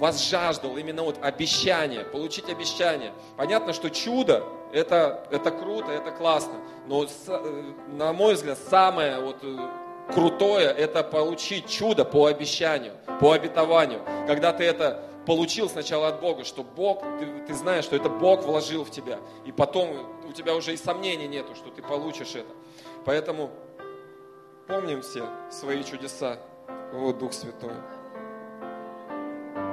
ну, 0.00 0.12
жаждал 0.12 0.76
именно 0.76 1.04
вот 1.04 1.16
обещание, 1.22 2.00
получить 2.00 2.48
обещание. 2.50 3.12
Понятно, 3.36 3.72
что 3.72 3.88
чудо 3.88 4.42
это, 4.72 5.26
это 5.30 5.50
круто, 5.50 5.90
это 5.90 6.10
классно, 6.10 6.54
но 6.86 7.04
э, 7.04 7.72
на 7.88 8.12
мой 8.12 8.34
взгляд 8.34 8.58
самое 8.58 9.20
вот 9.20 9.38
э, 9.42 9.56
крутое 10.12 10.68
это 10.68 11.02
получить 11.02 11.68
чудо 11.68 12.04
по 12.04 12.26
обещанию, 12.26 12.94
по 13.20 13.32
обетованию. 13.32 14.00
Когда 14.26 14.52
ты 14.52 14.64
это 14.64 15.02
получил 15.26 15.68
сначала 15.68 16.08
от 16.08 16.20
Бога, 16.20 16.44
что 16.44 16.62
Бог, 16.62 17.02
ты, 17.18 17.26
ты 17.46 17.54
знаешь, 17.54 17.84
что 17.84 17.96
это 17.96 18.08
Бог 18.08 18.44
вложил 18.44 18.84
в 18.84 18.90
тебя, 18.90 19.18
и 19.44 19.52
потом 19.52 20.22
у 20.28 20.32
тебя 20.32 20.54
уже 20.54 20.72
и 20.72 20.76
сомнений 20.76 21.26
нету, 21.26 21.54
что 21.54 21.70
ты 21.70 21.82
получишь 21.82 22.34
это. 22.34 22.52
Поэтому 23.04 23.50
помним 24.66 25.02
все 25.02 25.24
свои 25.50 25.84
чудеса, 25.84 26.38
о, 26.92 27.12
Дух 27.12 27.32
Святой. 27.32 27.74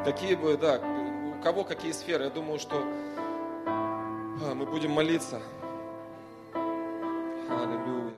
Какие 0.04 0.36
бы, 0.36 0.58
да, 0.58 0.80
у 0.80 1.42
кого 1.42 1.64
какие 1.64 1.92
сферы, 1.92 2.26
я 2.26 2.30
думаю, 2.30 2.60
что 2.60 2.84
мы 4.40 4.66
будем 4.66 4.92
молиться. 4.92 5.42
Аллилуйя. 6.54 8.14